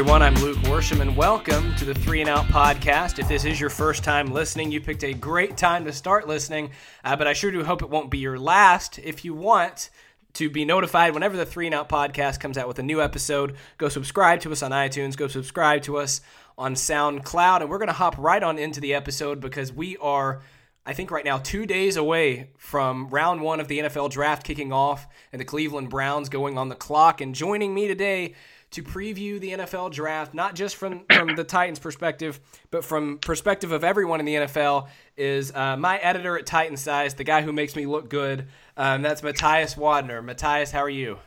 Everyone. 0.00 0.22
I'm 0.22 0.34
Luke 0.36 0.56
Worsham, 0.60 1.02
and 1.02 1.14
welcome 1.14 1.74
to 1.74 1.84
the 1.84 1.92
Three 1.92 2.22
and 2.22 2.30
Out 2.30 2.46
podcast. 2.46 3.18
If 3.18 3.28
this 3.28 3.44
is 3.44 3.60
your 3.60 3.68
first 3.68 4.02
time 4.02 4.32
listening, 4.32 4.72
you 4.72 4.80
picked 4.80 5.04
a 5.04 5.12
great 5.12 5.58
time 5.58 5.84
to 5.84 5.92
start 5.92 6.26
listening, 6.26 6.70
uh, 7.04 7.16
but 7.16 7.26
I 7.26 7.34
sure 7.34 7.50
do 7.50 7.62
hope 7.62 7.82
it 7.82 7.90
won't 7.90 8.10
be 8.10 8.16
your 8.16 8.38
last. 8.38 8.98
If 8.98 9.26
you 9.26 9.34
want 9.34 9.90
to 10.32 10.48
be 10.48 10.64
notified 10.64 11.12
whenever 11.12 11.36
the 11.36 11.44
Three 11.44 11.66
and 11.66 11.74
Out 11.74 11.90
podcast 11.90 12.40
comes 12.40 12.56
out 12.56 12.66
with 12.66 12.78
a 12.78 12.82
new 12.82 13.02
episode, 13.02 13.56
go 13.76 13.90
subscribe 13.90 14.40
to 14.40 14.52
us 14.52 14.62
on 14.62 14.70
iTunes, 14.70 15.18
go 15.18 15.28
subscribe 15.28 15.82
to 15.82 15.98
us 15.98 16.22
on 16.56 16.76
SoundCloud, 16.76 17.60
and 17.60 17.68
we're 17.68 17.76
going 17.76 17.88
to 17.88 17.92
hop 17.92 18.16
right 18.16 18.42
on 18.42 18.58
into 18.58 18.80
the 18.80 18.94
episode 18.94 19.38
because 19.38 19.70
we 19.70 19.98
are. 19.98 20.40
I 20.86 20.94
think 20.94 21.10
right 21.10 21.26
now, 21.26 21.36
two 21.36 21.66
days 21.66 21.98
away 21.98 22.52
from 22.56 23.08
round 23.10 23.42
one 23.42 23.60
of 23.60 23.68
the 23.68 23.80
NFL 23.80 24.10
draft 24.10 24.44
kicking 24.44 24.72
off 24.72 25.06
and 25.30 25.38
the 25.38 25.44
Cleveland 25.44 25.90
Browns 25.90 26.30
going 26.30 26.56
on 26.56 26.70
the 26.70 26.74
clock. 26.74 27.20
And 27.20 27.34
joining 27.34 27.74
me 27.74 27.86
today 27.86 28.34
to 28.72 28.82
preview 28.82 29.40
the 29.40 29.50
NFL 29.50 29.92
draft, 29.92 30.34
not 30.34 30.54
just 30.54 30.76
from, 30.76 31.04
from 31.12 31.34
the 31.36 31.44
Titans' 31.44 31.78
perspective, 31.78 32.40
but 32.70 32.84
from 32.84 33.18
perspective 33.18 33.72
of 33.72 33.82
everyone 33.82 34.20
in 34.20 34.26
the 34.26 34.34
NFL, 34.34 34.88
is 35.16 35.54
uh, 35.54 35.76
my 35.76 35.98
editor 35.98 36.38
at 36.38 36.46
Titan 36.46 36.76
Size, 36.76 37.14
the 37.14 37.24
guy 37.24 37.42
who 37.42 37.52
makes 37.52 37.74
me 37.74 37.86
look 37.86 38.08
good. 38.08 38.46
Um, 38.76 39.02
that's 39.02 39.22
Matias 39.22 39.74
Wodner. 39.74 40.24
Matias, 40.24 40.70
how 40.70 40.80
are 40.80 40.90
you? 40.90 41.18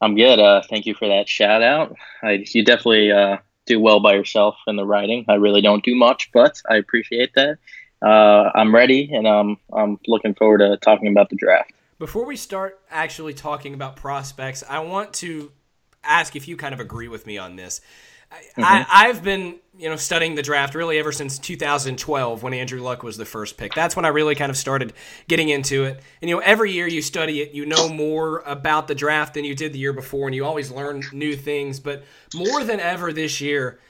I'm 0.00 0.14
good. 0.14 0.38
Uh, 0.38 0.62
thank 0.68 0.86
you 0.86 0.94
for 0.94 1.08
that 1.08 1.28
shout 1.28 1.62
out. 1.62 1.96
I, 2.22 2.44
you 2.54 2.64
definitely 2.64 3.12
uh, 3.12 3.38
do 3.66 3.80
well 3.80 4.00
by 4.00 4.14
yourself 4.14 4.56
in 4.66 4.76
the 4.76 4.86
writing. 4.86 5.24
I 5.28 5.34
really 5.34 5.60
don't 5.60 5.84
do 5.84 5.94
much, 5.94 6.30
but 6.32 6.62
I 6.68 6.76
appreciate 6.76 7.34
that 7.34 7.58
uh, 8.02 8.50
I'm 8.54 8.74
ready, 8.74 9.10
and 9.12 9.26
um, 9.26 9.58
I'm 9.72 9.98
looking 10.06 10.34
forward 10.34 10.58
to 10.58 10.76
talking 10.78 11.08
about 11.08 11.30
the 11.30 11.36
draft. 11.36 11.72
Before 11.98 12.24
we 12.24 12.36
start 12.36 12.80
actually 12.90 13.34
talking 13.34 13.74
about 13.74 13.96
prospects, 13.96 14.62
I 14.68 14.80
want 14.80 15.12
to 15.14 15.50
ask 16.04 16.36
if 16.36 16.48
you 16.48 16.56
kind 16.56 16.74
of 16.74 16.80
agree 16.80 17.08
with 17.08 17.26
me 17.26 17.38
on 17.38 17.56
this. 17.56 17.80
Mm-hmm. 18.30 18.62
I, 18.62 19.06
have 19.06 19.22
been, 19.22 19.56
you 19.78 19.88
know, 19.88 19.96
studying 19.96 20.34
the 20.34 20.42
draft 20.42 20.74
really 20.74 20.98
ever 20.98 21.12
since 21.12 21.38
2012 21.38 22.42
when 22.42 22.52
Andrew 22.52 22.82
Luck 22.82 23.02
was 23.02 23.16
the 23.16 23.24
first 23.24 23.56
pick. 23.56 23.72
That's 23.72 23.96
when 23.96 24.04
I 24.04 24.08
really 24.08 24.34
kind 24.34 24.50
of 24.50 24.56
started 24.56 24.92
getting 25.28 25.48
into 25.48 25.84
it. 25.84 26.02
And 26.20 26.28
you 26.28 26.36
know, 26.36 26.42
every 26.44 26.72
year 26.72 26.86
you 26.86 27.00
study 27.00 27.40
it, 27.40 27.52
you 27.52 27.64
know 27.64 27.88
more 27.88 28.40
about 28.40 28.86
the 28.86 28.94
draft 28.94 29.34
than 29.34 29.44
you 29.44 29.54
did 29.54 29.72
the 29.72 29.78
year 29.78 29.94
before, 29.94 30.28
and 30.28 30.34
you 30.34 30.44
always 30.44 30.70
learn 30.70 31.02
new 31.12 31.36
things. 31.36 31.80
But 31.80 32.04
more 32.34 32.62
than 32.64 32.80
ever 32.80 33.14
this 33.14 33.40
year, 33.40 33.80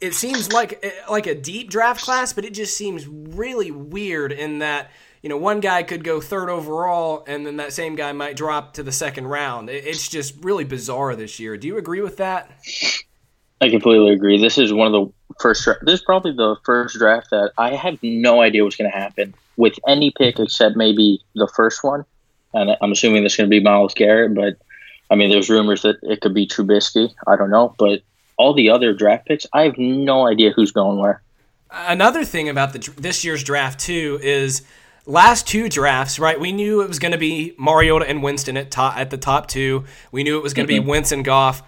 it 0.00 0.14
seems 0.14 0.52
like 0.52 0.84
like 1.08 1.28
a 1.28 1.34
deep 1.34 1.70
draft 1.70 2.02
class, 2.02 2.32
but 2.32 2.44
it 2.44 2.54
just 2.54 2.76
seems 2.76 3.06
really 3.06 3.70
weird 3.70 4.32
in 4.32 4.58
that 4.58 4.90
you 5.24 5.30
know 5.30 5.38
one 5.38 5.60
guy 5.60 5.82
could 5.82 6.04
go 6.04 6.20
third 6.20 6.50
overall, 6.50 7.24
and 7.26 7.46
then 7.46 7.56
that 7.56 7.72
same 7.72 7.96
guy 7.96 8.12
might 8.12 8.36
drop 8.36 8.74
to 8.74 8.82
the 8.82 8.92
second 8.92 9.26
round. 9.26 9.70
It's 9.70 10.06
just 10.06 10.34
really 10.44 10.64
bizarre 10.64 11.16
this 11.16 11.40
year. 11.40 11.56
Do 11.56 11.66
you 11.66 11.78
agree 11.78 12.02
with 12.02 12.18
that? 12.18 12.50
I 13.62 13.70
completely 13.70 14.12
agree. 14.12 14.38
This 14.38 14.58
is 14.58 14.70
one 14.70 14.86
of 14.86 14.92
the 14.92 15.34
first. 15.40 15.66
This 15.80 16.00
is 16.00 16.02
probably 16.02 16.32
the 16.32 16.56
first 16.62 16.98
draft 16.98 17.30
that 17.30 17.52
I 17.56 17.74
have 17.74 18.02
no 18.02 18.42
idea 18.42 18.64
what's 18.64 18.76
going 18.76 18.90
to 18.90 18.96
happen 18.96 19.32
with 19.56 19.78
any 19.88 20.10
pick 20.10 20.38
except 20.38 20.76
maybe 20.76 21.22
the 21.34 21.48
first 21.56 21.82
one, 21.82 22.04
and 22.52 22.76
I'm 22.82 22.92
assuming 22.92 23.22
this 23.22 23.32
is 23.32 23.36
going 23.38 23.48
to 23.48 23.56
be 23.56 23.64
Myles 23.64 23.94
Garrett. 23.94 24.34
But 24.34 24.58
I 25.10 25.14
mean, 25.14 25.30
there's 25.30 25.48
rumors 25.48 25.80
that 25.82 25.96
it 26.02 26.20
could 26.20 26.34
be 26.34 26.46
Trubisky. 26.46 27.14
I 27.26 27.36
don't 27.36 27.50
know, 27.50 27.74
but 27.78 28.02
all 28.36 28.52
the 28.52 28.68
other 28.68 28.92
draft 28.92 29.24
picks, 29.24 29.46
I 29.54 29.62
have 29.62 29.78
no 29.78 30.26
idea 30.26 30.50
who's 30.50 30.70
going 30.70 30.98
where. 30.98 31.22
Another 31.70 32.26
thing 32.26 32.50
about 32.50 32.74
the 32.74 32.92
this 32.98 33.24
year's 33.24 33.42
draft 33.42 33.80
too 33.80 34.20
is 34.22 34.60
last 35.06 35.46
two 35.46 35.68
drafts, 35.68 36.18
right? 36.18 36.38
We 36.38 36.52
knew 36.52 36.82
it 36.82 36.88
was 36.88 36.98
going 36.98 37.12
to 37.12 37.18
be 37.18 37.54
Mariota 37.58 38.08
and 38.08 38.22
Winston 38.22 38.56
at 38.56 38.70
top 38.70 38.96
at 38.96 39.10
the 39.10 39.18
top 39.18 39.46
two. 39.48 39.84
We 40.12 40.22
knew 40.22 40.38
it 40.38 40.42
was 40.42 40.54
going 40.54 40.66
to 40.66 40.74
mm-hmm. 40.74 40.84
be 40.84 40.90
Winston 40.90 41.22
Goff. 41.22 41.62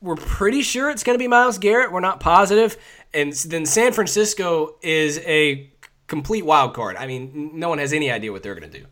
We're 0.00 0.16
pretty 0.16 0.62
sure 0.62 0.90
it's 0.90 1.04
going 1.04 1.16
to 1.16 1.22
be 1.22 1.28
Myles 1.28 1.58
Garrett. 1.58 1.92
We're 1.92 2.00
not 2.00 2.18
positive. 2.18 2.76
And 3.14 3.32
then 3.32 3.66
San 3.66 3.92
Francisco 3.92 4.76
is 4.82 5.18
a 5.20 5.70
complete 6.08 6.44
wild 6.44 6.74
card. 6.74 6.96
I 6.96 7.06
mean, 7.06 7.52
no 7.54 7.68
one 7.68 7.78
has 7.78 7.92
any 7.92 8.10
idea 8.10 8.32
what 8.32 8.42
they're 8.42 8.54
going 8.54 8.70
to 8.70 8.78
do. 8.80 8.86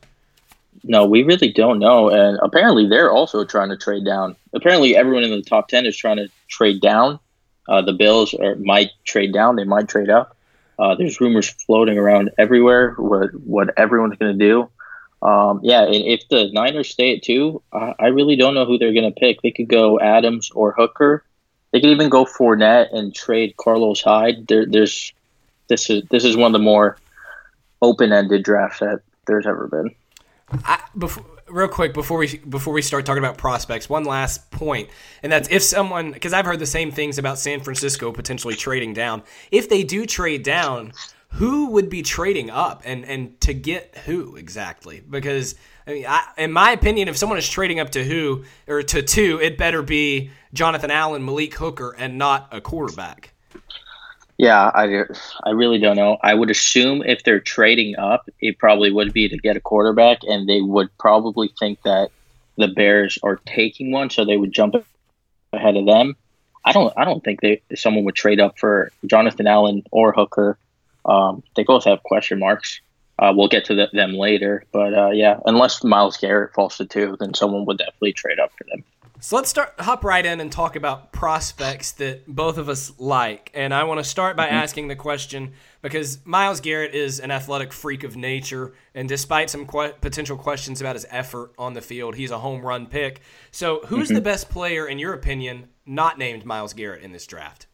No, 0.85 1.05
we 1.05 1.23
really 1.23 1.53
don't 1.53 1.79
know. 1.79 2.09
And 2.09 2.39
apparently, 2.43 2.89
they're 2.89 3.11
also 3.11 3.45
trying 3.45 3.69
to 3.71 3.77
trade 3.77 4.05
down. 4.05 4.37
Apparently, 4.55 4.97
everyone 4.97 5.25
in 5.25 5.31
the 5.31 5.43
top 5.43 5.69
10 5.69 5.85
is 5.85 5.97
trying 5.97 6.17
to 6.17 6.29
trade 6.49 6.81
down. 6.81 7.19
Uh, 7.69 7.83
the 7.83 7.93
Bills 7.93 8.35
are, 8.35 8.57
might 8.57 8.91
trade 9.05 9.33
down, 9.33 9.57
they 9.57 9.65
might 9.65 9.89
trade 9.89 10.11
up. 10.11 10.37
Uh, 10.81 10.95
there's 10.95 11.21
rumors 11.21 11.49
floating 11.49 11.99
around 11.99 12.31
everywhere 12.39 12.95
what, 12.95 13.35
what 13.35 13.79
everyone's 13.79 14.17
going 14.17 14.39
to 14.39 14.45
do. 14.45 14.71
Um, 15.21 15.61
yeah, 15.63 15.83
and 15.83 15.95
if 15.95 16.27
the 16.31 16.51
Niners 16.51 16.89
stay 16.89 17.15
at 17.17 17.23
two, 17.23 17.63
I, 17.71 17.95
I 18.01 18.07
really 18.07 18.37
don't 18.37 18.55
know 18.55 18.65
who 18.65 18.79
they're 18.79 18.95
going 18.95 19.13
to 19.13 19.21
pick. 19.21 19.43
They 19.43 19.51
could 19.51 19.69
go 19.69 20.01
Adams 20.01 20.51
or 20.55 20.73
Hooker. 20.73 21.23
They 21.73 21.81
could 21.81 21.91
even 21.91 22.09
go 22.09 22.25
Fournette 22.25 22.95
and 22.97 23.15
trade 23.15 23.59
Carlos 23.59 24.01
Hyde. 24.01 24.47
There, 24.49 24.65
there's 24.65 25.13
this 25.69 25.91
is 25.91 26.03
this 26.11 26.25
is 26.25 26.37
one 26.37 26.55
of 26.55 26.59
the 26.59 26.65
more 26.65 26.97
open-ended 27.83 28.43
drafts 28.43 28.81
that 28.81 29.03
there's 29.27 29.47
ever 29.47 29.69
been. 29.69 29.95
I, 30.65 30.83
before, 30.97 31.25
real 31.51 31.69
quick 31.69 31.93
before 31.93 32.19
we 32.19 32.39
before 32.39 32.73
we 32.73 32.83
start 32.83 33.07
talking 33.07 33.23
about 33.23 33.39
prospects, 33.39 33.89
one 33.89 34.05
last 34.05 34.51
point, 34.51 34.89
and 35.23 35.31
that's 35.31 35.49
if 35.51 35.63
someone 35.63 36.13
because 36.13 36.33
I've 36.33 36.47
heard 36.47 36.59
the 36.59 36.67
same 36.67 36.91
things 36.91 37.19
about 37.19 37.39
San 37.39 37.61
Francisco 37.61 38.13
potentially 38.13 38.55
trading 38.55 38.95
down. 38.95 39.23
If 39.51 39.69
they 39.69 39.83
do 39.83 40.07
trade 40.07 40.43
down, 40.43 40.93
who 41.35 41.71
would 41.71 41.89
be 41.89 42.03
trading 42.03 42.51
up, 42.51 42.83
and 42.85 43.05
and 43.05 43.41
to 43.43 43.55
get 43.55 43.97
who 44.07 44.37
exactly? 44.37 45.03
Because 45.09 45.55
I 45.87 45.93
mean, 45.93 46.07
I, 46.07 46.25
in 46.39 46.53
my 46.53 46.73
opinion, 46.73 47.09
if 47.09 47.17
someone 47.17 47.39
is 47.39 47.49
trading 47.49 47.81
up 47.81 47.91
to 47.91 48.05
who 48.05 48.45
or 48.67 48.83
to 48.83 49.03
two, 49.03 49.41
it 49.41 49.57
better 49.59 49.83
be 49.83 50.31
Jonathan 50.53 50.91
Allen, 50.91 51.25
Malik 51.25 51.55
Hooker, 51.55 51.95
and 51.97 52.19
not 52.19 52.49
a 52.53 52.61
quarterback. 52.61 53.33
Yeah, 54.41 54.71
I, 54.75 55.05
I 55.45 55.51
really 55.51 55.79
don't 55.79 55.97
know. 55.97 56.17
I 56.23 56.33
would 56.33 56.49
assume 56.49 57.03
if 57.03 57.25
they're 57.25 57.41
trading 57.41 57.99
up, 57.99 58.27
it 58.41 58.57
probably 58.57 58.91
would 58.91 59.13
be 59.13 59.29
to 59.29 59.37
get 59.37 59.59
a 59.59 59.61
quarterback, 59.61 60.21
and 60.23 60.49
they 60.49 60.63
would 60.63 60.89
probably 60.97 61.53
think 61.59 61.83
that 61.83 62.11
the 62.57 62.69
Bears 62.69 63.19
are 63.23 63.37
taking 63.45 63.93
one, 63.93 64.09
so 64.09 64.25
they 64.25 64.39
would 64.39 64.51
jump 64.51 64.77
ahead 65.53 65.77
of 65.77 65.85
them. 65.85 66.17
I 66.65 66.73
don't. 66.73 66.91
I 66.97 67.05
don't 67.05 67.23
think 67.23 67.43
they 67.43 67.61
someone 67.77 68.05
would 68.05 68.15
trade 68.15 68.41
up 68.41 68.59
for 68.59 68.91
Jonathan 69.05 69.47
Allen 69.47 69.83
or 69.91 70.11
Hooker. 70.13 70.57
Um, 71.05 71.43
they 71.55 71.63
both 71.63 71.85
have 71.85 72.03
question 72.03 72.39
marks. 72.39 72.81
Uh, 73.19 73.35
we'll 73.37 73.49
get 73.49 73.67
to 73.67 73.75
the, 73.75 73.91
them 73.93 74.15
later, 74.15 74.65
but 74.73 74.95
uh, 74.95 75.11
yeah, 75.11 75.39
unless 75.45 75.85
Myles 75.85 76.17
Garrett 76.17 76.55
falls 76.55 76.79
to 76.79 76.87
two, 76.87 77.19
then 77.21 77.35
someone 77.35 77.67
would 77.67 77.77
definitely 77.77 78.15
trade 78.15 78.41
up 78.41 78.53
for 78.57 78.65
them. 78.65 78.85
So 79.23 79.37
let's 79.37 79.51
start 79.51 79.75
hop 79.79 80.03
right 80.03 80.25
in 80.25 80.41
and 80.41 80.51
talk 80.51 80.77
about 80.77 81.13
prospects 81.13 81.93
that 81.93 82.27
both 82.27 82.57
of 82.57 82.71
us 82.71 82.93
like. 82.99 83.51
And 83.53 83.75
I 83.75 83.85
want 83.85 84.01
to 84.01 84.05
start 84.05 84.35
by 84.35 84.47
mm-hmm. 84.47 84.55
asking 84.55 84.89
the 84.89 84.97
question 84.97 85.53
because 85.83 86.25
Myles 86.25 86.61
Garrett 86.61 86.95
is 86.95 87.21
an 87.21 87.31
athletic 87.31 87.75
freak 87.75 88.03
of 88.03 88.17
nature, 88.17 88.73
and 88.95 89.09
despite 89.09 89.51
some 89.51 89.67
que- 89.67 89.93
potential 90.01 90.39
questions 90.39 90.81
about 90.81 90.97
his 90.97 91.07
effort 91.11 91.53
on 91.59 91.75
the 91.75 91.83
field, 91.83 92.17
he's 92.17 92.31
a 92.31 92.39
home 92.39 92.63
run 92.63 92.87
pick. 92.87 93.21
So, 93.51 93.81
who's 93.87 94.09
mm-hmm. 94.09 94.15
the 94.15 94.21
best 94.23 94.49
player 94.49 94.87
in 94.87 94.99
your 94.99 95.13
opinion 95.13 95.69
not 95.85 96.17
named 96.19 96.47
Myles 96.47 96.73
Garrett 96.73 97.03
in 97.03 97.13
this 97.13 97.27
draft? 97.27 97.67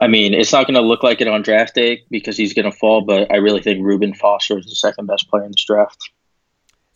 I 0.00 0.06
mean, 0.06 0.32
it's 0.32 0.52
not 0.52 0.66
going 0.66 0.74
to 0.74 0.80
look 0.80 1.02
like 1.02 1.20
it 1.20 1.28
on 1.28 1.42
draft 1.42 1.74
day 1.74 2.02
because 2.10 2.36
he's 2.38 2.54
going 2.54 2.70
to 2.70 2.76
fall, 2.76 3.02
but 3.02 3.30
I 3.30 3.36
really 3.36 3.60
think 3.60 3.84
Reuben 3.84 4.14
Foster 4.14 4.58
is 4.58 4.66
the 4.66 4.74
second 4.74 5.06
best 5.06 5.28
player 5.28 5.44
in 5.44 5.52
this 5.52 5.64
draft. 5.64 6.10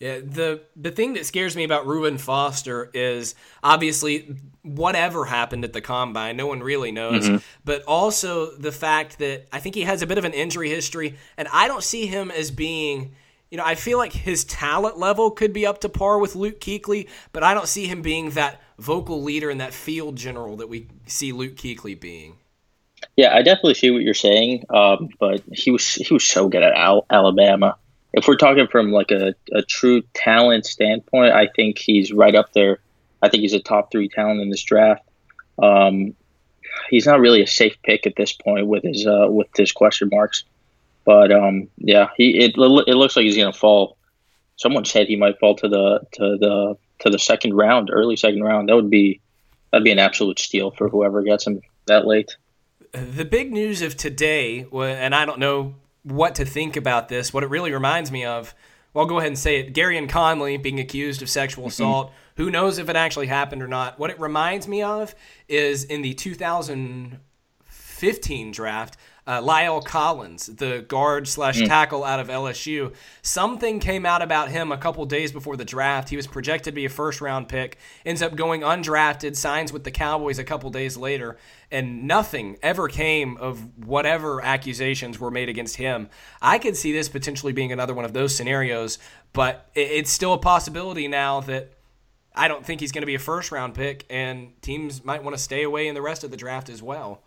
Yeah, 0.00 0.20
the 0.20 0.60
the 0.76 0.92
thing 0.92 1.14
that 1.14 1.26
scares 1.26 1.56
me 1.56 1.64
about 1.64 1.86
Reuben 1.86 2.18
Foster 2.18 2.88
is 2.94 3.34
obviously 3.64 4.36
whatever 4.62 5.24
happened 5.24 5.64
at 5.64 5.72
the 5.72 5.80
combine, 5.80 6.36
no 6.36 6.46
one 6.46 6.60
really 6.60 6.92
knows. 6.92 7.28
Mm-hmm. 7.28 7.38
But 7.64 7.82
also 7.82 8.56
the 8.56 8.70
fact 8.70 9.18
that 9.18 9.48
I 9.52 9.58
think 9.58 9.74
he 9.74 9.82
has 9.82 10.00
a 10.00 10.06
bit 10.06 10.16
of 10.16 10.24
an 10.24 10.34
injury 10.34 10.70
history, 10.70 11.16
and 11.36 11.48
I 11.52 11.66
don't 11.66 11.82
see 11.82 12.06
him 12.06 12.30
as 12.30 12.50
being. 12.50 13.14
You 13.50 13.56
know, 13.56 13.64
I 13.64 13.76
feel 13.76 13.96
like 13.96 14.12
his 14.12 14.44
talent 14.44 14.98
level 14.98 15.30
could 15.30 15.54
be 15.54 15.64
up 15.66 15.80
to 15.80 15.88
par 15.88 16.18
with 16.18 16.36
Luke 16.36 16.60
Kuechly, 16.60 17.08
but 17.32 17.42
I 17.42 17.54
don't 17.54 17.66
see 17.66 17.86
him 17.86 18.02
being 18.02 18.30
that 18.30 18.60
vocal 18.78 19.22
leader 19.22 19.48
and 19.48 19.62
that 19.62 19.72
field 19.72 20.16
general 20.16 20.56
that 20.56 20.68
we 20.68 20.88
see 21.06 21.32
Luke 21.32 21.56
Kuechly 21.56 21.98
being. 21.98 22.36
Yeah, 23.16 23.34
I 23.34 23.40
definitely 23.40 23.74
see 23.74 23.90
what 23.90 24.02
you're 24.02 24.12
saying, 24.12 24.66
um, 24.68 25.08
but 25.18 25.42
he 25.50 25.70
was 25.70 25.94
he 25.94 26.12
was 26.12 26.24
so 26.24 26.48
good 26.48 26.62
at 26.62 26.74
Al- 26.74 27.06
Alabama 27.10 27.78
if 28.18 28.28
we're 28.28 28.36
talking 28.36 28.66
from 28.68 28.90
like 28.90 29.10
a, 29.10 29.34
a 29.52 29.62
true 29.62 30.02
talent 30.14 30.66
standpoint, 30.66 31.32
I 31.32 31.48
think 31.54 31.78
he's 31.78 32.12
right 32.12 32.34
up 32.34 32.52
there. 32.52 32.80
I 33.22 33.28
think 33.28 33.42
he's 33.42 33.54
a 33.54 33.60
top 33.60 33.90
three 33.90 34.08
talent 34.08 34.40
in 34.40 34.50
this 34.50 34.62
draft. 34.62 35.02
Um, 35.60 36.14
he's 36.90 37.06
not 37.06 37.20
really 37.20 37.42
a 37.42 37.46
safe 37.46 37.76
pick 37.82 38.06
at 38.06 38.16
this 38.16 38.32
point 38.32 38.66
with 38.66 38.84
his 38.84 39.06
uh, 39.06 39.26
with 39.28 39.48
his 39.56 39.72
question 39.72 40.08
marks, 40.10 40.44
but 41.04 41.32
um, 41.32 41.68
yeah, 41.78 42.08
he 42.16 42.38
it, 42.38 42.54
it 42.56 42.94
looks 42.94 43.16
like 43.16 43.24
he's 43.24 43.36
gonna 43.36 43.52
fall. 43.52 43.96
Someone 44.56 44.84
said 44.84 45.06
he 45.06 45.16
might 45.16 45.38
fall 45.38 45.56
to 45.56 45.68
the 45.68 46.00
to 46.12 46.36
the 46.38 46.76
to 47.00 47.10
the 47.10 47.18
second 47.18 47.54
round, 47.54 47.90
early 47.92 48.16
second 48.16 48.42
round. 48.42 48.68
That 48.68 48.76
would 48.76 48.90
be 48.90 49.20
that'd 49.70 49.84
be 49.84 49.92
an 49.92 49.98
absolute 49.98 50.38
steal 50.38 50.70
for 50.70 50.88
whoever 50.88 51.22
gets 51.22 51.46
him 51.46 51.60
that 51.86 52.06
late. 52.06 52.36
The 52.92 53.24
big 53.24 53.52
news 53.52 53.82
of 53.82 53.96
today, 53.96 54.66
and 54.72 55.14
I 55.14 55.26
don't 55.26 55.40
know 55.40 55.74
what 56.10 56.34
to 56.36 56.44
think 56.44 56.76
about 56.76 57.08
this. 57.08 57.32
What 57.32 57.42
it 57.42 57.50
really 57.50 57.72
reminds 57.72 58.10
me 58.10 58.24
of 58.24 58.54
well, 58.94 59.04
I'll 59.04 59.08
go 59.08 59.18
ahead 59.18 59.28
and 59.28 59.38
say 59.38 59.60
it. 59.60 59.74
Gareon 59.74 60.08
Conley 60.08 60.56
being 60.56 60.80
accused 60.80 61.20
of 61.22 61.28
sexual 61.28 61.64
mm-hmm. 61.64 61.68
assault. 61.68 62.10
Who 62.36 62.50
knows 62.50 62.78
if 62.78 62.88
it 62.88 62.96
actually 62.96 63.26
happened 63.26 63.62
or 63.62 63.68
not? 63.68 63.98
What 63.98 64.08
it 64.10 64.18
reminds 64.18 64.66
me 64.66 64.82
of 64.82 65.14
is 65.46 65.84
in 65.84 66.00
the 66.02 66.14
2015 66.14 68.52
draft, 68.52 68.96
uh, 69.28 69.42
La'el 69.42 69.84
Collins, 69.84 70.46
the 70.46 70.86
guard 70.88 71.28
slash 71.28 71.60
mm. 71.60 71.66
tackle 71.66 72.02
out 72.02 72.18
of 72.18 72.28
LSU. 72.28 72.94
Something 73.20 73.78
came 73.78 74.06
out 74.06 74.22
about 74.22 74.48
him 74.48 74.72
a 74.72 74.78
couple 74.78 75.04
days 75.04 75.32
before 75.32 75.54
the 75.54 75.66
draft. 75.66 76.08
He 76.08 76.16
was 76.16 76.26
projected 76.26 76.72
to 76.72 76.74
be 76.74 76.86
a 76.86 76.88
first 76.88 77.20
round 77.20 77.46
pick, 77.46 77.76
ends 78.06 78.22
up 78.22 78.34
going 78.36 78.62
undrafted, 78.62 79.36
signs 79.36 79.70
with 79.70 79.84
the 79.84 79.90
Cowboys 79.90 80.38
a 80.38 80.44
couple 80.44 80.70
days 80.70 80.96
later, 80.96 81.36
and 81.70 82.04
nothing 82.04 82.56
ever 82.62 82.88
came 82.88 83.36
of 83.36 83.86
whatever 83.86 84.42
accusations 84.42 85.20
were 85.20 85.30
made 85.30 85.50
against 85.50 85.76
him. 85.76 86.08
I 86.40 86.58
could 86.58 86.74
see 86.74 86.92
this 86.92 87.10
potentially 87.10 87.52
being 87.52 87.70
another 87.70 87.92
one 87.92 88.06
of 88.06 88.14
those 88.14 88.34
scenarios, 88.34 88.98
but 89.34 89.68
it's 89.74 90.10
still 90.10 90.32
a 90.32 90.38
possibility 90.38 91.06
now 91.06 91.40
that. 91.40 91.74
I 92.34 92.46
don't 92.46 92.64
think 92.64 92.80
he's 92.80 92.92
going 92.92 93.02
to 93.02 93.06
be 93.06 93.16
a 93.16 93.18
first 93.18 93.50
round 93.50 93.74
pick, 93.74 94.06
and 94.08 94.52
teams 94.62 95.04
might 95.04 95.24
want 95.24 95.36
to 95.36 95.42
stay 95.42 95.64
away 95.64 95.88
in 95.88 95.96
the 95.96 96.02
rest 96.02 96.22
of 96.22 96.30
the 96.30 96.36
draft 96.36 96.68
as 96.68 96.80
well. 96.80 97.20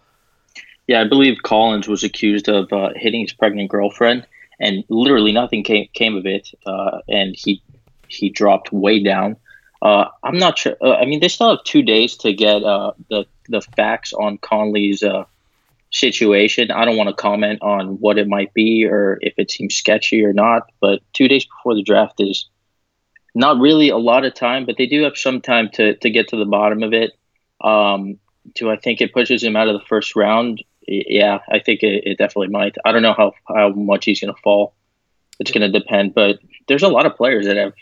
Yeah, 0.87 1.01
I 1.01 1.07
believe 1.07 1.43
Collins 1.43 1.87
was 1.87 2.03
accused 2.03 2.49
of 2.49 2.71
uh, 2.73 2.89
hitting 2.95 3.21
his 3.21 3.33
pregnant 3.33 3.69
girlfriend, 3.69 4.25
and 4.59 4.83
literally 4.89 5.31
nothing 5.31 5.63
came 5.63 5.87
came 5.93 6.15
of 6.15 6.25
it. 6.25 6.49
Uh, 6.65 6.99
and 7.07 7.35
he 7.35 7.61
he 8.07 8.29
dropped 8.29 8.71
way 8.71 9.01
down. 9.01 9.37
Uh, 9.81 10.05
I'm 10.23 10.37
not 10.37 10.57
sure. 10.59 10.75
Uh, 10.81 10.95
I 10.95 11.05
mean, 11.05 11.19
they 11.19 11.27
still 11.27 11.49
have 11.49 11.63
two 11.63 11.81
days 11.81 12.17
to 12.17 12.33
get 12.33 12.63
uh, 12.63 12.91
the 13.09 13.25
the 13.47 13.61
facts 13.61 14.13
on 14.13 14.37
Conley's 14.37 15.03
uh, 15.03 15.25
situation. 15.91 16.71
I 16.71 16.85
don't 16.85 16.97
want 16.97 17.09
to 17.09 17.15
comment 17.15 17.61
on 17.61 17.99
what 17.99 18.17
it 18.17 18.27
might 18.27 18.53
be 18.53 18.85
or 18.85 19.17
if 19.21 19.33
it 19.37 19.51
seems 19.51 19.75
sketchy 19.75 20.23
or 20.23 20.33
not. 20.33 20.71
But 20.79 21.01
two 21.13 21.27
days 21.27 21.45
before 21.45 21.75
the 21.75 21.83
draft 21.83 22.15
is 22.19 22.49
not 23.33 23.59
really 23.59 23.89
a 23.89 23.97
lot 23.97 24.25
of 24.25 24.33
time, 24.33 24.65
but 24.65 24.77
they 24.77 24.85
do 24.87 25.03
have 25.03 25.17
some 25.17 25.41
time 25.41 25.69
to 25.73 25.95
to 25.95 26.09
get 26.09 26.29
to 26.29 26.37
the 26.37 26.45
bottom 26.45 26.83
of 26.83 26.93
it. 26.93 27.11
Um, 27.61 28.19
do 28.55 28.69
I 28.69 28.75
think 28.77 29.01
it 29.01 29.13
pushes 29.13 29.43
him 29.43 29.55
out 29.55 29.67
of 29.67 29.73
the 29.79 29.85
first 29.87 30.15
round? 30.15 30.63
Yeah, 30.91 31.39
I 31.49 31.59
think 31.59 31.83
it, 31.83 32.03
it 32.05 32.17
definitely 32.17 32.49
might. 32.49 32.75
I 32.85 32.91
don't 32.91 33.01
know 33.01 33.13
how 33.13 33.33
how 33.47 33.69
much 33.69 34.05
he's 34.05 34.19
going 34.19 34.33
to 34.33 34.41
fall. 34.41 34.73
It's 35.39 35.51
going 35.51 35.71
to 35.71 35.79
depend, 35.79 36.13
but 36.13 36.39
there's 36.67 36.83
a 36.83 36.89
lot 36.89 37.05
of 37.05 37.15
players 37.15 37.45
that 37.45 37.57
have 37.57 37.73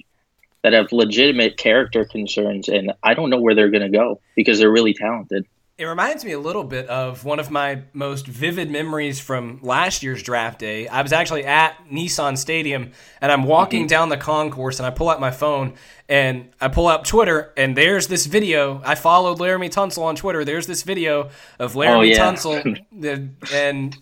that 0.63 0.73
have 0.73 0.91
legitimate 0.91 1.57
character 1.57 2.05
concerns, 2.05 2.69
and 2.69 2.93
I 3.01 3.13
don't 3.13 3.29
know 3.29 3.39
where 3.39 3.55
they're 3.55 3.71
going 3.71 3.89
to 3.91 3.97
go 3.97 4.21
because 4.35 4.59
they're 4.59 4.71
really 4.71 4.93
talented. 4.93 5.45
It 5.79 5.85
reminds 5.85 6.25
me 6.25 6.33
a 6.33 6.39
little 6.39 6.65
bit 6.65 6.87
of 6.87 7.23
one 7.23 7.39
of 7.39 7.49
my 7.49 7.83
most 7.93 8.27
vivid 8.27 8.69
memories 8.69 9.17
from 9.17 9.59
last 9.61 10.03
year's 10.03 10.21
draft 10.21 10.59
day. 10.59 10.89
I 10.89 11.01
was 11.01 11.13
actually 11.13 11.45
at 11.45 11.77
Nissan 11.89 12.37
Stadium 12.37 12.91
and 13.21 13.31
I'm 13.31 13.43
walking 13.43 13.83
mm-hmm. 13.83 13.87
down 13.87 14.09
the 14.09 14.17
concourse 14.17 14.79
and 14.79 14.85
I 14.85 14.89
pull 14.89 15.07
out 15.09 15.21
my 15.21 15.31
phone 15.31 15.75
and 16.09 16.49
I 16.59 16.67
pull 16.67 16.87
up 16.87 17.05
Twitter 17.05 17.53
and 17.55 17.77
there's 17.77 18.07
this 18.07 18.25
video. 18.25 18.81
I 18.83 18.95
followed 18.95 19.39
Laremy 19.39 19.69
Tunsil 19.69 20.03
on 20.03 20.17
Twitter. 20.17 20.43
There's 20.43 20.67
this 20.67 20.83
video 20.83 21.29
of 21.59 21.75
Laremy 21.75 21.97
oh, 21.97 22.01
yeah. 22.01 22.29
Tunsil 22.29 22.85
and 23.53 23.97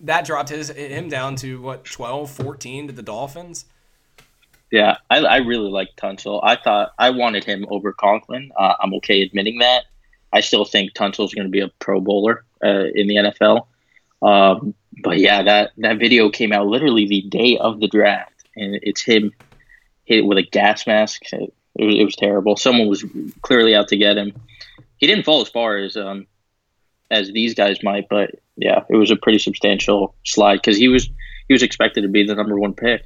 that 0.00 0.24
dropped 0.24 0.48
his 0.48 0.70
him 0.70 1.10
down 1.10 1.36
to 1.36 1.60
what 1.60 1.84
12, 1.84 2.30
14 2.30 2.86
to 2.86 2.92
the 2.94 3.02
Dolphins. 3.02 3.66
Yeah, 4.70 4.96
I, 5.10 5.18
I 5.18 5.36
really 5.36 5.70
like 5.70 5.88
Tunsil. 5.96 6.40
I 6.42 6.56
thought 6.56 6.94
I 6.98 7.10
wanted 7.10 7.44
him 7.44 7.66
over 7.68 7.92
Conklin. 7.92 8.50
Uh, 8.56 8.76
I'm 8.80 8.94
okay 8.94 9.20
admitting 9.20 9.58
that. 9.58 9.84
I 10.32 10.40
still 10.40 10.64
think 10.64 10.94
Tunsil 10.94 11.24
is 11.24 11.34
going 11.34 11.46
to 11.46 11.50
be 11.50 11.60
a 11.60 11.68
Pro 11.78 12.00
Bowler 12.00 12.44
uh, 12.64 12.86
in 12.94 13.06
the 13.06 13.16
NFL. 13.16 13.66
Um, 14.22 14.74
but 15.02 15.18
yeah, 15.18 15.42
that 15.42 15.72
that 15.78 15.98
video 15.98 16.30
came 16.30 16.52
out 16.52 16.66
literally 16.66 17.06
the 17.06 17.22
day 17.22 17.58
of 17.58 17.80
the 17.80 17.88
draft, 17.88 18.46
and 18.56 18.78
it's 18.82 19.02
him 19.02 19.32
hit 20.04 20.24
with 20.24 20.38
a 20.38 20.42
gas 20.42 20.86
mask. 20.86 21.22
It, 21.32 21.52
it, 21.76 21.84
was, 21.84 21.94
it 21.96 22.04
was 22.04 22.16
terrible. 22.16 22.56
Someone 22.56 22.88
was 22.88 23.04
clearly 23.42 23.74
out 23.74 23.88
to 23.88 23.96
get 23.96 24.16
him. 24.16 24.32
He 24.98 25.06
didn't 25.06 25.24
fall 25.24 25.42
as 25.42 25.48
far 25.48 25.76
as 25.76 25.96
um, 25.96 26.26
as 27.10 27.32
these 27.32 27.54
guys 27.54 27.82
might, 27.82 28.08
but 28.08 28.30
yeah, 28.56 28.84
it 28.88 28.96
was 28.96 29.10
a 29.10 29.16
pretty 29.16 29.38
substantial 29.38 30.14
slide 30.24 30.56
because 30.56 30.76
he 30.76 30.88
was 30.88 31.08
he 31.48 31.54
was 31.54 31.62
expected 31.62 32.02
to 32.02 32.08
be 32.08 32.24
the 32.24 32.34
number 32.34 32.58
one 32.58 32.74
pick. 32.74 33.04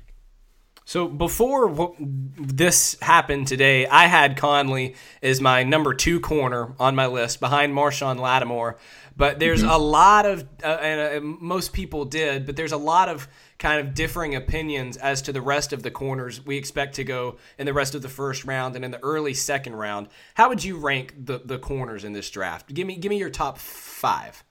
So 0.86 1.08
before 1.08 1.96
this 1.98 2.96
happened 3.02 3.48
today, 3.48 3.88
I 3.88 4.06
had 4.06 4.36
Conley 4.36 4.94
as 5.20 5.40
my 5.40 5.64
number 5.64 5.92
two 5.94 6.20
corner 6.20 6.74
on 6.78 6.94
my 6.94 7.08
list 7.08 7.40
behind 7.40 7.74
Marshon 7.74 8.20
Lattimore. 8.20 8.78
But 9.16 9.40
there's 9.40 9.62
mm-hmm. 9.62 9.70
a 9.70 9.78
lot 9.78 10.26
of, 10.26 10.44
uh, 10.62 10.66
and 10.66 11.00
uh, 11.00 11.26
most 11.40 11.72
people 11.72 12.04
did, 12.04 12.46
but 12.46 12.54
there's 12.54 12.70
a 12.70 12.76
lot 12.76 13.08
of 13.08 13.26
kind 13.58 13.80
of 13.80 13.94
differing 13.94 14.36
opinions 14.36 14.96
as 14.96 15.22
to 15.22 15.32
the 15.32 15.40
rest 15.40 15.72
of 15.72 15.82
the 15.82 15.90
corners 15.90 16.46
we 16.46 16.56
expect 16.56 16.94
to 16.96 17.04
go 17.04 17.36
in 17.58 17.66
the 17.66 17.72
rest 17.72 17.96
of 17.96 18.02
the 18.02 18.08
first 18.08 18.44
round 18.44 18.76
and 18.76 18.84
in 18.84 18.92
the 18.92 19.02
early 19.02 19.34
second 19.34 19.74
round. 19.74 20.06
How 20.34 20.48
would 20.48 20.62
you 20.62 20.76
rank 20.76 21.14
the, 21.18 21.40
the 21.44 21.58
corners 21.58 22.04
in 22.04 22.12
this 22.12 22.30
draft? 22.30 22.72
Give 22.72 22.86
me 22.86 22.94
give 22.94 23.10
me 23.10 23.18
your 23.18 23.30
top 23.30 23.58
five. 23.58 24.44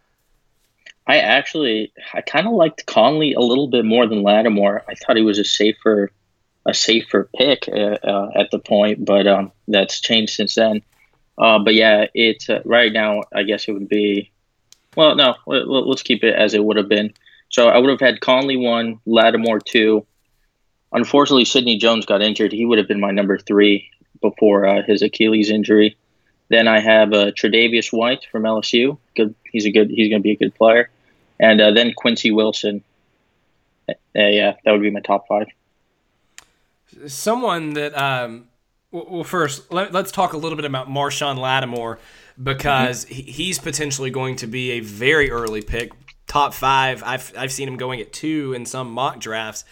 I 1.08 1.20
actually 1.20 1.94
I 2.14 2.20
kind 2.20 2.46
of 2.46 2.54
liked 2.54 2.88
Conley 2.88 3.34
a 3.34 3.40
little 3.40 3.68
bit 3.68 3.86
more 3.86 4.06
than 4.06 4.22
Lattimore. 4.22 4.84
I 4.90 4.96
thought 4.96 5.16
he 5.16 5.22
was 5.22 5.40
a 5.40 5.46
safer 5.46 6.12
a 6.66 6.74
safer 6.74 7.30
pick 7.36 7.68
uh, 7.68 7.98
uh, 8.04 8.32
at 8.36 8.52
the 8.52 8.60
point, 8.60 9.06
but 9.06 9.28
um, 9.28 9.52
that's 9.68 10.02
changed 10.02 10.34
since 10.34 10.56
then. 10.56 10.82
Uh, 11.38 11.60
but 11.60 11.76
yeah, 11.76 12.08
it's 12.14 12.50
uh, 12.50 12.62
right 12.66 12.92
now. 12.92 13.22
I 13.34 13.44
guess 13.44 13.68
it 13.68 13.74
would 13.74 13.90
be. 13.90 14.32
Well, 14.96 15.16
no, 15.16 15.36
let, 15.46 15.64
us 15.68 16.02
keep 16.02 16.24
it 16.24 16.34
as 16.34 16.54
it 16.54 16.64
would 16.64 16.78
have 16.78 16.88
been. 16.90 17.14
So 17.50 17.68
I 17.68 17.78
would 17.78 17.90
have 17.90 18.00
had 18.00 18.22
Conley 18.22 18.58
one, 18.58 19.00
Lattimore 19.06 19.60
two. 19.60 20.06
Unfortunately, 20.92 21.46
Sidney 21.46 21.78
Jones 21.78 22.06
got 22.06 22.22
injured. 22.22 22.54
He 22.54 22.66
would 22.66 22.78
have 22.78 22.88
been 22.88 23.02
my 23.02 23.12
number 23.12 23.38
three 23.38 23.90
before 24.22 24.66
uh, 24.66 24.84
his 24.84 25.02
Achilles 25.02 25.50
injury. 25.50 25.98
Then 26.48 26.68
I 26.68 26.80
have 26.80 27.12
uh, 27.12 27.32
Tre'Davious 27.32 27.92
White 27.92 28.26
from 28.32 28.44
LSU. 28.44 28.98
Good, 29.16 29.36
he's 29.52 29.66
a 29.66 29.72
good. 29.72 29.90
He's 29.90 30.10
going 30.10 30.22
to 30.22 30.24
be 30.24 30.32
a 30.32 30.38
good 30.38 30.56
player. 30.56 30.90
And 31.40 31.60
uh, 31.60 31.72
then 31.72 31.94
Quincy 31.94 32.32
Wilson. 32.32 32.84
Uh, 33.90 33.94
yeah, 34.14 34.56
that 34.64 34.72
would 34.72 34.82
be 34.82 34.90
my 34.90 35.02
top 35.02 35.28
five 35.28 35.48
someone 37.08 37.74
that 37.74 37.98
um, 37.98 38.48
well, 38.92 39.24
first 39.24 39.72
let, 39.72 39.96
us 39.96 40.12
talk 40.12 40.34
a 40.34 40.38
little 40.38 40.56
bit 40.56 40.66
about 40.66 40.88
Marshon 40.88 41.38
Lattimore 41.38 42.00
because 42.42 43.06
mm-hmm. 43.06 43.14
he's 43.14 43.60
potentially 43.60 44.10
going 44.10 44.38
to 44.38 44.48
be 44.48 44.72
a 44.72 44.80
very 44.80 45.32
early 45.32 45.62
pick, 45.62 45.92
top 46.28 46.54
five. 46.54 47.04
I've 47.04 47.34
I've 47.38 47.52
seen 47.52 47.68
him 47.68 47.78
going 47.78 48.00
at 48.02 48.14
two 48.14 48.54
in 48.54 48.66
some 48.66 48.92
mock 48.92 49.20
drafts. 49.20 49.66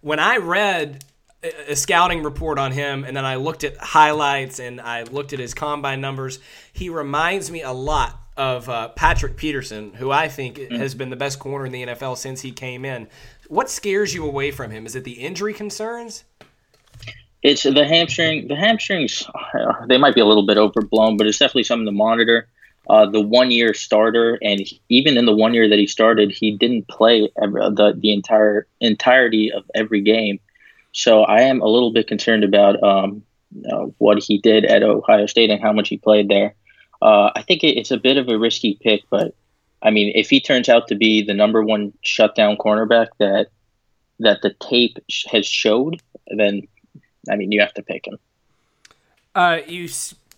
When 0.00 0.18
I 0.18 0.38
read 0.38 1.04
a 1.42 1.74
scouting 1.74 2.22
report 2.22 2.58
on 2.58 2.72
him 2.72 3.04
and 3.04 3.16
then 3.16 3.24
I 3.24 3.36
looked 3.36 3.64
at 3.64 3.76
highlights 3.78 4.58
and 4.58 4.80
I 4.80 5.04
looked 5.04 5.32
at 5.32 5.38
his 5.38 5.54
combine 5.54 6.00
numbers, 6.00 6.38
he 6.72 6.90
reminds 6.90 7.50
me 7.50 7.62
a 7.62 7.72
lot 7.72 8.18
of 8.36 8.68
uh, 8.68 8.88
Patrick 8.88 9.36
Peterson, 9.36 9.92
who 9.94 10.10
I 10.10 10.28
think 10.28 10.56
mm-hmm. 10.56 10.76
has 10.76 10.94
been 10.94 11.10
the 11.10 11.16
best 11.16 11.38
corner 11.38 11.66
in 11.66 11.72
the 11.72 11.86
NFL 11.86 12.16
since 12.16 12.40
he 12.42 12.52
came 12.52 12.84
in. 12.84 13.08
What 13.48 13.70
scares 13.70 14.14
you 14.14 14.26
away 14.26 14.50
from 14.50 14.70
him? 14.70 14.86
Is 14.86 14.94
it 14.94 15.04
the 15.04 15.12
injury 15.12 15.52
concerns? 15.52 16.24
It's 17.42 17.62
the 17.62 17.86
hamstring. 17.86 18.48
The 18.48 18.56
hamstrings, 18.56 19.26
they 19.88 19.98
might 19.98 20.14
be 20.14 20.20
a 20.20 20.26
little 20.26 20.46
bit 20.46 20.58
overblown, 20.58 21.16
but 21.16 21.26
it's 21.26 21.38
definitely 21.38 21.64
something 21.64 21.86
to 21.86 21.92
monitor. 21.92 22.48
Uh, 22.88 23.06
the 23.06 23.20
one 23.20 23.50
year 23.50 23.72
starter, 23.72 24.38
and 24.42 24.60
even 24.88 25.16
in 25.16 25.24
the 25.24 25.34
one 25.34 25.54
year 25.54 25.68
that 25.68 25.78
he 25.78 25.86
started, 25.86 26.30
he 26.30 26.56
didn't 26.56 26.88
play 26.88 27.30
every, 27.40 27.60
the 27.60 27.94
the 27.96 28.12
entire 28.12 28.66
entirety 28.80 29.52
of 29.52 29.64
every 29.74 30.00
game. 30.00 30.40
So 30.92 31.22
I 31.22 31.42
am 31.42 31.60
a 31.60 31.68
little 31.68 31.92
bit 31.92 32.08
concerned 32.08 32.42
about 32.42 32.82
um, 32.82 33.22
uh, 33.70 33.86
what 33.98 34.22
he 34.22 34.38
did 34.38 34.64
at 34.64 34.82
Ohio 34.82 35.26
State 35.26 35.50
and 35.50 35.62
how 35.62 35.72
much 35.72 35.88
he 35.88 35.98
played 35.98 36.28
there. 36.28 36.54
Uh, 37.00 37.30
I 37.34 37.42
think 37.42 37.62
it, 37.62 37.76
it's 37.78 37.90
a 37.90 37.96
bit 37.96 38.16
of 38.16 38.28
a 38.28 38.38
risky 38.38 38.78
pick, 38.82 39.02
but 39.10 39.34
I 39.82 39.90
mean, 39.90 40.12
if 40.14 40.28
he 40.28 40.40
turns 40.40 40.68
out 40.68 40.88
to 40.88 40.94
be 40.94 41.22
the 41.22 41.34
number 41.34 41.62
one 41.62 41.92
shutdown 42.02 42.56
cornerback 42.56 43.08
that 43.18 43.48
that 44.18 44.42
the 44.42 44.54
tape 44.60 44.98
has 45.30 45.46
showed, 45.46 46.02
then 46.36 46.62
I 47.28 47.36
mean, 47.36 47.52
you 47.52 47.60
have 47.60 47.74
to 47.74 47.82
pick 47.82 48.06
him. 48.06 48.18
Uh, 49.34 49.58
you 49.66 49.88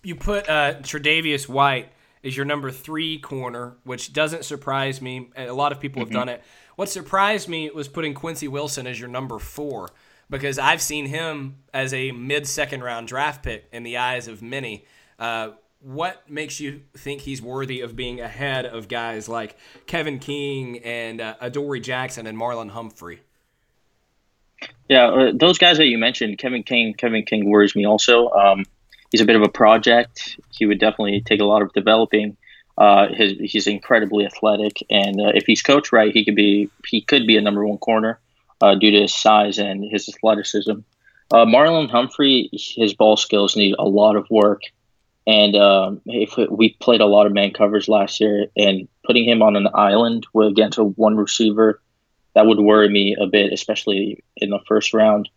you 0.02 0.16
put 0.16 0.48
uh, 0.48 0.74
Tre'Davious 0.80 1.48
White 1.48 1.92
as 2.24 2.36
your 2.36 2.46
number 2.46 2.70
three 2.70 3.18
corner, 3.18 3.74
which 3.84 4.12
doesn't 4.12 4.44
surprise 4.44 5.00
me. 5.00 5.30
A 5.36 5.52
lot 5.52 5.72
of 5.72 5.80
people 5.80 6.00
have 6.00 6.08
mm-hmm. 6.08 6.18
done 6.18 6.28
it. 6.28 6.42
What 6.76 6.88
surprised 6.88 7.48
me 7.48 7.70
was 7.70 7.88
putting 7.88 8.14
Quincy 8.14 8.48
Wilson 8.48 8.86
as 8.86 8.98
your 8.98 9.08
number 9.08 9.38
four 9.38 9.90
because 10.30 10.58
I've 10.58 10.80
seen 10.80 11.06
him 11.06 11.56
as 11.74 11.92
a 11.92 12.10
mid 12.12 12.46
second 12.46 12.82
round 12.82 13.08
draft 13.08 13.42
pick 13.44 13.68
in 13.72 13.82
the 13.82 13.98
eyes 13.98 14.28
of 14.28 14.42
many. 14.42 14.84
Uh, 15.18 15.50
what 15.80 16.28
makes 16.30 16.60
you 16.60 16.82
think 16.96 17.22
he's 17.22 17.42
worthy 17.42 17.80
of 17.80 17.96
being 17.96 18.20
ahead 18.20 18.66
of 18.66 18.88
guys 18.88 19.28
like 19.28 19.56
Kevin 19.86 20.18
King 20.18 20.78
and 20.78 21.20
uh, 21.20 21.34
Adoree 21.40 21.80
Jackson 21.80 22.26
and 22.26 22.38
Marlon 22.38 22.70
Humphrey? 22.70 23.20
Yeah, 24.88 25.06
uh, 25.06 25.32
those 25.34 25.58
guys 25.58 25.78
that 25.78 25.86
you 25.86 25.98
mentioned, 25.98 26.38
Kevin 26.38 26.62
King. 26.62 26.94
Kevin 26.94 27.24
King 27.24 27.48
worries 27.48 27.74
me 27.74 27.86
also. 27.86 28.30
Um, 28.30 28.64
he's 29.10 29.20
a 29.20 29.24
bit 29.24 29.36
of 29.36 29.42
a 29.42 29.48
project. 29.48 30.38
He 30.50 30.66
would 30.66 30.78
definitely 30.78 31.20
take 31.22 31.40
a 31.40 31.44
lot 31.44 31.62
of 31.62 31.72
developing. 31.72 32.36
Uh, 32.76 33.08
his, 33.08 33.32
he's 33.38 33.66
incredibly 33.66 34.24
athletic, 34.24 34.82
and 34.90 35.20
uh, 35.20 35.32
if 35.34 35.44
he's 35.46 35.62
coached 35.62 35.92
right, 35.92 36.12
he 36.12 36.24
could 36.24 36.34
be 36.34 36.70
he 36.86 37.02
could 37.02 37.26
be 37.26 37.36
a 37.36 37.40
number 37.40 37.66
one 37.66 37.78
corner 37.78 38.18
uh, 38.62 38.74
due 38.74 38.90
to 38.90 39.02
his 39.02 39.14
size 39.14 39.58
and 39.58 39.84
his 39.84 40.08
athleticism. 40.08 40.80
Uh, 41.32 41.44
Marlon 41.44 41.90
Humphrey, 41.90 42.48
his 42.52 42.94
ball 42.94 43.16
skills 43.16 43.56
need 43.56 43.74
a 43.78 43.88
lot 43.88 44.16
of 44.16 44.26
work. 44.30 44.62
And 45.26 45.54
um, 45.54 46.00
if 46.06 46.36
we 46.50 46.76
played 46.80 47.00
a 47.00 47.06
lot 47.06 47.26
of 47.26 47.32
man 47.32 47.52
covers 47.52 47.88
last 47.88 48.20
year, 48.20 48.46
and 48.56 48.88
putting 49.04 49.28
him 49.28 49.42
on 49.42 49.54
an 49.54 49.68
island 49.72 50.26
with, 50.32 50.48
against 50.48 50.78
a 50.78 50.84
one 50.84 51.16
receiver, 51.16 51.80
that 52.34 52.46
would 52.46 52.60
worry 52.60 52.88
me 52.88 53.16
a 53.18 53.26
bit, 53.26 53.52
especially 53.52 54.22
in 54.36 54.50
the 54.50 54.60
first 54.66 54.94
round. 54.94 55.28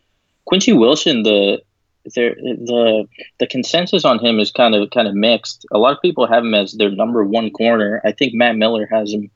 Quincy 0.45 0.73
Wilson, 0.73 1.23
the 1.23 1.61
the 2.05 3.07
the 3.39 3.47
consensus 3.47 4.05
on 4.05 4.19
him 4.19 4.39
is 4.39 4.51
kind 4.51 4.75
of 4.75 4.89
kind 4.91 5.07
of 5.07 5.15
mixed. 5.15 5.65
A 5.71 5.77
lot 5.77 5.95
of 5.95 6.01
people 6.01 6.27
have 6.27 6.43
him 6.43 6.53
as 6.53 6.73
their 6.73 6.91
number 6.91 7.23
one 7.23 7.49
corner. 7.49 8.01
I 8.05 8.11
think 8.11 8.33
Matt 8.33 8.55
Miller 8.55 8.87
has 8.91 9.11
him 9.11 9.31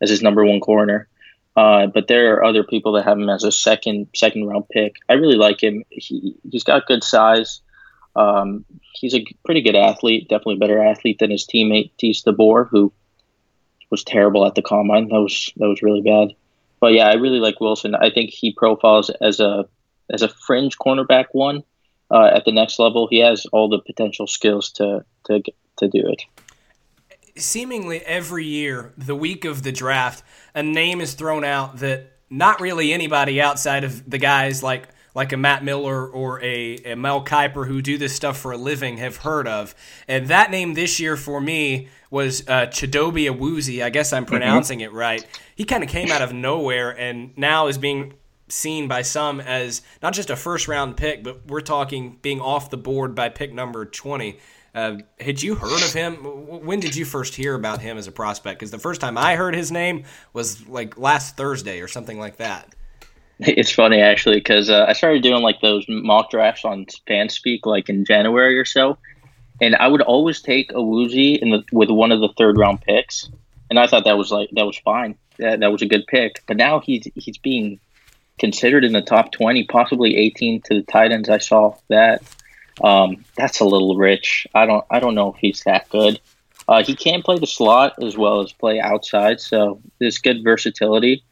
as 0.00 0.10
his 0.10 0.22
number 0.22 0.44
one 0.44 0.60
corner. 0.60 1.08
Uh, 1.56 1.86
but 1.86 2.06
there 2.06 2.34
are 2.34 2.44
other 2.44 2.62
people 2.62 2.92
that 2.92 3.04
have 3.04 3.18
him 3.18 3.30
as 3.30 3.44
a 3.44 3.52
second 3.52 4.08
second 4.14 4.46
round 4.46 4.68
pick. 4.68 4.96
I 5.08 5.14
really 5.14 5.36
like 5.36 5.62
him. 5.62 5.84
He 5.90 6.36
he's 6.50 6.64
got 6.64 6.86
good 6.86 7.02
size. 7.02 7.60
Um, 8.14 8.64
he's 8.92 9.14
a 9.14 9.24
pretty 9.44 9.60
good 9.60 9.76
athlete, 9.76 10.28
definitely 10.28 10.56
better 10.56 10.82
athlete 10.82 11.18
than 11.18 11.30
his 11.30 11.46
teammate 11.46 11.90
Teez 11.98 12.24
Tabor, 12.24 12.64
who 12.64 12.92
was 13.90 14.04
terrible 14.04 14.46
at 14.46 14.54
the 14.54 14.62
combine. 14.62 15.08
That 15.08 15.20
was 15.20 15.52
that 15.56 15.68
was 15.68 15.82
really 15.82 16.02
bad. 16.02 16.34
But 16.80 16.92
yeah, 16.92 17.08
I 17.08 17.14
really 17.14 17.40
like 17.40 17.60
Wilson. 17.60 17.94
I 17.94 18.10
think 18.10 18.30
he 18.30 18.52
profiles 18.52 19.10
as 19.10 19.40
a 19.40 19.66
as 20.12 20.22
a 20.22 20.28
fringe 20.28 20.76
cornerback 20.78 21.26
one 21.32 21.64
uh, 22.10 22.26
at 22.26 22.44
the 22.44 22.52
next 22.52 22.78
level. 22.78 23.08
He 23.08 23.20
has 23.20 23.46
all 23.46 23.68
the 23.68 23.80
potential 23.80 24.26
skills 24.26 24.70
to 24.72 25.04
to 25.26 25.42
to 25.78 25.88
do 25.88 26.08
it. 26.08 26.22
Seemingly 27.36 28.00
every 28.00 28.46
year, 28.46 28.92
the 28.96 29.14
week 29.14 29.44
of 29.44 29.62
the 29.62 29.72
draft, 29.72 30.22
a 30.54 30.62
name 30.62 31.00
is 31.00 31.14
thrown 31.14 31.44
out 31.44 31.78
that 31.78 32.12
not 32.30 32.60
really 32.60 32.92
anybody 32.92 33.40
outside 33.40 33.84
of 33.84 34.08
the 34.08 34.18
guys 34.18 34.62
like 34.62 34.88
like 35.16 35.32
a 35.32 35.36
Matt 35.36 35.64
Miller 35.64 36.06
or 36.06 36.42
a, 36.42 36.76
a 36.84 36.94
Mel 36.94 37.24
Kiper 37.24 37.66
who 37.66 37.80
do 37.80 37.96
this 37.96 38.14
stuff 38.14 38.36
for 38.36 38.52
a 38.52 38.58
living 38.58 38.98
have 38.98 39.16
heard 39.16 39.48
of. 39.48 39.74
And 40.06 40.28
that 40.28 40.50
name 40.50 40.74
this 40.74 41.00
year 41.00 41.16
for 41.16 41.40
me 41.40 41.88
was 42.10 42.42
uh, 42.46 42.66
Chidobe 42.66 43.24
Awuzie. 43.24 43.82
I 43.82 43.88
guess 43.88 44.12
I'm 44.12 44.24
mm-hmm. 44.24 44.30
pronouncing 44.30 44.80
mm-hmm. 44.80 44.94
it 44.94 44.98
right. 44.98 45.26
He 45.54 45.64
kind 45.64 45.82
of 45.82 45.88
came 45.88 46.12
out 46.12 46.20
of 46.20 46.34
nowhere 46.34 46.90
and 46.90 47.36
now 47.38 47.66
is 47.66 47.78
being 47.78 48.12
seen 48.48 48.88
by 48.88 49.00
some 49.00 49.40
as 49.40 49.80
not 50.02 50.12
just 50.12 50.28
a 50.28 50.36
first 50.36 50.68
round 50.68 50.98
pick, 50.98 51.24
but 51.24 51.46
we're 51.46 51.62
talking 51.62 52.18
being 52.20 52.42
off 52.42 52.68
the 52.68 52.76
board 52.76 53.14
by 53.14 53.30
pick 53.30 53.54
number 53.54 53.86
20. 53.86 54.38
Uh, 54.74 54.98
had 55.18 55.42
you 55.42 55.54
heard 55.54 55.82
of 55.82 55.94
him? 55.94 56.16
When 56.66 56.78
did 56.78 56.94
you 56.94 57.06
first 57.06 57.34
hear 57.34 57.54
about 57.54 57.80
him 57.80 57.96
as 57.96 58.06
a 58.06 58.12
prospect? 58.12 58.58
Because 58.58 58.70
the 58.70 58.78
first 58.78 59.00
time 59.00 59.16
I 59.16 59.36
heard 59.36 59.56
his 59.56 59.72
name 59.72 60.04
was 60.34 60.68
like 60.68 60.98
last 60.98 61.38
Thursday 61.38 61.80
or 61.80 61.88
something 61.88 62.18
like 62.18 62.36
that. 62.36 62.74
It's 63.40 63.70
funny 63.70 64.00
actually 64.00 64.36
because 64.36 64.70
uh, 64.70 64.86
I 64.88 64.94
started 64.94 65.22
doing 65.22 65.42
like 65.42 65.60
those 65.60 65.84
mock 65.88 66.30
drafts 66.30 66.64
on 66.64 66.86
FanSpeak 67.06 67.60
like 67.66 67.88
in 67.88 68.04
January 68.04 68.58
or 68.58 68.64
so, 68.64 68.96
and 69.60 69.76
I 69.76 69.88
would 69.88 70.00
always 70.00 70.40
take 70.40 70.72
Awuzie 70.72 71.38
in 71.38 71.50
the 71.50 71.62
with 71.70 71.90
one 71.90 72.12
of 72.12 72.20
the 72.20 72.30
third 72.38 72.56
round 72.56 72.80
picks, 72.80 73.28
and 73.68 73.78
I 73.78 73.86
thought 73.86 74.04
that 74.04 74.16
was 74.16 74.30
like 74.30 74.48
that 74.52 74.64
was 74.64 74.78
fine. 74.78 75.16
That, 75.38 75.60
that 75.60 75.70
was 75.70 75.82
a 75.82 75.86
good 75.86 76.06
pick. 76.06 76.42
But 76.46 76.56
now 76.56 76.80
he's 76.80 77.08
he's 77.14 77.36
being 77.36 77.78
considered 78.38 78.84
in 78.84 78.92
the 78.92 79.02
top 79.02 79.32
twenty, 79.32 79.64
possibly 79.64 80.16
eighteen 80.16 80.62
to 80.62 80.74
the 80.74 80.82
Titans. 80.82 81.28
I 81.28 81.38
saw 81.38 81.76
that. 81.88 82.22
Um, 82.82 83.24
that's 83.36 83.60
a 83.60 83.64
little 83.64 83.96
rich. 83.96 84.46
I 84.54 84.64
don't 84.64 84.84
I 84.90 84.98
don't 84.98 85.14
know 85.14 85.34
if 85.34 85.36
he's 85.38 85.62
that 85.64 85.90
good. 85.90 86.20
Uh, 86.68 86.82
he 86.82 86.96
can 86.96 87.20
play 87.20 87.38
the 87.38 87.46
slot 87.46 88.02
as 88.02 88.16
well 88.16 88.40
as 88.40 88.52
play 88.52 88.80
outside, 88.80 89.40
so 89.40 89.80
there's 89.98 90.18
good 90.18 90.42
versatility 90.42 91.22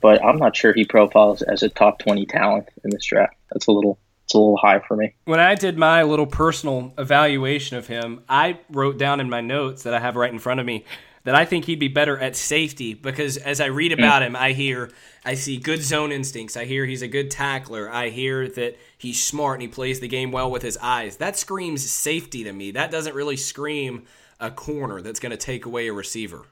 but 0.00 0.24
I'm 0.24 0.36
not 0.36 0.56
sure 0.56 0.72
he 0.72 0.84
profiles 0.84 1.42
as 1.42 1.62
a 1.62 1.68
top 1.68 1.98
20 1.98 2.26
talent 2.26 2.68
in 2.84 2.90
this 2.90 3.04
draft. 3.06 3.34
That's 3.52 3.66
a 3.66 3.72
little 3.72 3.98
it's 4.24 4.34
a 4.34 4.38
little 4.38 4.56
high 4.56 4.80
for 4.80 4.96
me. 4.96 5.14
When 5.24 5.38
I 5.38 5.54
did 5.54 5.78
my 5.78 6.02
little 6.02 6.26
personal 6.26 6.92
evaluation 6.98 7.76
of 7.76 7.86
him, 7.86 8.24
I 8.28 8.58
wrote 8.70 8.98
down 8.98 9.20
in 9.20 9.30
my 9.30 9.40
notes 9.40 9.84
that 9.84 9.94
I 9.94 10.00
have 10.00 10.16
right 10.16 10.32
in 10.32 10.40
front 10.40 10.58
of 10.58 10.66
me 10.66 10.84
that 11.22 11.36
I 11.36 11.44
think 11.44 11.64
he'd 11.64 11.80
be 11.80 11.88
better 11.88 12.18
at 12.18 12.36
safety 12.36 12.94
because 12.94 13.36
as 13.36 13.60
I 13.60 13.66
read 13.66 13.92
about 13.92 14.22
mm. 14.22 14.26
him, 14.26 14.36
I 14.36 14.52
hear 14.52 14.90
I 15.24 15.34
see 15.34 15.58
good 15.58 15.82
zone 15.82 16.12
instincts. 16.12 16.56
I 16.56 16.64
hear 16.64 16.86
he's 16.86 17.02
a 17.02 17.08
good 17.08 17.32
tackler. 17.32 17.90
I 17.90 18.10
hear 18.10 18.48
that 18.48 18.78
he's 18.96 19.22
smart 19.22 19.56
and 19.56 19.62
he 19.62 19.68
plays 19.68 19.98
the 20.00 20.08
game 20.08 20.30
well 20.30 20.50
with 20.50 20.62
his 20.62 20.78
eyes. 20.80 21.16
That 21.16 21.36
screams 21.36 21.88
safety 21.88 22.44
to 22.44 22.52
me. 22.52 22.70
That 22.72 22.92
doesn't 22.92 23.14
really 23.14 23.36
scream 23.36 24.04
a 24.38 24.50
corner 24.50 25.02
that's 25.02 25.20
going 25.20 25.30
to 25.30 25.36
take 25.36 25.66
away 25.66 25.88
a 25.88 25.92
receiver. 25.92 26.46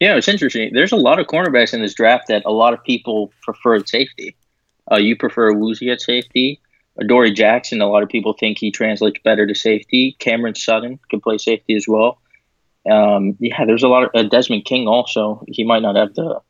Yeah, 0.00 0.16
it's 0.16 0.28
interesting. 0.28 0.72
There's 0.72 0.92
a 0.92 0.96
lot 0.96 1.18
of 1.18 1.26
cornerbacks 1.26 1.74
in 1.74 1.82
this 1.82 1.94
draft 1.94 2.28
that 2.28 2.42
a 2.46 2.50
lot 2.50 2.72
of 2.72 2.82
people 2.82 3.30
prefer 3.42 3.84
safety. 3.84 4.34
Uh, 4.90 4.96
you 4.96 5.14
prefer 5.14 5.52
Woozy 5.52 5.90
at 5.90 6.00
safety. 6.00 6.58
Dory 7.06 7.32
Jackson, 7.32 7.80
a 7.80 7.86
lot 7.86 8.02
of 8.02 8.08
people 8.08 8.32
think 8.32 8.58
he 8.58 8.70
translates 8.70 9.20
better 9.22 9.46
to 9.46 9.54
safety. 9.54 10.16
Cameron 10.18 10.54
Sutton 10.54 10.98
can 11.10 11.20
play 11.20 11.38
safety 11.38 11.76
as 11.76 11.86
well. 11.86 12.18
Um, 12.90 13.36
yeah, 13.40 13.64
there's 13.66 13.82
a 13.82 13.88
lot 13.88 14.04
of 14.04 14.10
uh, 14.14 14.22
Desmond 14.22 14.64
King 14.64 14.88
also. 14.88 15.44
He 15.46 15.64
might 15.64 15.82
not 15.82 15.96
have 15.96 16.14
the 16.14 16.40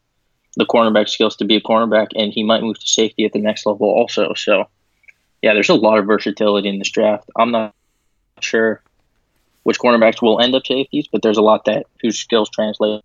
the 0.56 0.66
cornerback 0.66 1.08
skills 1.08 1.36
to 1.36 1.44
be 1.44 1.56
a 1.56 1.60
cornerback, 1.60 2.08
and 2.16 2.32
he 2.32 2.42
might 2.42 2.62
move 2.62 2.78
to 2.78 2.86
safety 2.86 3.24
at 3.24 3.32
the 3.32 3.38
next 3.38 3.66
level 3.66 3.88
also. 3.88 4.34
So, 4.34 4.68
yeah, 5.42 5.54
there's 5.54 5.68
a 5.68 5.74
lot 5.74 5.98
of 5.98 6.06
versatility 6.06 6.68
in 6.68 6.78
this 6.78 6.90
draft. 6.90 7.30
I'm 7.36 7.52
not 7.52 7.74
sure 8.40 8.82
which 9.62 9.78
cornerbacks 9.78 10.22
will 10.22 10.40
end 10.40 10.54
up 10.54 10.66
safeties, 10.66 11.06
but 11.12 11.22
there's 11.22 11.36
a 11.36 11.42
lot 11.42 11.66
that 11.66 11.86
whose 12.00 12.18
skills 12.18 12.50
translate 12.50 13.02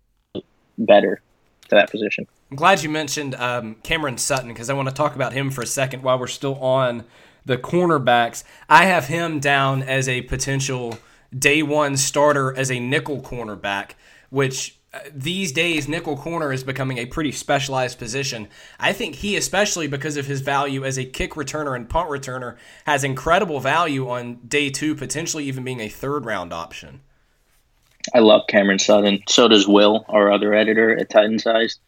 better 0.78 1.20
to 1.68 1.74
that 1.74 1.90
position. 1.90 2.26
I'm 2.50 2.56
glad 2.56 2.82
you 2.82 2.88
mentioned 2.88 3.34
um, 3.34 3.76
Cameron 3.82 4.18
Sutton 4.18 4.48
because 4.48 4.70
I 4.70 4.74
want 4.74 4.88
to 4.88 4.94
talk 4.94 5.14
about 5.14 5.32
him 5.32 5.50
for 5.50 5.62
a 5.62 5.66
second 5.66 6.02
while 6.02 6.18
we're 6.18 6.28
still 6.28 6.56
on 6.56 7.04
the 7.44 7.56
cornerbacks. 7.56 8.44
I 8.68 8.84
have 8.84 9.06
him 9.06 9.40
down 9.40 9.82
as 9.82 10.08
a 10.08 10.22
potential 10.22 10.98
day 11.36 11.62
one 11.62 11.96
starter 11.96 12.56
as 12.56 12.70
a 12.70 12.78
nickel 12.78 13.20
cornerback, 13.20 13.92
which 14.30 14.78
uh, 14.94 15.00
these 15.12 15.52
days 15.52 15.88
nickel 15.88 16.16
corner 16.16 16.52
is 16.52 16.62
becoming 16.62 16.98
a 16.98 17.06
pretty 17.06 17.32
specialized 17.32 17.98
position. 17.98 18.48
I 18.78 18.92
think 18.92 19.16
he, 19.16 19.36
especially 19.36 19.88
because 19.88 20.16
of 20.16 20.26
his 20.26 20.40
value 20.40 20.84
as 20.84 20.98
a 20.98 21.04
kick 21.04 21.32
returner 21.32 21.74
and 21.74 21.88
punt 21.88 22.08
returner, 22.08 22.56
has 22.84 23.02
incredible 23.02 23.60
value 23.60 24.08
on 24.08 24.36
day 24.46 24.70
two, 24.70 24.94
potentially 24.94 25.44
even 25.44 25.64
being 25.64 25.80
a 25.80 25.88
third 25.88 26.24
round 26.24 26.52
option. 26.52 27.00
I 28.14 28.20
love 28.20 28.46
Cameron 28.48 28.78
Sutton. 28.78 29.22
So 29.28 29.48
does 29.48 29.66
Will, 29.66 30.04
our 30.08 30.30
other 30.30 30.54
editor 30.54 30.98
at 30.98 31.10
TitanSized. 31.10 31.78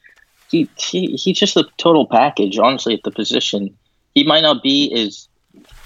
He, 0.51 0.69
he 0.77 1.09
he's 1.17 1.39
just 1.39 1.57
a 1.57 1.67
total 1.77 2.07
package. 2.07 2.59
Honestly, 2.59 2.95
at 2.95 3.03
the 3.05 3.11
position, 3.11 3.77
he 4.15 4.25
might 4.25 4.41
not 4.41 4.63
be 4.63 4.93
as 4.95 5.29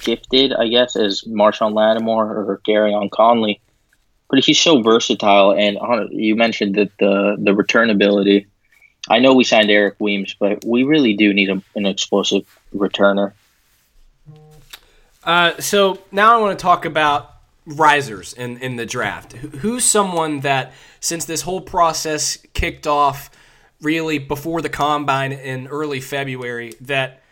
gifted, 0.03 0.53
I 0.53 0.69
guess, 0.69 0.97
as 0.97 1.23
Marshon 1.23 1.75
Lattimore 1.75 2.27
or 2.27 2.61
Gareon 2.67 3.11
Conley, 3.11 3.61
but 4.29 4.45
he's 4.45 4.61
so 4.61 4.81
versatile. 4.81 5.53
And 5.53 5.79
you 6.13 6.37
mentioned 6.37 6.77
that 6.77 6.91
the 6.99 7.37
the 7.39 7.55
return 7.55 7.91
ability. 7.91 8.47
I 9.11 9.19
know 9.19 9.35
we 9.35 9.43
signed 9.43 9.69
Eric 9.69 9.97
Weems, 9.99 10.37
but 10.39 10.65
we 10.65 10.85
really 10.85 11.15
do 11.17 11.35
need 11.35 11.51
a, 11.51 11.61
an 11.75 11.87
explosive 11.87 12.47
returner. 12.73 13.33
Uh, 15.25 15.61
so 15.61 15.99
now 16.13 16.37
I 16.37 16.41
want 16.41 16.57
to 16.57 16.63
talk 16.63 16.85
about 16.85 17.32
risers 17.67 18.33
in, 18.33 18.59
in 18.59 18.77
the 18.77 18.87
draft? 18.87 19.33
Who's 19.33 19.85
someone 19.85 20.41
that, 20.41 20.73
since 21.01 21.25
this 21.25 21.43
whole 21.43 21.61
process 21.61 22.39
kicked 22.55 22.87
off 22.87 23.31
really 23.81 24.19
before 24.19 24.63
the 24.63 24.69
combine 24.69 25.33
in 25.33 25.67
early 25.67 26.01
February, 26.01 26.75
that 26.81 27.23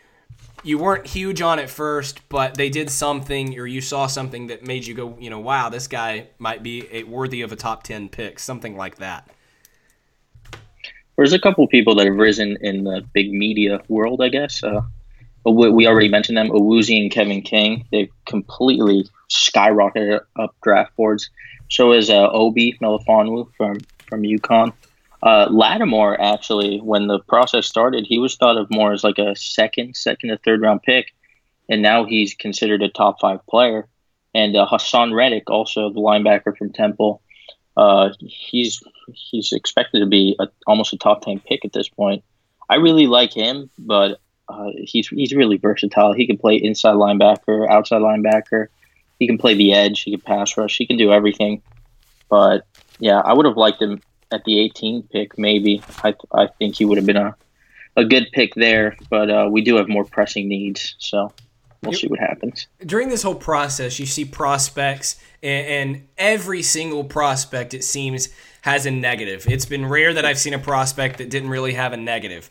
you 0.63 0.79
weren't 0.79 1.07
huge 1.07 1.41
on 1.41 1.59
at 1.59 1.71
first, 1.71 2.21
but 2.29 2.55
they 2.55 2.69
did 2.69 2.91
something 2.91 3.59
or 3.59 3.67
you 3.67 3.81
saw 3.81 4.07
something 4.07 4.49
that 4.49 4.67
made 4.67 4.87
you 4.87 4.95
go, 4.95 5.17
you 5.19 5.31
know, 5.31 5.39
wow, 5.39 5.69
this 5.69 5.87
guy 5.87 6.29
might 6.39 6.63
be 6.63 6.87
a, 6.91 7.05
worthy 7.05 7.43
of 7.43 7.53
a 7.53 7.57
top 7.57 7.83
10 7.83 8.09
pick, 8.09 8.39
something 8.39 8.77
like 8.77 8.97
that? 8.97 9.29
There's 11.17 11.33
a 11.33 11.39
couple 11.39 11.67
people 11.69 11.95
that 11.97 12.07
have 12.07 12.17
risen 12.17 12.57
in 12.61 12.85
the 12.85 13.05
big 13.13 13.33
media 13.33 13.81
world, 13.89 14.23
I 14.23 14.29
guess. 14.29 14.63
Uh, 14.63 14.81
we 15.45 15.87
already 15.87 16.09
mentioned 16.09 16.37
them, 16.37 16.49
Awuzie 16.49 17.01
and 17.01 17.11
Kevin 17.11 17.43
King. 17.43 17.87
They've 17.91 18.11
completely 18.27 19.07
skyrocketed 19.31 20.21
up 20.39 20.55
draft 20.63 20.95
boards. 20.97 21.31
So 21.71 21.93
is 21.93 22.11
uh, 22.11 22.29
Obi 22.31 22.77
Melifonwu 22.83 23.49
from 23.57 23.79
from 24.09 24.23
UConn. 24.23 24.73
Uh, 25.23 25.47
Lattimore 25.51 26.21
actually, 26.21 26.79
when 26.79 27.07
the 27.07 27.21
process 27.21 27.67
started, 27.67 28.07
he 28.07 28.19
was 28.19 28.37
thought 28.37 28.57
of 28.57 28.71
more 28.71 28.93
as 28.93 29.05
like 29.05 29.19
a 29.19 29.37
second, 29.37 29.95
second 29.95 30.31
to 30.31 30.39
third 30.39 30.63
round 30.63 30.83
pick, 30.83 31.15
and 31.69 31.83
now 31.83 32.05
he's 32.05 32.35
considered 32.35 32.83
a 32.83 32.89
top 32.89 33.21
five 33.21 33.45
player. 33.47 33.87
And 34.35 34.57
uh, 34.57 34.67
Haason 34.67 35.15
Reddick, 35.15 35.51
also 35.51 35.91
the 35.91 36.01
linebacker 36.01 36.57
from 36.57 36.73
Temple, 36.73 37.23
uh, 37.77 38.11
he's 38.21 38.83
he's 39.13 39.53
expected 39.53 40.01
to 40.01 40.07
be 40.07 40.37
a, 40.39 40.49
almost 40.67 40.93
a 40.93 40.99
top 40.99 41.23
ten 41.23 41.41
pick 41.41 41.65
at 41.65 41.73
this 41.73 41.89
point. 41.89 42.25
I 42.69 42.77
really 42.77 43.07
like 43.07 43.33
him, 43.33 43.71
but 43.79 44.21
uh, 44.49 44.71
he's 44.77 45.09
he's 45.09 45.35
really 45.35 45.57
versatile. 45.57 46.13
He 46.13 46.27
can 46.27 46.39
play 46.39 46.57
inside 46.57 46.95
linebacker, 46.95 47.69
outside 47.69 48.03
linebacker. 48.03 48.69
He 49.21 49.27
can 49.29 49.39
play 49.39 49.55
the 49.55 49.73
edge. 49.73 50.01
He 50.01 50.11
can 50.11 50.21
pass 50.21 50.57
rush. 50.57 50.79
He 50.79 50.87
can 50.87 50.97
do 50.97 51.13
everything. 51.13 51.63
But 52.29 52.67
yeah, 52.99 53.21
I 53.21 53.35
would 53.35 53.47
have 53.47 53.57
liked 53.57 53.81
him 53.81 54.03
at 54.33 54.45
the 54.45 54.59
18 54.59 55.05
pick. 55.05 55.39
Maybe 55.39 55.83
I 56.03 56.15
I 56.33 56.49
think 56.59 56.77
he 56.77 56.85
would 56.85 56.97
have 56.99 57.07
been 57.07 57.17
a 57.17 57.37
a 57.97 58.05
good 58.05 58.29
pick 58.33 58.55
there. 58.55 58.97
But 59.11 59.31
uh, 59.31 59.49
we 59.53 59.61
do 59.61 59.77
have 59.77 59.89
more 59.89 60.05
pressing 60.05 60.49
needs. 60.49 60.97
So 60.99 61.33
we'll 61.83 61.93
see 61.93 62.09
what 62.09 62.19
happens. 62.19 62.67
During 62.85 63.11
this 63.11 63.23
whole 63.23 63.35
process, 63.35 64.01
you 64.01 64.07
see 64.07 64.25
prospects, 64.25 65.21
and, 65.43 65.67
and 65.67 66.09
every 66.17 66.63
single 66.63 67.05
prospect, 67.05 67.75
it 67.75 67.85
seems, 67.85 68.31
has 68.63 68.87
a 68.87 68.91
negative. 68.91 69.47
It's 69.49 69.67
been 69.67 69.87
rare 69.87 70.15
that 70.15 70.25
I've 70.25 70.39
seen 70.39 70.55
a 70.55 70.59
prospect 70.59 71.19
that 71.19 71.31
didn't 71.31 71.51
really 71.51 71.75
have 71.75 71.93
a 71.93 71.97
negative. 71.99 72.51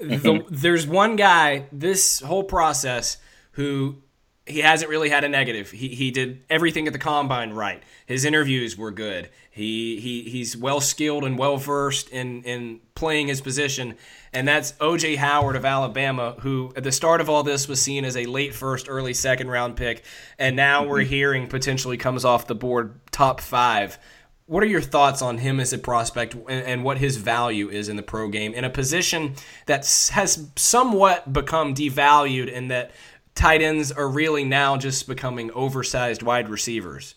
Mm-hmm. 0.00 0.22
The, 0.22 0.44
there's 0.50 0.86
one 0.86 1.16
guy 1.16 1.66
this 1.72 2.20
whole 2.20 2.44
process 2.44 3.18
who 3.52 4.02
he 4.46 4.60
hasn't 4.60 4.90
really 4.90 5.08
had 5.08 5.24
a 5.24 5.28
negative. 5.28 5.70
He, 5.70 5.88
he 5.88 6.10
did 6.10 6.42
everything 6.50 6.86
at 6.86 6.92
the 6.92 6.98
combine 6.98 7.52
right. 7.52 7.82
His 8.04 8.24
interviews 8.24 8.76
were 8.76 8.90
good. 8.90 9.30
He, 9.50 9.98
he 10.00 10.22
he's 10.22 10.56
well 10.56 10.80
skilled 10.80 11.24
and 11.24 11.38
well 11.38 11.56
versed 11.56 12.10
in, 12.10 12.42
in 12.42 12.80
playing 12.94 13.28
his 13.28 13.40
position, 13.40 13.94
and 14.32 14.46
that's 14.46 14.72
OJ 14.72 15.16
Howard 15.16 15.56
of 15.56 15.64
Alabama, 15.64 16.34
who 16.40 16.72
at 16.76 16.82
the 16.82 16.92
start 16.92 17.20
of 17.20 17.30
all 17.30 17.42
this 17.42 17.68
was 17.68 17.80
seen 17.80 18.04
as 18.04 18.16
a 18.16 18.24
late 18.26 18.54
first, 18.54 18.86
early 18.88 19.14
second 19.14 19.48
round 19.48 19.76
pick, 19.76 20.04
and 20.38 20.56
now 20.56 20.80
mm-hmm. 20.80 20.90
we're 20.90 21.00
hearing 21.02 21.46
potentially 21.46 21.96
comes 21.96 22.24
off 22.24 22.46
the 22.46 22.54
board 22.54 23.00
top 23.12 23.40
five. 23.40 23.98
What 24.46 24.62
are 24.62 24.66
your 24.66 24.82
thoughts 24.82 25.22
on 25.22 25.38
him 25.38 25.58
as 25.58 25.72
a 25.72 25.78
prospect 25.78 26.34
and, 26.34 26.48
and 26.48 26.84
what 26.84 26.98
his 26.98 27.16
value 27.16 27.70
is 27.70 27.88
in 27.88 27.96
the 27.96 28.02
pro 28.02 28.28
game 28.28 28.52
in 28.52 28.64
a 28.64 28.68
position 28.68 29.36
that 29.64 29.86
has 30.12 30.50
somewhat 30.56 31.32
become 31.32 31.74
devalued 31.74 32.52
in 32.52 32.68
that 32.68 32.90
tight 33.34 33.62
ends 33.62 33.92
are 33.92 34.08
really 34.08 34.44
now 34.44 34.76
just 34.76 35.06
becoming 35.06 35.50
oversized 35.52 36.22
wide 36.22 36.48
receivers. 36.48 37.14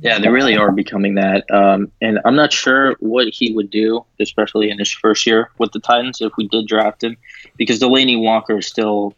Yeah, 0.00 0.18
they 0.18 0.28
really 0.28 0.56
are 0.56 0.72
becoming 0.72 1.14
that. 1.14 1.48
Um, 1.50 1.90
and 2.00 2.18
I'm 2.24 2.34
not 2.34 2.52
sure 2.52 2.96
what 2.98 3.28
he 3.28 3.52
would 3.52 3.70
do, 3.70 4.04
especially 4.20 4.70
in 4.70 4.78
his 4.78 4.90
first 4.90 5.24
year 5.26 5.50
with 5.58 5.72
the 5.72 5.80
Titans, 5.80 6.20
if 6.20 6.32
we 6.36 6.48
did 6.48 6.66
draft 6.66 7.04
him, 7.04 7.16
because 7.56 7.78
Delanie 7.78 8.20
Walker 8.20 8.58
is 8.58 8.66
still, 8.66 9.14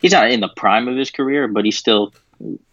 he's 0.00 0.12
not 0.12 0.30
in 0.30 0.40
the 0.40 0.48
prime 0.48 0.88
of 0.88 0.96
his 0.96 1.10
career, 1.10 1.46
but 1.46 1.64
he's 1.64 1.78
still 1.78 2.12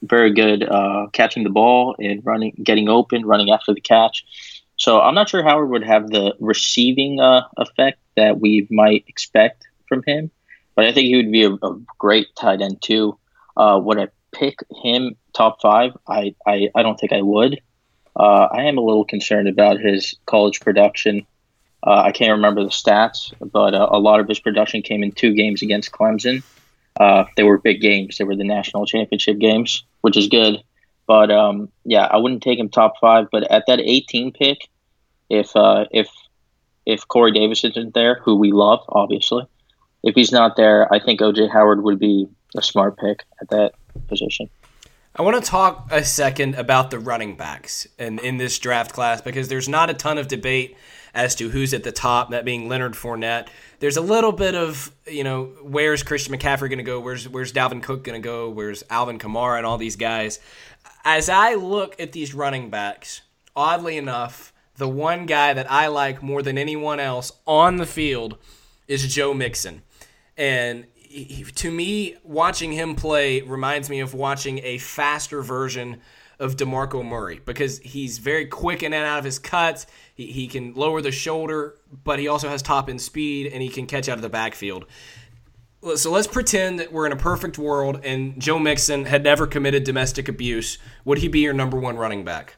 very 0.01 0.33
good 0.33 0.63
uh, 0.63 1.07
catching 1.13 1.43
the 1.43 1.49
ball 1.49 1.95
and 1.99 2.25
running, 2.25 2.59
getting 2.63 2.89
open, 2.89 3.25
running 3.25 3.51
after 3.51 3.73
the 3.73 3.81
catch. 3.81 4.25
So 4.75 4.99
I'm 4.99 5.15
not 5.15 5.29
sure 5.29 5.43
Howard 5.43 5.69
would 5.69 5.85
have 5.85 6.09
the 6.09 6.35
receiving 6.39 7.19
uh, 7.19 7.43
effect 7.57 7.99
that 8.17 8.39
we 8.39 8.67
might 8.71 9.05
expect 9.07 9.67
from 9.87 10.03
him. 10.05 10.31
But 10.75 10.85
I 10.85 10.93
think 10.93 11.07
he 11.07 11.15
would 11.15 11.31
be 11.31 11.43
a, 11.43 11.51
a 11.51 11.79
great 11.99 12.35
tight 12.35 12.61
end 12.61 12.81
too. 12.81 13.17
Uh, 13.55 13.79
would 13.83 13.99
I 13.99 14.07
pick 14.31 14.59
him 14.83 15.15
top 15.33 15.61
five? 15.61 15.95
I, 16.07 16.35
I, 16.47 16.69
I 16.75 16.83
don't 16.83 16.99
think 16.99 17.13
I 17.13 17.21
would. 17.21 17.59
Uh, 18.15 18.47
I 18.51 18.63
am 18.63 18.77
a 18.77 18.81
little 18.81 19.05
concerned 19.05 19.47
about 19.47 19.79
his 19.79 20.15
college 20.25 20.59
production. 20.59 21.25
Uh, 21.85 22.03
I 22.05 22.11
can't 22.11 22.31
remember 22.31 22.63
the 22.63 22.69
stats, 22.69 23.33
but 23.39 23.73
uh, 23.73 23.89
a 23.91 23.99
lot 23.99 24.19
of 24.19 24.27
his 24.27 24.39
production 24.39 24.81
came 24.81 25.03
in 25.03 25.11
two 25.11 25.33
games 25.33 25.61
against 25.61 25.91
Clemson. 25.91 26.43
Uh, 26.99 27.25
they 27.35 27.43
were 27.43 27.57
big 27.57 27.81
games. 27.81 28.17
They 28.17 28.23
were 28.23 28.35
the 28.35 28.43
national 28.43 28.85
championship 28.85 29.39
games, 29.39 29.83
which 30.01 30.15
is 30.15 30.27
good. 30.27 30.63
But 31.07 31.31
um, 31.31 31.69
yeah, 31.83 32.05
I 32.05 32.17
wouldn't 32.17 32.43
take 32.43 32.59
him 32.59 32.69
top 32.69 32.93
five. 33.01 33.27
But 33.31 33.51
at 33.51 33.65
that 33.67 33.79
18 33.79 34.31
pick, 34.31 34.69
if 35.29 35.55
uh, 35.55 35.85
if 35.91 36.09
if 36.85 37.07
Corey 37.07 37.31
Davis 37.31 37.63
isn't 37.63 37.93
there, 37.93 38.15
who 38.23 38.35
we 38.35 38.51
love, 38.51 38.79
obviously, 38.87 39.45
if 40.03 40.15
he's 40.15 40.31
not 40.31 40.55
there, 40.55 40.91
I 40.93 40.99
think 40.99 41.21
OJ 41.21 41.51
Howard 41.51 41.83
would 41.83 41.99
be 41.99 42.27
a 42.55 42.61
smart 42.61 42.97
pick 42.97 43.23
at 43.41 43.49
that 43.49 43.73
position. 44.07 44.49
I 45.15 45.21
want 45.21 45.43
to 45.43 45.49
talk 45.49 45.89
a 45.91 46.03
second 46.03 46.55
about 46.55 46.89
the 46.89 46.97
running 46.97 47.35
backs 47.35 47.87
in, 47.99 48.17
in 48.19 48.37
this 48.37 48.57
draft 48.57 48.93
class 48.93 49.21
because 49.21 49.47
there's 49.47 49.69
not 49.69 49.89
a 49.89 49.93
ton 49.93 50.17
of 50.17 50.27
debate 50.27 50.75
as 51.13 51.35
to 51.35 51.49
who's 51.49 51.73
at 51.73 51.83
the 51.83 51.91
top, 51.91 52.31
that 52.31 52.43
being 52.43 52.67
Leonard 52.67 52.93
Fournette. 52.93 53.47
There's 53.79 53.97
a 53.97 54.01
little 54.01 54.31
bit 54.31 54.55
of, 54.55 54.91
you 55.05 55.23
know, 55.23 55.51
where's 55.61 56.01
Christian 56.01 56.35
McCaffrey 56.35 56.67
going 56.67 56.77
to 56.77 56.83
go? 56.83 56.99
Where's 56.99 57.29
where's 57.29 57.53
Dalvin 57.53 57.83
Cook 57.83 58.03
going 58.03 58.19
to 58.19 58.25
go? 58.25 58.49
Where's 58.49 58.83
Alvin 58.89 59.19
Kamara 59.19 59.57
and 59.57 59.65
all 59.67 59.77
these 59.77 59.95
guys? 59.95 60.39
As 61.05 61.29
I 61.29 61.53
look 61.53 61.99
at 61.99 62.11
these 62.11 62.33
running 62.33 62.71
backs, 62.71 63.21
oddly 63.55 63.97
enough, 63.97 64.51
the 64.77 64.89
one 64.89 65.27
guy 65.27 65.53
that 65.53 65.71
I 65.71 65.87
like 65.87 66.23
more 66.23 66.41
than 66.41 66.57
anyone 66.57 66.99
else 66.99 67.31
on 67.45 67.77
the 67.77 67.85
field 67.85 68.37
is 68.87 69.13
Joe 69.13 69.33
Mixon. 69.33 69.83
And 70.37 70.85
he, 70.95 71.43
to 71.43 71.71
me, 71.71 72.15
watching 72.23 72.71
him 72.71 72.95
play 72.95 73.41
reminds 73.41 73.89
me 73.89 73.99
of 73.99 74.13
watching 74.13 74.59
a 74.63 74.77
faster 74.79 75.41
version 75.41 76.01
of 76.39 76.57
DeMarco 76.57 77.05
Murray 77.05 77.39
because 77.45 77.79
he's 77.79 78.17
very 78.17 78.45
quick 78.45 78.83
in 78.83 78.93
and 78.93 79.05
out 79.05 79.19
of 79.19 79.25
his 79.25 79.39
cuts. 79.39 79.85
He, 80.15 80.27
he 80.31 80.47
can 80.47 80.73
lower 80.73 81.01
the 81.01 81.11
shoulder, 81.11 81.75
but 82.03 82.19
he 82.19 82.27
also 82.27 82.49
has 82.49 82.61
top 82.61 82.89
end 82.89 83.01
speed 83.01 83.51
and 83.51 83.61
he 83.61 83.69
can 83.69 83.85
catch 83.85 84.09
out 84.09 84.17
of 84.17 84.21
the 84.21 84.29
backfield. 84.29 84.85
So 85.95 86.11
let's 86.11 86.27
pretend 86.27 86.79
that 86.79 86.91
we're 86.91 87.05
in 87.05 87.11
a 87.11 87.17
perfect 87.17 87.57
world 87.57 88.01
and 88.03 88.41
Joe 88.41 88.57
Mixon 88.57 89.05
had 89.05 89.23
never 89.23 89.45
committed 89.45 89.83
domestic 89.83 90.27
abuse. 90.29 90.77
Would 91.05 91.19
he 91.19 91.27
be 91.27 91.39
your 91.39 91.53
number 91.53 91.77
one 91.77 91.97
running 91.97 92.23
back? 92.23 92.55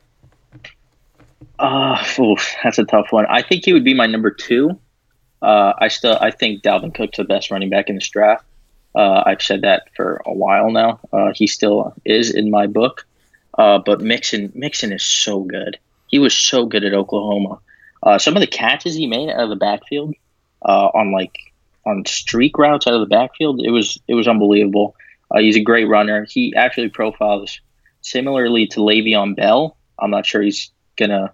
Uh, 1.57 2.03
oof, 2.19 2.55
that's 2.63 2.77
a 2.77 2.85
tough 2.85 3.07
one. 3.11 3.25
I 3.27 3.41
think 3.41 3.65
he 3.65 3.73
would 3.73 3.83
be 3.83 3.93
my 3.93 4.05
number 4.07 4.31
two. 4.31 4.79
Uh, 5.41 5.73
I 5.77 5.89
still 5.89 6.17
I 6.19 6.31
think 6.31 6.63
Dalvin 6.63 6.93
Cook's 6.93 7.17
the 7.17 7.23
best 7.23 7.51
running 7.51 7.69
back 7.69 7.89
in 7.89 7.95
this 7.95 8.09
draft. 8.09 8.45
Uh, 8.95 9.23
I've 9.25 9.41
said 9.41 9.61
that 9.61 9.89
for 9.95 10.21
a 10.25 10.33
while 10.33 10.71
now. 10.71 10.99
Uh, 11.11 11.31
he 11.35 11.47
still 11.47 11.93
is 12.05 12.33
in 12.33 12.49
my 12.49 12.67
book. 12.67 13.05
Uh, 13.57 13.79
but 13.79 14.01
Mixon 14.01 14.51
Mixon 14.55 14.91
is 14.91 15.03
so 15.03 15.41
good. 15.41 15.77
He 16.07 16.19
was 16.19 16.33
so 16.33 16.65
good 16.65 16.83
at 16.83 16.93
Oklahoma. 16.93 17.59
Uh, 18.03 18.17
some 18.17 18.35
of 18.35 18.41
the 18.41 18.47
catches 18.47 18.95
he 18.95 19.07
made 19.07 19.29
out 19.29 19.39
of 19.39 19.49
the 19.49 19.55
backfield 19.55 20.13
uh, 20.63 20.89
on 20.93 21.11
like 21.11 21.35
on 21.85 22.05
streak 22.05 22.57
routes 22.57 22.87
out 22.87 22.93
of 22.93 22.99
the 22.99 23.05
backfield, 23.05 23.61
it 23.63 23.71
was 23.71 23.99
it 24.07 24.13
was 24.13 24.27
unbelievable. 24.27 24.95
he's 25.37 25.55
a 25.55 25.61
great 25.61 25.87
runner. 25.87 26.25
He 26.29 26.53
actually 26.55 26.89
profiles 26.89 27.59
similarly 28.01 28.67
to 28.67 28.79
Le'Veon 28.79 29.35
Bell. 29.35 29.77
I'm 29.99 30.11
not 30.11 30.25
sure 30.25 30.41
he's 30.41 30.71
gonna 30.97 31.31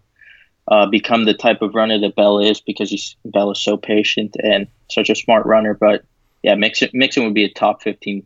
uh, 0.72 0.86
become 0.86 1.26
the 1.26 1.34
type 1.34 1.62
of 1.62 1.76
runner 1.76 2.00
that 2.00 2.16
Bell 2.16 2.40
is 2.40 2.62
because 2.62 2.90
he's 2.90 3.18
Bell 3.26 3.52
is 3.52 3.62
so 3.62 3.76
patient 3.76 4.38
and 4.42 4.68
such 4.90 5.10
a 5.10 5.16
smart 5.16 5.46
runner. 5.46 5.74
But 5.74 6.06
yeah, 6.44 6.56
Mixon, 6.56 6.90
Mixon 6.94 7.26
would 7.26 7.34
be 7.34 7.44
a 7.44 7.54
top 7.54 7.84
15 7.84 8.26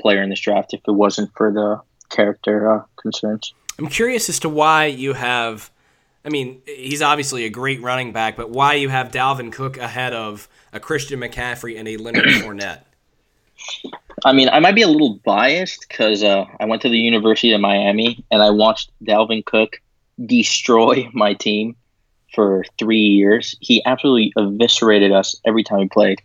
player 0.00 0.20
in 0.20 0.28
this 0.28 0.40
draft 0.40 0.74
if 0.74 0.80
it 0.86 0.92
wasn't 0.92 1.30
for 1.36 1.52
the 1.52 1.80
character 2.10 2.70
uh, 2.70 2.82
concerns. 2.96 3.54
I'm 3.78 3.86
curious 3.86 4.28
as 4.28 4.40
to 4.40 4.48
why 4.48 4.86
you 4.86 5.12
have. 5.12 5.70
I 6.24 6.30
mean, 6.30 6.60
he's 6.66 7.00
obviously 7.00 7.44
a 7.44 7.48
great 7.48 7.80
running 7.80 8.12
back, 8.12 8.36
but 8.36 8.50
why 8.50 8.74
you 8.74 8.88
have 8.88 9.12
Dalvin 9.12 9.52
Cook 9.52 9.78
ahead 9.78 10.12
of 10.12 10.48
a 10.72 10.80
Christian 10.80 11.20
McCaffrey 11.20 11.78
and 11.78 11.86
a 11.86 11.96
Leonard 11.96 12.24
Fournette? 12.42 12.82
I 14.24 14.32
mean, 14.32 14.48
I 14.48 14.58
might 14.58 14.74
be 14.74 14.82
a 14.82 14.88
little 14.88 15.20
biased 15.24 15.86
because 15.88 16.24
uh, 16.24 16.44
I 16.58 16.64
went 16.64 16.82
to 16.82 16.88
the 16.88 16.98
University 16.98 17.52
of 17.52 17.60
Miami 17.60 18.24
and 18.32 18.42
I 18.42 18.50
watched 18.50 18.90
Dalvin 19.04 19.44
Cook 19.44 19.80
destroy 20.24 21.08
my 21.12 21.34
team 21.34 21.76
for 22.34 22.64
three 22.78 22.98
years. 22.98 23.56
He 23.60 23.82
absolutely 23.84 24.32
eviscerated 24.36 25.12
us 25.12 25.36
every 25.44 25.64
time 25.64 25.80
he 25.80 25.88
played. 25.88 26.20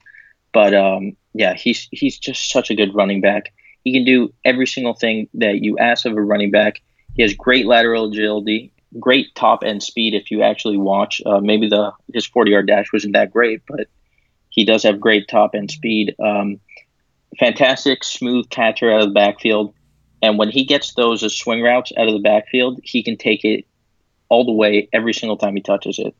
But 0.53 0.73
um, 0.73 1.15
yeah, 1.33 1.53
he's 1.53 1.87
he's 1.91 2.17
just 2.17 2.49
such 2.51 2.69
a 2.69 2.75
good 2.75 2.93
running 2.93 3.21
back. 3.21 3.53
He 3.83 3.93
can 3.93 4.05
do 4.05 4.33
every 4.45 4.67
single 4.67 4.93
thing 4.93 5.27
that 5.35 5.61
you 5.61 5.77
ask 5.77 6.05
of 6.05 6.15
a 6.15 6.21
running 6.21 6.51
back. 6.51 6.81
He 7.15 7.21
has 7.21 7.33
great 7.33 7.65
lateral 7.65 8.05
agility, 8.05 8.71
great 8.99 9.35
top 9.35 9.63
end 9.63 9.83
speed. 9.83 10.13
If 10.13 10.31
you 10.31 10.41
actually 10.41 10.77
watch, 10.77 11.21
uh, 11.25 11.39
maybe 11.39 11.67
the 11.67 11.91
his 12.13 12.25
forty 12.25 12.51
yard 12.51 12.67
dash 12.67 12.93
wasn't 12.93 13.13
that 13.13 13.31
great, 13.31 13.61
but 13.67 13.87
he 14.49 14.65
does 14.65 14.83
have 14.83 14.99
great 14.99 15.27
top 15.27 15.55
end 15.55 15.71
speed. 15.71 16.15
Um, 16.23 16.59
fantastic 17.39 18.03
smooth 18.03 18.49
catcher 18.49 18.91
out 18.91 19.01
of 19.01 19.07
the 19.07 19.13
backfield. 19.13 19.73
And 20.21 20.37
when 20.37 20.49
he 20.49 20.63
gets 20.63 20.93
those 20.93 21.23
uh, 21.23 21.29
swing 21.29 21.61
routes 21.61 21.91
out 21.97 22.07
of 22.07 22.13
the 22.13 22.19
backfield, 22.19 22.79
he 22.83 23.03
can 23.03 23.17
take 23.17 23.43
it 23.43 23.65
all 24.33 24.43
the 24.43 24.51
way 24.51 24.89
every 24.91 25.13
single 25.13 25.37
time 25.37 25.55
he 25.55 25.61
touches 25.61 25.99
it. 25.99 26.15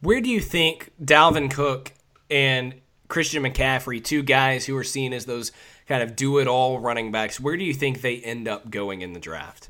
Where 0.00 0.20
do 0.20 0.30
you 0.30 0.40
think 0.40 0.92
Dalvin 1.02 1.50
Cook 1.50 1.92
and 2.30 2.74
Christian 3.08 3.42
McCaffrey, 3.42 4.02
two 4.02 4.22
guys 4.22 4.66
who 4.66 4.76
are 4.76 4.84
seen 4.84 5.12
as 5.12 5.24
those 5.24 5.50
kind 5.88 6.02
of 6.02 6.14
do 6.14 6.38
it 6.38 6.46
all 6.46 6.78
running 6.78 7.10
backs, 7.10 7.40
where 7.40 7.56
do 7.56 7.64
you 7.64 7.74
think 7.74 8.02
they 8.02 8.18
end 8.18 8.46
up 8.46 8.70
going 8.70 9.02
in 9.02 9.14
the 9.14 9.20
draft? 9.20 9.68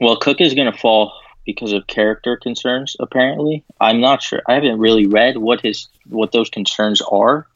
Well, 0.00 0.16
Cook 0.16 0.40
is 0.40 0.54
going 0.54 0.70
to 0.70 0.76
fall 0.76 1.12
because 1.46 1.72
of 1.72 1.86
character 1.86 2.36
concerns. 2.36 2.96
Apparently, 2.98 3.64
I'm 3.80 4.00
not 4.00 4.20
sure. 4.20 4.42
I 4.48 4.54
haven't 4.54 4.80
really 4.80 5.06
read 5.06 5.36
what 5.36 5.60
his 5.60 5.88
what 6.08 6.32
those 6.32 6.50
concerns 6.50 7.00
are, 7.02 7.46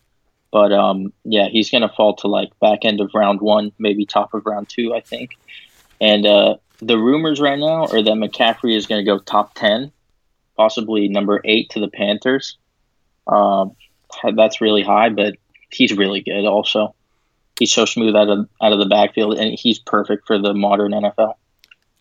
but 0.52 0.72
um, 0.72 1.12
yeah, 1.24 1.48
he's 1.48 1.70
going 1.70 1.82
to 1.82 1.88
fall 1.88 2.14
to 2.16 2.28
like 2.28 2.50
back 2.60 2.84
end 2.84 3.00
of 3.00 3.10
round 3.14 3.40
one, 3.40 3.72
maybe 3.80 4.06
top 4.06 4.32
of 4.32 4.46
round 4.46 4.68
two, 4.68 4.94
I 4.94 5.00
think. 5.00 5.30
And 6.00 6.26
uh, 6.26 6.56
the 6.78 6.98
rumors 6.98 7.40
right 7.40 7.58
now 7.58 7.86
are 7.86 8.02
that 8.02 8.14
McCaffrey 8.14 8.76
is 8.76 8.86
going 8.86 9.04
to 9.04 9.10
go 9.10 9.18
top 9.18 9.54
10, 9.54 9.92
possibly 10.56 11.08
number 11.08 11.40
eight 11.44 11.70
to 11.70 11.80
the 11.80 11.88
Panthers. 11.88 12.58
Um, 13.26 13.76
that's 14.34 14.60
really 14.60 14.82
high, 14.82 15.08
but 15.08 15.34
he's 15.70 15.96
really 15.96 16.20
good 16.20 16.46
also. 16.46 16.94
He's 17.58 17.72
so 17.72 17.84
smooth 17.84 18.16
out 18.16 18.28
of 18.28 18.48
out 18.60 18.72
of 18.72 18.80
the 18.80 18.86
backfield, 18.86 19.38
and 19.38 19.56
he's 19.56 19.78
perfect 19.78 20.26
for 20.26 20.38
the 20.38 20.52
modern 20.52 20.92
NFL. 20.92 21.34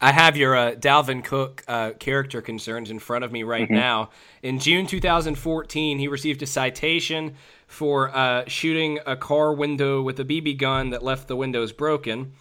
I 0.01 0.11
have 0.11 0.35
your 0.35 0.53
uh, 0.53 0.71
Dalvin 0.71 1.23
Cook 1.23 1.63
uh, 1.65 1.91
character 1.91 2.41
concerns 2.41 2.91
in 2.91 2.99
front 2.99 3.23
of 3.23 3.31
me 3.31 3.43
right 3.43 3.63
mm-hmm. 3.63 3.75
now. 3.75 4.09
In 4.41 4.59
June 4.59 4.85
2014, 4.85 5.97
he 5.97 6.07
received 6.09 6.41
a 6.41 6.45
citation 6.45 7.35
for 7.67 8.13
uh, 8.13 8.43
shooting 8.47 8.99
a 9.05 9.15
car 9.15 9.53
window 9.53 10.01
with 10.01 10.19
a 10.19 10.25
BB 10.25 10.57
gun 10.57 10.89
that 10.89 11.03
left 11.03 11.29
the 11.29 11.37
windows 11.37 11.71
broken. 11.71 12.33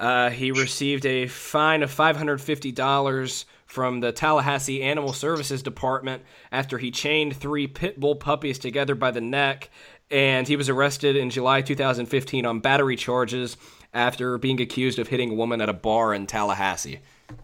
Uh, 0.00 0.30
he 0.30 0.50
received 0.50 1.04
a 1.04 1.26
fine 1.26 1.82
of 1.82 1.94
$550 1.94 3.44
from 3.66 4.00
the 4.00 4.12
Tallahassee 4.12 4.82
Animal 4.82 5.12
Services 5.12 5.62
Department 5.62 6.22
after 6.50 6.78
he 6.78 6.90
chained 6.90 7.36
three 7.36 7.66
pit 7.66 8.00
bull 8.00 8.16
puppies 8.16 8.58
together 8.58 8.94
by 8.94 9.10
the 9.10 9.20
neck. 9.20 9.68
And 10.10 10.48
he 10.48 10.56
was 10.56 10.70
arrested 10.70 11.16
in 11.16 11.28
July 11.28 11.60
2015 11.60 12.46
on 12.46 12.60
battery 12.60 12.96
charges 12.96 13.58
after 13.92 14.38
being 14.38 14.60
accused 14.62 14.98
of 14.98 15.08
hitting 15.08 15.32
a 15.32 15.34
woman 15.34 15.60
at 15.60 15.68
a 15.68 15.74
bar 15.74 16.14
in 16.14 16.26
Tallahassee. 16.26 17.00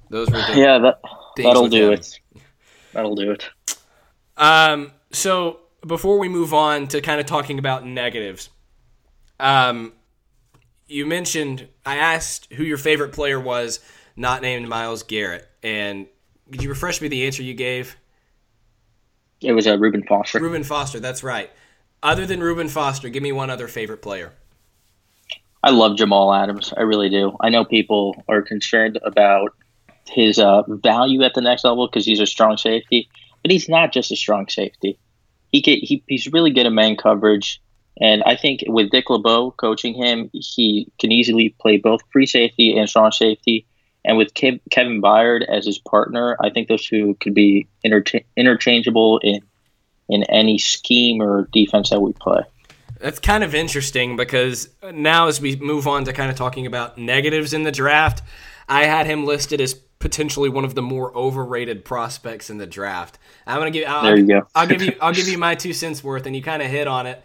Those 0.08 0.30
were 0.30 0.38
yeah, 0.54 0.78
that 0.78 1.00
that'll 1.36 1.68
do 1.68 1.88
him. 1.88 1.92
it. 1.92 2.20
That'll 2.94 3.14
do 3.14 3.32
it. 3.32 3.50
Um, 4.38 4.92
so 5.12 5.60
before 5.86 6.18
we 6.18 6.30
move 6.30 6.54
on 6.54 6.88
to 6.88 7.02
kind 7.02 7.20
of 7.20 7.26
talking 7.26 7.58
about 7.58 7.86
negatives, 7.86 8.48
um, 9.38 9.92
you 10.88 11.06
mentioned 11.06 11.68
I 11.84 11.96
asked 11.96 12.52
who 12.52 12.62
your 12.62 12.78
favorite 12.78 13.12
player 13.12 13.40
was, 13.40 13.80
not 14.16 14.42
named 14.42 14.68
Myles 14.68 15.02
Garrett, 15.02 15.48
and 15.62 16.06
could 16.50 16.62
you 16.62 16.68
refresh 16.68 17.00
me 17.00 17.08
the 17.08 17.26
answer 17.26 17.42
you 17.42 17.54
gave? 17.54 17.96
It 19.40 19.52
was 19.52 19.66
uh, 19.66 19.78
Reuben 19.78 20.04
Foster. 20.04 20.40
Reuben 20.40 20.64
Foster, 20.64 21.00
that's 21.00 21.22
right. 21.22 21.50
Other 22.02 22.24
than 22.24 22.40
Reuben 22.40 22.68
Foster, 22.68 23.08
give 23.08 23.22
me 23.22 23.32
one 23.32 23.50
other 23.50 23.68
favorite 23.68 24.02
player. 24.02 24.32
I 25.62 25.70
love 25.70 25.96
Jamal 25.96 26.32
Adams. 26.32 26.72
I 26.76 26.82
really 26.82 27.10
do. 27.10 27.36
I 27.40 27.48
know 27.48 27.64
people 27.64 28.22
are 28.28 28.42
concerned 28.42 28.98
about 29.02 29.54
his 30.08 30.38
uh, 30.38 30.62
value 30.68 31.22
at 31.22 31.34
the 31.34 31.40
next 31.40 31.64
level 31.64 31.88
because 31.88 32.06
he's 32.06 32.20
a 32.20 32.26
strong 32.26 32.56
safety, 32.56 33.08
but 33.42 33.50
he's 33.50 33.68
not 33.68 33.92
just 33.92 34.12
a 34.12 34.16
strong 34.16 34.48
safety. 34.48 34.98
He, 35.50 35.60
get, 35.60 35.82
he 35.82 36.04
he's 36.06 36.32
really 36.32 36.52
good 36.52 36.66
at 36.66 36.72
man 36.72 36.96
coverage, 36.96 37.60
and 38.00 38.22
I 38.24 38.36
think 38.36 38.62
with 38.66 38.90
Dick 38.90 39.08
LeBeau 39.08 39.52
coaching 39.52 39.94
him, 39.94 40.30
he 40.32 40.90
can 40.98 41.12
easily 41.12 41.54
play 41.60 41.78
both 41.78 42.00
free 42.12 42.26
safety 42.26 42.76
and 42.76 42.88
strong 42.88 43.12
safety. 43.12 43.66
And 44.04 44.16
with 44.16 44.34
Kev, 44.34 44.60
Kevin 44.70 45.00
Byard 45.00 45.44
as 45.48 45.66
his 45.66 45.78
partner, 45.78 46.36
I 46.40 46.50
think 46.50 46.68
those 46.68 46.86
two 46.86 47.16
could 47.20 47.34
be 47.34 47.66
intercha- 47.84 48.24
interchangeable 48.36 49.18
in 49.18 49.40
in 50.08 50.22
any 50.24 50.56
scheme 50.56 51.20
or 51.20 51.48
defense 51.52 51.90
that 51.90 52.00
we 52.00 52.12
play. 52.12 52.40
That's 53.00 53.18
kind 53.18 53.42
of 53.42 53.54
interesting 53.54 54.16
because 54.16 54.68
now, 54.92 55.26
as 55.26 55.40
we 55.40 55.56
move 55.56 55.88
on 55.88 56.04
to 56.04 56.12
kind 56.12 56.30
of 56.30 56.36
talking 56.36 56.64
about 56.64 56.96
negatives 56.96 57.52
in 57.52 57.64
the 57.64 57.72
draft, 57.72 58.22
I 58.68 58.84
had 58.84 59.06
him 59.06 59.26
listed 59.26 59.60
as 59.60 59.74
potentially 59.98 60.48
one 60.48 60.64
of 60.64 60.74
the 60.74 60.82
more 60.82 61.16
overrated 61.16 61.84
prospects 61.84 62.50
in 62.50 62.58
the 62.58 62.66
draft. 62.66 63.18
I'm 63.46 63.58
gonna 63.58 63.70
give. 63.70 63.88
I'll, 63.88 64.02
there 64.04 64.16
you 64.16 64.26
go. 64.26 64.46
I'll 64.54 64.66
give 64.66 64.82
you. 64.82 64.92
I'll 65.00 65.12
give 65.12 65.28
you 65.28 65.38
my 65.48 65.54
two 65.56 65.72
cents 65.72 66.04
worth, 66.04 66.26
and 66.26 66.36
you 66.36 66.42
kind 66.42 66.62
of 66.62 66.70
hit 66.70 66.86
on 66.86 67.06
it. 67.06 67.22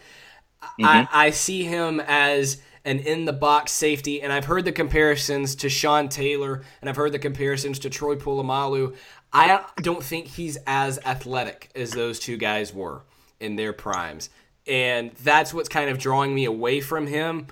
Mm-hmm. 0.63 0.85
I, 0.85 1.07
I 1.11 1.29
see 1.31 1.63
him 1.63 1.99
as 1.99 2.61
an 2.83 2.99
in 2.99 3.25
the 3.25 3.33
box 3.33 3.71
safety, 3.71 4.21
and 4.21 4.33
I've 4.33 4.45
heard 4.45 4.65
the 4.65 4.71
comparisons 4.71 5.55
to 5.55 5.69
Sean 5.69 6.09
Taylor, 6.09 6.63
and 6.81 6.89
I've 6.89 6.95
heard 6.95 7.11
the 7.11 7.19
comparisons 7.19 7.79
to 7.79 7.89
Troy 7.89 8.15
Polamalu. 8.15 8.95
I 9.33 9.63
don't 9.81 10.03
think 10.03 10.27
he's 10.27 10.57
as 10.67 10.99
athletic 11.05 11.69
as 11.75 11.91
those 11.91 12.19
two 12.19 12.37
guys 12.37 12.73
were 12.73 13.03
in 13.39 13.55
their 13.55 13.73
primes 13.73 14.29
and 14.67 15.11
that's 15.23 15.53
what's 15.53 15.69
kind 15.69 15.89
of 15.89 15.97
drawing 15.97 16.33
me 16.33 16.45
away 16.45 16.81
from 16.81 17.07
him. 17.07 17.47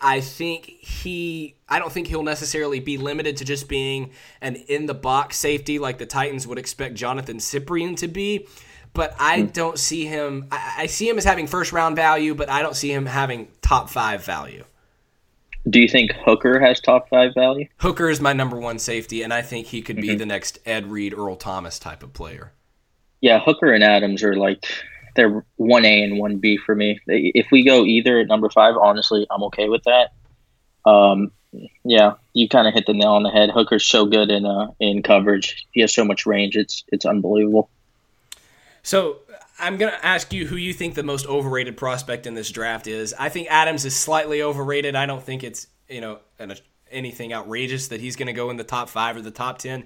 I 0.00 0.20
think 0.20 0.66
he 0.66 1.56
I 1.68 1.78
don't 1.78 1.92
think 1.92 2.08
he'll 2.08 2.24
necessarily 2.24 2.80
be 2.80 2.98
limited 2.98 3.36
to 3.38 3.44
just 3.44 3.68
being 3.68 4.10
an 4.40 4.56
in 4.56 4.86
the 4.86 4.94
box 4.94 5.36
safety 5.36 5.78
like 5.78 5.98
the 5.98 6.06
Titans 6.06 6.46
would 6.46 6.58
expect 6.58 6.94
Jonathan 6.94 7.38
Cyprien 7.38 7.96
to 7.98 8.08
be. 8.08 8.46
But 8.94 9.14
I 9.18 9.42
hmm. 9.42 9.46
don't 9.48 9.78
see 9.78 10.04
him 10.06 10.48
I, 10.50 10.74
I 10.78 10.86
see 10.86 11.08
him 11.08 11.18
as 11.18 11.24
having 11.24 11.46
first 11.46 11.72
round 11.72 11.96
value, 11.96 12.34
but 12.34 12.48
I 12.48 12.62
don't 12.62 12.76
see 12.76 12.92
him 12.92 13.06
having 13.06 13.48
top 13.62 13.88
five 13.88 14.24
value. 14.24 14.64
Do 15.68 15.80
you 15.80 15.88
think 15.88 16.12
Hooker 16.24 16.58
has 16.58 16.80
top 16.80 17.08
five 17.08 17.34
value? 17.34 17.68
Hooker 17.76 18.08
is 18.08 18.20
my 18.20 18.32
number 18.32 18.58
one 18.58 18.80
safety, 18.80 19.22
and 19.22 19.32
I 19.32 19.42
think 19.42 19.68
he 19.68 19.80
could 19.80 19.96
be 19.96 20.08
mm-hmm. 20.08 20.18
the 20.18 20.26
next 20.26 20.58
Ed 20.66 20.90
Reed, 20.90 21.14
Earl 21.14 21.36
Thomas 21.36 21.78
type 21.78 22.02
of 22.02 22.12
player. 22.12 22.52
Yeah, 23.20 23.38
Hooker 23.38 23.72
and 23.72 23.84
Adams 23.84 24.24
are 24.24 24.34
like 24.34 24.66
they're 25.14 25.44
one 25.56 25.84
A 25.84 26.02
and 26.02 26.18
one 26.18 26.38
B 26.38 26.56
for 26.56 26.74
me. 26.74 26.98
If 27.06 27.48
we 27.52 27.64
go 27.64 27.84
either 27.84 28.18
at 28.18 28.26
number 28.26 28.50
five, 28.50 28.76
honestly, 28.76 29.26
I'm 29.30 29.44
okay 29.44 29.68
with 29.68 29.84
that. 29.84 30.10
Um, 30.90 31.30
yeah, 31.84 32.14
you 32.32 32.48
kind 32.48 32.66
of 32.66 32.74
hit 32.74 32.86
the 32.86 32.94
nail 32.94 33.12
on 33.12 33.22
the 33.22 33.30
head. 33.30 33.50
Hooker's 33.50 33.86
so 33.86 34.06
good 34.06 34.30
in 34.30 34.44
uh, 34.44 34.68
in 34.80 35.02
coverage. 35.02 35.66
He 35.72 35.80
has 35.82 35.94
so 35.94 36.04
much 36.04 36.26
range. 36.26 36.56
It's 36.56 36.82
it's 36.88 37.04
unbelievable. 37.04 37.70
So 38.82 39.18
I'm 39.58 39.76
gonna 39.76 39.98
ask 40.02 40.32
you 40.32 40.46
who 40.46 40.56
you 40.56 40.72
think 40.72 40.94
the 40.94 41.02
most 41.02 41.26
overrated 41.26 41.76
prospect 41.76 42.26
in 42.26 42.34
this 42.34 42.50
draft 42.50 42.86
is. 42.86 43.14
I 43.18 43.28
think 43.28 43.48
Adams 43.50 43.84
is 43.84 43.94
slightly 43.96 44.42
overrated. 44.42 44.96
I 44.96 45.06
don't 45.06 45.22
think 45.22 45.44
it's 45.44 45.68
you 45.88 46.00
know 46.00 46.18
an, 46.38 46.54
anything 46.90 47.32
outrageous 47.32 47.88
that 47.88 48.00
he's 48.00 48.16
gonna 48.16 48.32
go 48.32 48.50
in 48.50 48.56
the 48.56 48.64
top 48.64 48.88
five 48.88 49.16
or 49.16 49.22
the 49.22 49.30
top 49.30 49.58
ten. 49.58 49.84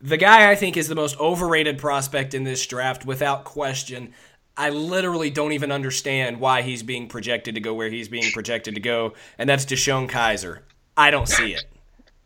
The 0.00 0.16
guy 0.16 0.50
I 0.50 0.54
think 0.54 0.76
is 0.76 0.86
the 0.86 0.94
most 0.94 1.18
overrated 1.18 1.78
prospect 1.78 2.32
in 2.32 2.44
this 2.44 2.64
draft, 2.64 3.04
without 3.04 3.44
question. 3.44 4.14
I 4.56 4.70
literally 4.70 5.30
don't 5.30 5.52
even 5.52 5.70
understand 5.70 6.40
why 6.40 6.62
he's 6.62 6.82
being 6.82 7.08
projected 7.08 7.54
to 7.54 7.60
go 7.60 7.74
where 7.74 7.90
he's 7.90 8.08
being 8.08 8.30
projected 8.32 8.74
to 8.74 8.80
go, 8.80 9.14
and 9.38 9.48
that's 9.48 9.64
DeShone 9.64 10.08
Kizer. 10.08 10.60
I 10.96 11.10
don't 11.10 11.28
see 11.28 11.54
it. 11.54 11.64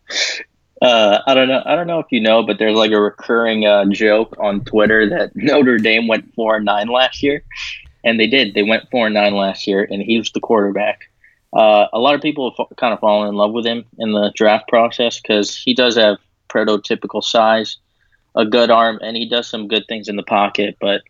Uh, 0.82 1.22
I 1.28 1.34
don't 1.34 1.46
know. 1.46 1.62
I 1.64 1.76
don't 1.76 1.86
know 1.86 2.00
if 2.00 2.06
you 2.10 2.20
know, 2.20 2.42
but 2.42 2.58
there's 2.58 2.74
like 2.74 2.90
a 2.90 3.00
recurring 3.00 3.64
uh, 3.64 3.84
joke 3.86 4.34
on 4.40 4.64
Twitter 4.64 5.08
that 5.10 5.30
Notre 5.36 5.78
Dame 5.78 6.08
went 6.08 6.34
four 6.34 6.56
and 6.56 6.64
nine 6.64 6.88
last 6.88 7.22
year, 7.22 7.44
and 8.02 8.18
they 8.18 8.26
did. 8.26 8.54
They 8.54 8.64
went 8.64 8.90
four 8.90 9.06
and 9.06 9.14
nine 9.14 9.34
last 9.34 9.68
year, 9.68 9.86
and 9.88 10.02
he 10.02 10.18
was 10.18 10.32
the 10.32 10.40
quarterback. 10.40 11.02
Uh, 11.52 11.86
a 11.92 12.00
lot 12.00 12.16
of 12.16 12.20
people 12.20 12.52
have 12.58 12.76
kind 12.76 12.92
of 12.92 12.98
fallen 12.98 13.28
in 13.28 13.36
love 13.36 13.52
with 13.52 13.64
him 13.64 13.84
in 13.98 14.10
the 14.10 14.32
draft 14.34 14.66
process 14.66 15.20
because 15.20 15.54
he 15.54 15.72
does 15.72 15.96
have 15.96 16.16
prototypical 16.48 17.22
size, 17.22 17.76
a 18.34 18.44
good 18.44 18.70
arm, 18.70 18.98
and 19.02 19.16
he 19.16 19.28
does 19.28 19.48
some 19.48 19.68
good 19.68 19.84
things 19.88 20.08
in 20.08 20.16
the 20.16 20.24
pocket. 20.24 20.78
But 20.80 21.02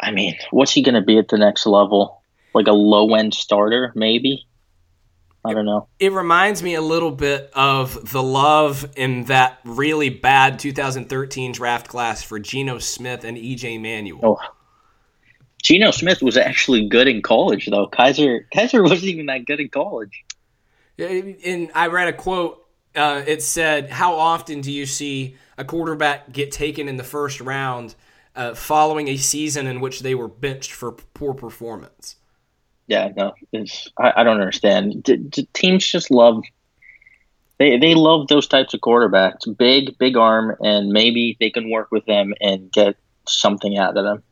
I 0.00 0.10
mean, 0.10 0.34
what's 0.50 0.72
he 0.72 0.82
going 0.82 0.96
to 0.96 1.02
be 1.02 1.18
at 1.18 1.28
the 1.28 1.38
next 1.38 1.66
level? 1.66 2.20
Like 2.52 2.66
a 2.66 2.72
low 2.72 3.14
end 3.14 3.32
starter, 3.32 3.92
maybe? 3.94 4.44
I 5.44 5.54
don't 5.54 5.64
know. 5.64 5.88
It 5.98 6.12
reminds 6.12 6.62
me 6.62 6.74
a 6.74 6.80
little 6.80 7.10
bit 7.10 7.50
of 7.54 8.12
the 8.12 8.22
love 8.22 8.88
in 8.96 9.24
that 9.24 9.58
really 9.64 10.08
bad 10.08 10.58
2013 10.58 11.52
draft 11.52 11.88
class 11.88 12.22
for 12.22 12.38
Geno 12.38 12.78
Smith 12.78 13.24
and 13.24 13.36
EJ 13.36 13.80
Manuel. 13.80 14.20
Oh. 14.22 14.38
Geno 15.60 15.90
Smith 15.90 16.22
was 16.22 16.36
actually 16.36 16.88
good 16.88 17.08
in 17.08 17.22
college, 17.22 17.66
though. 17.66 17.88
Kizer 17.88 18.44
Kizer 18.54 18.82
wasn't 18.88 19.04
even 19.04 19.26
that 19.26 19.44
good 19.46 19.60
in 19.60 19.68
college. 19.68 20.24
And 20.98 21.70
I 21.74 21.88
read 21.88 22.08
a 22.08 22.12
quote. 22.12 22.58
Uh, 22.94 23.22
it 23.26 23.42
said, 23.42 23.90
"How 23.90 24.14
often 24.14 24.60
do 24.60 24.70
you 24.70 24.86
see 24.86 25.36
a 25.56 25.64
quarterback 25.64 26.30
get 26.32 26.52
taken 26.52 26.88
in 26.88 26.96
the 26.96 27.04
first 27.04 27.40
round?" 27.40 27.94
uh, 28.34 28.54
following 28.54 29.08
a 29.08 29.16
season 29.16 29.66
in 29.66 29.80
which 29.80 30.00
they 30.00 30.14
were 30.14 30.28
benched 30.28 30.72
for 30.72 30.92
poor 30.92 31.34
performance. 31.34 32.16
Yeah, 32.86 33.10
no, 33.16 33.32
I, 33.98 34.12
I, 34.16 34.24
don't 34.24 34.40
understand. 34.40 35.04
D- 35.04 35.16
d- 35.16 35.48
teams 35.52 35.86
just 35.86 36.10
love 36.10 36.42
they 37.58 37.78
they 37.78 37.94
love 37.94 38.28
those 38.28 38.48
types 38.48 38.74
of 38.74 38.80
quarterbacks, 38.80 39.56
big 39.56 39.96
big 39.98 40.16
arm, 40.16 40.56
and 40.60 40.88
maybe 40.88 41.36
they 41.38 41.50
can 41.50 41.70
work 41.70 41.92
with 41.92 42.04
them 42.06 42.34
and 42.40 42.70
get 42.72 42.96
something 43.26 43.78
out 43.78 43.96
of 43.96 44.04
them. 44.04 44.22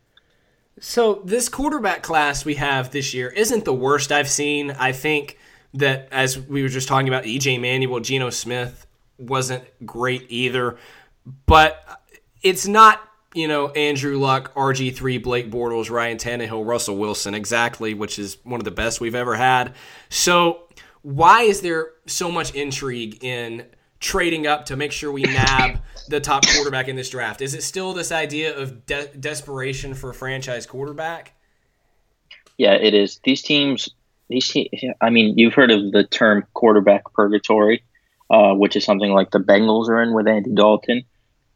So 0.79 1.21
this 1.23 1.47
quarterback 1.47 2.03
class 2.03 2.43
we 2.43 2.55
have 2.55 2.91
this 2.91 3.13
year 3.13 3.29
isn't 3.29 3.65
the 3.65 3.73
worst 3.73 4.11
I've 4.11 4.29
seen. 4.29 4.71
I 4.71 4.91
think 4.91 5.37
that 5.73 6.09
as 6.11 6.37
we 6.39 6.61
were 6.61 6.69
just 6.69 6.87
talking 6.87 7.07
about, 7.07 7.23
EJ 7.23 7.61
Manuel, 7.61 7.99
Geno 7.99 8.29
Smith 8.29 8.85
wasn't 9.17 9.63
great 9.85 10.25
either, 10.29 10.77
but 11.45 12.01
it's 12.41 12.67
not 12.67 13.01
you 13.33 13.47
know, 13.47 13.69
Andrew 13.69 14.17
Luck, 14.17 14.53
RG3, 14.55 15.23
Blake 15.23 15.49
Bortles, 15.49 15.89
Ryan 15.89 16.17
Tannehill, 16.17 16.65
Russell 16.65 16.97
Wilson, 16.97 17.33
exactly, 17.33 17.93
which 17.93 18.19
is 18.19 18.37
one 18.43 18.59
of 18.59 18.65
the 18.65 18.71
best 18.71 18.99
we've 18.99 19.15
ever 19.15 19.35
had. 19.35 19.73
So, 20.09 20.63
why 21.01 21.43
is 21.43 21.61
there 21.61 21.91
so 22.05 22.31
much 22.31 22.53
intrigue 22.53 23.23
in 23.23 23.65
trading 23.99 24.47
up 24.47 24.65
to 24.65 24.75
make 24.75 24.91
sure 24.91 25.11
we 25.11 25.23
nab 25.23 25.81
the 26.09 26.19
top 26.19 26.45
quarterback 26.45 26.87
in 26.87 26.95
this 26.95 27.09
draft? 27.09 27.41
Is 27.41 27.53
it 27.53 27.63
still 27.63 27.93
this 27.93 28.11
idea 28.11 28.55
of 28.55 28.85
de- 28.85 29.07
desperation 29.17 29.93
for 29.93 30.09
a 30.09 30.13
franchise 30.13 30.65
quarterback? 30.65 31.33
Yeah, 32.57 32.73
it 32.73 32.93
is. 32.93 33.19
These 33.23 33.41
teams, 33.43 33.89
these 34.29 34.47
te- 34.47 34.93
I 35.01 35.09
mean, 35.09 35.37
you've 35.37 35.53
heard 35.53 35.71
of 35.71 35.91
the 35.91 36.03
term 36.03 36.45
quarterback 36.53 37.11
purgatory, 37.13 37.83
uh, 38.29 38.53
which 38.53 38.75
is 38.75 38.83
something 38.83 39.11
like 39.11 39.31
the 39.31 39.39
Bengals 39.39 39.87
are 39.87 40.01
in 40.03 40.13
with 40.13 40.27
Andy 40.27 40.51
Dalton 40.53 41.05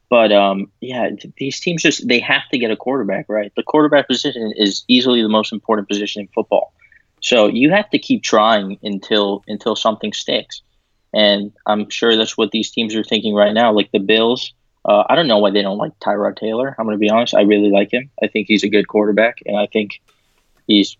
but 0.08 0.32
um, 0.32 0.70
yeah, 0.80 1.10
these 1.36 1.60
teams 1.60 1.82
just 1.82 2.06
they 2.06 2.20
have 2.20 2.48
to 2.52 2.58
get 2.58 2.70
a 2.70 2.76
quarterback 2.76 3.26
right. 3.28 3.52
The 3.56 3.62
quarterback 3.62 4.06
position 4.06 4.52
is 4.56 4.84
easily 4.88 5.22
the 5.22 5.28
most 5.28 5.52
important 5.52 5.88
position 5.88 6.22
in 6.22 6.28
football. 6.28 6.72
So 7.20 7.46
you 7.46 7.70
have 7.70 7.90
to 7.90 7.98
keep 7.98 8.22
trying 8.22 8.78
until 8.82 9.42
until 9.48 9.74
something 9.74 10.12
sticks. 10.12 10.62
And 11.12 11.52
I'm 11.66 11.88
sure 11.90 12.16
that's 12.16 12.36
what 12.36 12.50
these 12.50 12.70
teams 12.70 12.94
are 12.94 13.02
thinking 13.02 13.34
right 13.34 13.52
now. 13.52 13.72
Like 13.72 13.90
the 13.90 13.98
Bills, 13.98 14.52
uh, 14.84 15.04
I 15.08 15.14
don't 15.14 15.26
know 15.26 15.38
why 15.38 15.50
they 15.50 15.62
don't 15.62 15.78
like 15.78 15.98
Tyrod 15.98 16.36
Taylor. 16.36 16.74
I'm 16.78 16.84
going 16.84 16.94
to 16.94 17.00
be 17.00 17.10
honest. 17.10 17.34
I 17.34 17.42
really 17.42 17.70
like 17.70 17.92
him. 17.92 18.10
I 18.22 18.28
think 18.28 18.46
he's 18.48 18.64
a 18.64 18.68
good 18.68 18.86
quarterback, 18.86 19.38
and 19.46 19.56
I 19.56 19.66
think 19.66 20.02
he's 20.66 20.96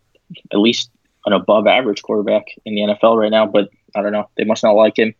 at 0.52 0.58
least 0.58 0.90
an 1.26 1.32
above 1.32 1.66
average 1.66 2.02
quarterback 2.02 2.46
in 2.64 2.74
the 2.74 2.80
NFL 2.82 3.16
right 3.16 3.30
now. 3.30 3.46
But 3.46 3.68
I 3.94 4.02
don't 4.02 4.12
know. 4.12 4.28
They 4.36 4.44
must 4.44 4.62
not 4.62 4.72
like 4.72 4.98
him. 4.98 5.14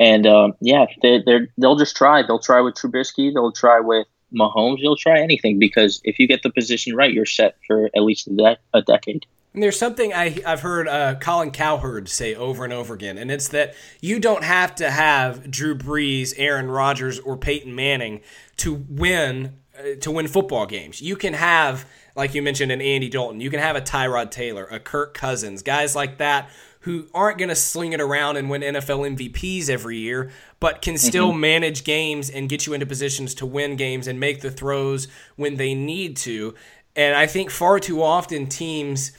And 0.00 0.26
um, 0.26 0.54
yeah, 0.60 0.86
they, 1.02 1.22
they'll 1.58 1.76
just 1.76 1.94
try. 1.94 2.22
They'll 2.22 2.38
try 2.38 2.62
with 2.62 2.74
Trubisky. 2.74 3.32
They'll 3.32 3.52
try 3.52 3.80
with 3.80 4.06
Mahomes. 4.34 4.80
They'll 4.80 4.96
try 4.96 5.20
anything 5.20 5.58
because 5.58 6.00
if 6.04 6.18
you 6.18 6.26
get 6.26 6.42
the 6.42 6.50
position 6.50 6.96
right, 6.96 7.12
you're 7.12 7.26
set 7.26 7.56
for 7.66 7.90
at 7.94 8.02
least 8.02 8.26
a, 8.26 8.34
de- 8.34 8.58
a 8.72 8.82
decade. 8.82 9.26
And 9.52 9.62
there's 9.62 9.78
something 9.78 10.14
I, 10.14 10.40
have 10.46 10.60
heard 10.60 10.88
uh, 10.88 11.16
Colin 11.16 11.50
Cowherd 11.50 12.08
say 12.08 12.34
over 12.34 12.64
and 12.64 12.72
over 12.72 12.94
again, 12.94 13.18
and 13.18 13.30
it's 13.30 13.48
that 13.48 13.74
you 14.00 14.20
don't 14.20 14.44
have 14.44 14.74
to 14.76 14.90
have 14.90 15.50
Drew 15.50 15.76
Brees, 15.76 16.32
Aaron 16.36 16.70
Rodgers, 16.70 17.18
or 17.18 17.36
Peyton 17.36 17.74
Manning 17.74 18.20
to 18.58 18.86
win 18.88 19.56
uh, 19.76 19.96
to 20.02 20.10
win 20.12 20.28
football 20.28 20.66
games. 20.66 21.02
You 21.02 21.16
can 21.16 21.34
have, 21.34 21.84
like 22.14 22.32
you 22.32 22.42
mentioned, 22.42 22.70
an 22.70 22.80
Andy 22.80 23.08
Dalton. 23.08 23.40
You 23.40 23.50
can 23.50 23.58
have 23.58 23.74
a 23.74 23.80
Tyrod 23.80 24.30
Taylor, 24.30 24.66
a 24.70 24.78
Kirk 24.78 25.14
Cousins, 25.14 25.62
guys 25.62 25.96
like 25.96 26.18
that 26.18 26.48
who 26.80 27.06
aren't 27.12 27.38
going 27.38 27.48
to 27.48 27.54
sling 27.54 27.92
it 27.92 28.00
around 28.00 28.36
and 28.36 28.48
win 28.48 28.62
NFL 28.62 29.16
MVPs 29.16 29.68
every 29.68 29.98
year, 29.98 30.30
but 30.60 30.80
can 30.80 30.96
still 30.96 31.30
mm-hmm. 31.30 31.40
manage 31.40 31.84
games 31.84 32.30
and 32.30 32.48
get 32.48 32.66
you 32.66 32.72
into 32.72 32.86
positions 32.86 33.34
to 33.34 33.46
win 33.46 33.76
games 33.76 34.06
and 34.06 34.18
make 34.18 34.40
the 34.40 34.50
throws 34.50 35.06
when 35.36 35.56
they 35.56 35.74
need 35.74 36.16
to. 36.16 36.54
And 36.96 37.14
I 37.14 37.26
think 37.26 37.50
far 37.50 37.78
too 37.78 38.02
often 38.02 38.46
teams 38.46 39.12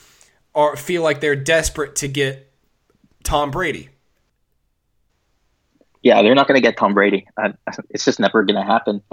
are 0.56 0.76
feel 0.76 1.04
like 1.04 1.22
they're 1.22 1.36
desperate 1.36 1.96
to 1.98 2.08
get 2.08 2.52
Tom 3.24 3.52
Brady. 3.52 3.90
Yeah, 6.02 6.24
they're 6.24 6.36
not 6.36 6.48
going 6.48 6.60
to 6.60 6.68
get 6.68 6.78
Tom 6.78 6.96
Brady. 6.96 7.28
it's 7.92 8.06
just 8.06 8.20
never 8.20 8.44
going 8.44 8.56
to 8.56 8.66
happen. 8.66 9.04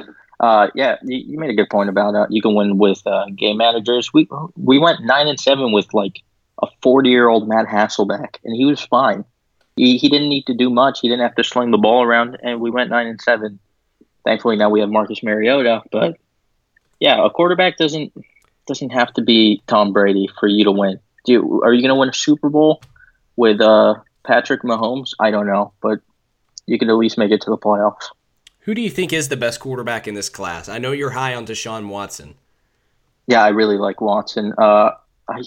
Uh, 0.41 0.69
yeah, 0.75 0.97
you, 1.03 1.19
you, 1.19 1.39
made 1.39 1.51
a 1.51 1.55
good 1.55 1.69
point 1.69 1.91
about 1.91 2.15
uh, 2.15 2.27
you 2.31 2.41
can 2.41 2.55
win 2.55 2.79
with 2.79 3.05
uh, 3.07 3.27
game 3.37 3.59
managers. 3.59 4.15
We 4.15 4.29
we 4.57 4.79
went 4.79 5.03
nine 5.03 5.27
and 5.27 5.39
seven 5.39 5.73
with 5.73 5.93
like 5.93 6.23
a 6.63 6.67
40 6.83 7.09
year 7.09 7.29
old 7.29 7.49
Matt 7.49 7.67
Hasselbeck, 7.67 8.37
and 8.45 8.55
he 8.55 8.65
was 8.65 8.81
fine. 8.81 9.25
He, 9.77 9.97
he 9.97 10.09
didn't 10.09 10.29
need 10.29 10.47
to 10.47 10.55
do 10.55 10.71
much. 10.71 11.01
He 11.01 11.09
didn't 11.09 11.23
have 11.23 11.37
to 11.37 11.45
sling 11.45 11.71
the 11.71 11.79
ball 11.79 12.03
around, 12.03 12.39
and 12.43 12.61
we 12.61 12.71
went 12.71 12.91
nine 12.91 13.07
and 13.07 13.21
seven. 13.21 13.59
Thankfully, 14.25 14.57
now 14.57 14.71
we 14.71 14.81
have 14.81 14.89
Marcus 14.89 15.23
Mariota. 15.23 15.83
But 15.93 16.17
yeah, 17.01 17.25
a 17.25 17.31
quarterback 17.31 17.77
doesn't 17.77 18.13
doesn't 18.67 18.91
have 18.91 19.13
to 19.15 19.23
be 19.23 19.63
Tom 19.67 19.93
Brady 19.93 20.29
for 20.39 20.47
you 20.47 20.65
to 20.65 20.73
win. 20.73 21.01
Do 21.25 21.33
you, 21.33 21.63
are 21.63 21.73
you 21.73 21.81
going 21.81 21.95
to 21.95 21.95
win 21.95 22.11
a 22.11 22.15
Super 22.15 22.49
Bowl 22.49 22.83
with 23.37 23.61
uh, 23.61 23.95
Patrick 24.25 24.63
Mahomes? 24.63 25.15
I 25.19 25.31
don't 25.31 25.47
know, 25.47 25.73
but 25.81 26.01
you 26.67 26.79
can 26.79 26.91
at 26.91 26.97
least 26.97 27.17
make 27.17 27.31
it 27.31 27.41
to 27.43 27.51
the 27.51 27.57
playoffs. 27.57 28.05
Who 28.61 28.75
do 28.75 28.83
you 28.83 28.91
think 28.91 29.13
is 29.13 29.29
the 29.29 29.37
best 29.37 29.61
quarterback 29.61 30.07
in 30.07 30.15
this 30.15 30.29
class? 30.29 30.69
I 30.69 30.79
know 30.79 30.93
you're 30.93 31.11
high 31.11 31.35
on 31.35 31.47
Deshaun 31.47 31.89
Watson. 31.89 32.35
Yeah, 33.27 33.43
I 33.43 33.49
really 33.49 33.79
like 33.79 34.01
Watson. 34.01 34.53
Uh, 34.59 34.91
I 35.29 35.43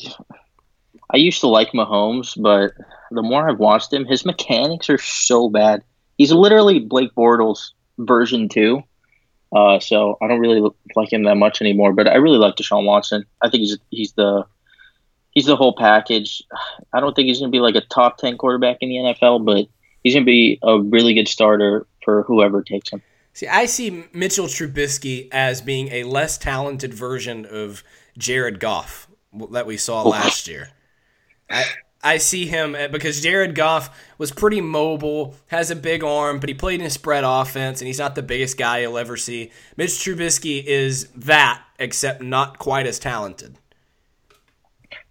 I 1.13 1.17
used 1.17 1.41
to 1.41 1.47
like 1.47 1.71
Mahomes, 1.71 2.41
but 2.41 2.73
the 3.11 3.21
more 3.21 3.49
I've 3.49 3.59
watched 3.59 3.91
him, 3.91 4.05
his 4.05 4.25
mechanics 4.25 4.89
are 4.89 4.97
so 4.97 5.49
bad. 5.49 5.83
He's 6.17 6.31
literally 6.31 6.79
Blake 6.79 7.13
Bortles 7.15 7.71
version 7.97 8.49
two. 8.49 8.83
Uh, 9.53 9.79
so 9.79 10.17
I 10.21 10.27
don't 10.27 10.39
really 10.39 10.61
like 10.95 11.11
him 11.11 11.23
that 11.23 11.35
much 11.35 11.61
anymore. 11.61 11.91
But 11.93 12.07
I 12.07 12.15
really 12.15 12.37
like 12.37 12.55
Deshaun 12.55 12.85
Watson. 12.85 13.25
I 13.41 13.49
think 13.49 13.61
he's 13.61 13.77
he's 13.89 14.13
the 14.13 14.45
he's 15.31 15.45
the 15.45 15.57
whole 15.57 15.75
package. 15.75 16.41
I 16.93 17.01
don't 17.01 17.13
think 17.15 17.27
he's 17.27 17.39
going 17.39 17.51
to 17.51 17.55
be 17.55 17.59
like 17.59 17.75
a 17.75 17.81
top 17.81 18.17
ten 18.17 18.37
quarterback 18.37 18.77
in 18.79 18.89
the 18.89 18.95
NFL, 18.95 19.45
but 19.45 19.67
he's 20.03 20.13
going 20.13 20.23
to 20.23 20.31
be 20.31 20.59
a 20.63 20.79
really 20.79 21.13
good 21.13 21.27
starter 21.27 21.85
for 22.03 22.23
whoever 22.23 22.63
takes 22.63 22.89
him. 22.89 23.01
See, 23.33 23.47
I 23.47 23.65
see 23.65 24.05
Mitchell 24.13 24.47
Trubisky 24.47 25.29
as 25.31 25.61
being 25.61 25.89
a 25.89 26.03
less 26.03 26.37
talented 26.37 26.93
version 26.93 27.45
of 27.45 27.83
Jared 28.17 28.59
Goff 28.59 29.07
that 29.51 29.65
we 29.65 29.77
saw 29.77 30.03
last 30.03 30.47
year. 30.47 30.69
I, 31.51 31.65
I 32.03 32.17
see 32.17 32.47
him 32.47 32.75
uh, 32.75 32.87
because 32.87 33.21
Jared 33.21 33.55
Goff 33.55 33.95
was 34.17 34.31
pretty 34.31 34.61
mobile, 34.61 35.35
has 35.47 35.69
a 35.69 35.75
big 35.75 36.03
arm, 36.03 36.39
but 36.39 36.49
he 36.49 36.55
played 36.55 36.79
in 36.79 36.85
a 36.85 36.89
spread 36.89 37.23
offense, 37.23 37.81
and 37.81 37.87
he's 37.87 37.99
not 37.99 38.15
the 38.15 38.23
biggest 38.23 38.57
guy 38.57 38.79
you'll 38.79 38.97
ever 38.97 39.17
see. 39.17 39.51
Mitch 39.77 39.91
Trubisky 39.91 40.63
is 40.63 41.07
that, 41.09 41.63
except 41.79 42.21
not 42.21 42.57
quite 42.57 42.87
as 42.87 42.97
talented. 42.97 43.57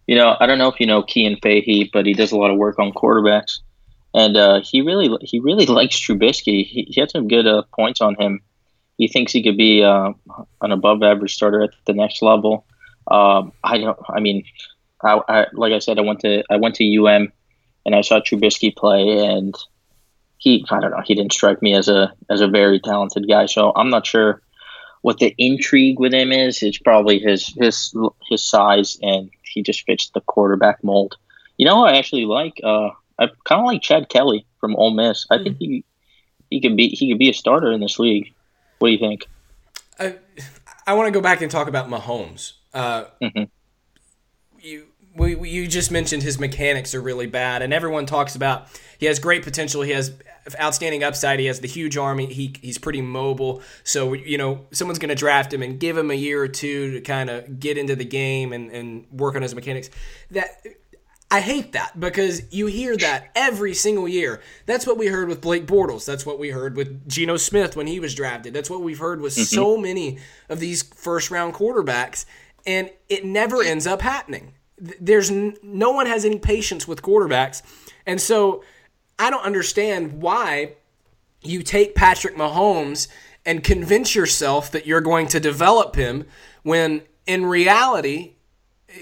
You 0.07 0.17
know, 0.17 0.37
I 0.41 0.47
don't 0.47 0.59
know 0.59 0.69
if 0.69 0.81
you 0.81 0.87
know 0.87 1.03
Kean 1.03 1.39
Fahey, 1.41 1.89
but 1.93 2.07
he 2.07 2.15
does 2.15 2.33
a 2.33 2.37
lot 2.37 2.51
of 2.51 2.57
work 2.57 2.81
on 2.81 2.93
quarterbacks, 2.93 3.61
and 4.13 4.37
uh, 4.37 4.61
he 4.61 4.81
really 4.81 5.17
he 5.23 5.39
really 5.39 5.67
likes 5.67 5.97
Trubisky. 6.01 6.67
He, 6.67 6.87
he 6.89 7.01
had 7.01 7.11
some 7.11 7.29
good 7.29 7.47
uh, 7.47 7.63
points 7.73 8.01
on 8.01 8.17
him. 8.17 8.41
He 8.99 9.07
thinks 9.07 9.33
he 9.33 9.43
could 9.43 9.57
be 9.57 9.85
uh, 9.85 10.13
an 10.61 10.73
above 10.73 11.03
average 11.05 11.35
starter 11.35 11.63
at 11.63 11.71
the 11.87 11.93
next 11.93 12.23
level. 12.23 12.67
Um, 13.07 13.53
I 13.63 13.79
don't. 13.79 13.99
I 14.09 14.19
mean, 14.19 14.45
I, 15.03 15.21
I, 15.29 15.47
like 15.53 15.73
I 15.73 15.79
said, 15.79 15.99
I 15.99 16.03
went 16.03 16.21
to 16.21 16.43
I 16.51 16.57
went 16.57 16.77
to 16.77 17.07
UM, 17.07 17.33
and 17.87 17.95
I 17.95 18.01
saw 18.03 18.21
Trubisky 18.21 18.75
play, 18.75 19.25
and 19.27 19.55
he 20.39 20.65
I 20.71 20.81
don't 20.81 20.91
know 20.91 21.03
he 21.05 21.15
didn't 21.15 21.33
strike 21.33 21.63
me 21.63 21.75
as 21.75 21.89
a 21.89 22.13
as 22.29 22.41
a 22.41 22.49
very 22.49 22.81
talented 22.81 23.29
guy. 23.29 23.47
So 23.47 23.73
I'm 23.75 23.91
not 23.91 24.07
sure 24.07 24.43
what 25.03 25.19
the 25.19 25.35
intrigue 25.39 25.99
with 25.99 26.13
him 26.13 26.33
is. 26.33 26.63
It's 26.63 26.79
probably 26.79 27.19
his 27.19 27.49
his 27.49 27.95
his 28.29 28.43
size, 28.43 28.99
and 29.03 29.31
he 29.43 29.63
just 29.63 29.85
fits 29.87 30.11
the 30.11 30.21
quarterback 30.21 30.83
mold. 30.85 31.17
You 31.57 31.67
know, 31.67 31.85
I 31.85 31.97
actually 31.97 32.25
like 32.25 32.61
uh, 32.63 32.91
I 33.19 33.29
kind 33.45 33.61
of 33.61 33.67
like 33.67 33.83
Chad 33.83 34.09
Kelly 34.09 34.47
from 34.61 34.77
Ole 34.77 34.93
Miss. 34.93 35.27
I 35.31 35.39
mm. 35.39 35.45
think 35.45 35.57
he 35.59 35.85
he 36.51 36.61
could 36.61 36.77
be 36.77 36.89
he 36.89 37.11
could 37.11 37.19
be 37.19 37.31
a 37.31 37.35
starter 37.35 37.71
in 37.73 37.81
this 37.81 37.99
league. 37.99 38.33
What 38.79 38.89
do 38.89 38.93
you 38.93 38.99
think? 38.99 39.27
I 39.99 40.17
I 40.87 40.95
want 40.95 41.07
to 41.07 41.13
go 41.13 41.21
back 41.21 41.41
and 41.41 41.51
talk 41.51 41.69
about 41.69 41.89
Mahomes. 41.89 42.55
Uh, 42.73 43.05
mm-hmm. 43.23 43.45
You 44.61 44.89
we, 45.15 45.35
we, 45.35 45.51
you 45.51 45.67
just 45.67 45.91
mentioned 45.91 46.23
his 46.23 46.39
mechanics 46.39 46.95
are 46.95 47.01
really 47.01 47.27
bad, 47.27 47.63
and 47.63 47.73
everyone 47.73 48.07
talks 48.07 48.37
about 48.37 48.69
he 48.99 49.07
has 49.07 49.19
great 49.19 49.43
potential. 49.43 49.83
He 49.83 49.93
has 49.93 50.13
outstanding 50.61 51.03
upside. 51.03 51.41
He 51.41 51.47
has 51.47 51.61
the 51.61 51.69
huge 51.69 51.97
army. 51.97 52.27
He 52.27 52.55
he's 52.61 52.79
pretty 52.79 53.01
mobile. 53.01 53.63
So 53.83 54.13
you 54.13 54.39
know 54.39 54.67
someone's 54.71 54.99
going 54.99 55.11
to 55.11 55.15
draft 55.15 55.53
him 55.53 55.63
and 55.63 55.81
give 55.81 55.97
him 55.97 56.11
a 56.11 56.15
year 56.15 56.43
or 56.43 56.49
two 56.49 56.93
to 56.93 57.01
kind 57.01 57.31
of 57.31 57.59
get 57.59 57.77
into 57.77 57.97
the 57.97 58.05
game 58.05 58.53
and 58.53 58.71
and 58.71 59.07
work 59.11 59.35
on 59.35 59.43
his 59.43 59.55
mechanics. 59.55 59.91
That 60.31 60.49
I 61.31 61.41
hate 61.41 61.73
that 61.73 61.99
because 61.99 62.43
you 62.53 62.67
hear 62.67 62.97
that 62.99 63.31
every 63.35 63.75
single 63.75 64.09
year. 64.09 64.41
That's 64.67 64.87
what 64.87 64.99
we 64.99 65.07
heard 65.07 65.29
with 65.29 65.41
Blake 65.41 65.67
Bortles. 65.67 66.05
That's 66.05 66.27
what 66.27 66.39
we 66.39 66.51
heard 66.51 66.77
with 66.77 67.09
Geno 67.09 67.37
Smith 67.37 67.77
when 67.77 67.87
he 67.87 68.01
was 68.01 68.15
drafted. 68.15 68.53
That's 68.53 68.71
what 68.71 68.83
we've 68.83 68.99
heard 68.99 69.21
with 69.21 69.35
mm-hmm. 69.35 69.43
so 69.43 69.77
many 69.77 70.19
of 70.49 70.61
these 70.61 70.83
first 70.83 71.31
round 71.31 71.55
quarterbacks, 71.55 72.27
and 72.67 72.91
it 73.09 73.25
never 73.25 73.63
ends 73.63 73.87
up 73.87 74.03
happening 74.03 74.55
there's 74.81 75.31
no 75.31 75.91
one 75.91 76.07
has 76.07 76.25
any 76.25 76.39
patience 76.39 76.89
with 76.89 77.03
quarterbacks. 77.03 77.63
And 78.07 78.21
so 78.21 78.65
I 79.19 79.31
don't 79.31 79.45
understand 79.45 80.23
why 80.23 80.75
you 81.43 81.63
take 81.63 81.95
Patrick 81.95 82.37
Mahomes 82.37 83.09
and 83.45 83.63
convince 83.63 84.15
yourself 84.15 84.71
that 84.73 84.87
you're 84.87 85.01
going 85.01 85.27
to 85.29 85.41
develop 85.41 85.97
him 85.97 86.27
when 86.63 87.03
in 87.27 87.47
reality, 87.47 88.33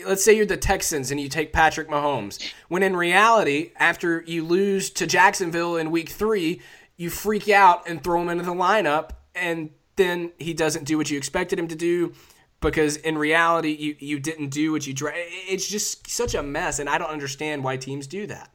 let's 0.06 0.22
say 0.22 0.36
you're 0.36 0.46
the 0.46 0.56
Texans 0.56 1.10
and 1.10 1.20
you 1.20 1.28
take 1.28 1.52
Patrick 1.52 1.88
Mahomes, 1.88 2.52
when 2.68 2.82
in 2.82 2.94
reality, 2.94 3.72
after 3.76 4.22
you 4.26 4.44
lose 4.44 4.90
to 4.90 5.06
Jacksonville 5.06 5.76
in 5.76 5.90
week 5.90 6.10
three, 6.10 6.60
you 6.96 7.10
freak 7.10 7.48
out 7.48 7.88
and 7.88 8.02
throw 8.02 8.20
him 8.20 8.28
into 8.28 8.44
the 8.44 8.52
lineup, 8.54 9.10
and 9.34 9.70
then 9.96 10.32
he 10.38 10.52
doesn't 10.52 10.84
do 10.84 10.96
what 10.96 11.10
you 11.10 11.16
expected 11.16 11.58
him 11.58 11.68
to 11.68 11.76
do 11.76 12.12
because 12.60 12.96
in 12.96 13.16
reality 13.16 13.70
you, 13.70 13.96
you 13.98 14.18
didn't 14.18 14.48
do 14.48 14.72
what 14.72 14.86
you 14.86 14.92
dra- 14.92 15.12
it's 15.14 15.68
just 15.68 16.08
such 16.10 16.34
a 16.34 16.42
mess 16.42 16.78
and 16.78 16.88
i 16.88 16.98
don't 16.98 17.10
understand 17.10 17.62
why 17.64 17.76
teams 17.76 18.06
do 18.06 18.26
that. 18.26 18.50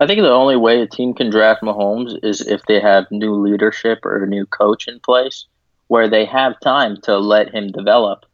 I 0.00 0.06
think 0.06 0.20
the 0.20 0.30
only 0.30 0.56
way 0.56 0.80
a 0.82 0.86
team 0.86 1.14
can 1.14 1.30
draft 1.30 1.62
mahomes 1.62 2.18
is 2.22 2.40
if 2.42 2.62
they 2.66 2.78
have 2.80 3.10
new 3.10 3.34
leadership 3.34 4.04
or 4.04 4.22
a 4.22 4.26
new 4.26 4.44
coach 4.46 4.86
in 4.86 5.00
place 5.00 5.46
where 5.88 6.08
they 6.08 6.24
have 6.26 6.60
time 6.60 6.98
to 7.02 7.18
let 7.18 7.54
him 7.54 7.68
develop. 7.68 8.26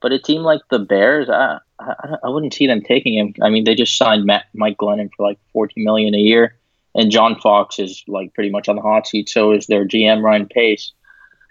But 0.00 0.12
a 0.12 0.18
team 0.18 0.42
like 0.42 0.60
the 0.70 0.78
bears 0.78 1.28
i 1.28 1.58
i, 1.80 2.16
I 2.24 2.28
wouldn't 2.28 2.54
see 2.54 2.66
them 2.66 2.82
taking 2.82 3.14
him. 3.18 3.34
I 3.42 3.50
mean 3.50 3.64
they 3.64 3.74
just 3.74 3.96
signed 3.96 4.24
Matt, 4.24 4.44
mike 4.54 4.76
glennon 4.76 5.10
for 5.16 5.26
like 5.26 5.38
40 5.52 5.82
million 5.84 6.14
a 6.14 6.18
year 6.18 6.56
and 6.94 7.10
john 7.10 7.38
fox 7.40 7.78
is 7.78 8.02
like 8.06 8.32
pretty 8.34 8.50
much 8.50 8.68
on 8.68 8.76
the 8.76 8.82
hot 8.82 9.06
seat. 9.06 9.28
So 9.28 9.52
is 9.52 9.66
their 9.66 9.86
gm 9.86 10.22
ryan 10.22 10.46
pace 10.46 10.92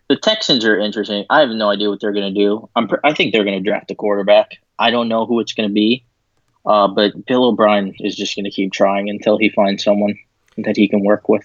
the 0.07 0.15
Texans 0.15 0.65
are 0.65 0.77
interesting. 0.77 1.25
I 1.29 1.41
have 1.41 1.49
no 1.49 1.69
idea 1.69 1.89
what 1.89 1.99
they're 1.99 2.13
going 2.13 2.33
to 2.33 2.39
do. 2.39 2.69
I'm, 2.75 2.89
I 3.03 3.13
think 3.13 3.33
they're 3.33 3.43
going 3.43 3.61
to 3.61 3.67
draft 3.67 3.91
a 3.91 3.95
quarterback. 3.95 4.59
I 4.77 4.91
don't 4.91 5.07
know 5.07 5.25
who 5.25 5.39
it's 5.39 5.53
going 5.53 5.69
to 5.69 5.73
be, 5.73 6.05
uh, 6.65 6.87
but 6.87 7.25
Bill 7.25 7.45
O'Brien 7.45 7.93
is 7.99 8.15
just 8.15 8.35
going 8.35 8.45
to 8.45 8.51
keep 8.51 8.71
trying 8.71 9.09
until 9.09 9.37
he 9.37 9.49
finds 9.49 9.83
someone 9.83 10.17
that 10.57 10.77
he 10.77 10.87
can 10.87 11.03
work 11.03 11.27
with. 11.27 11.43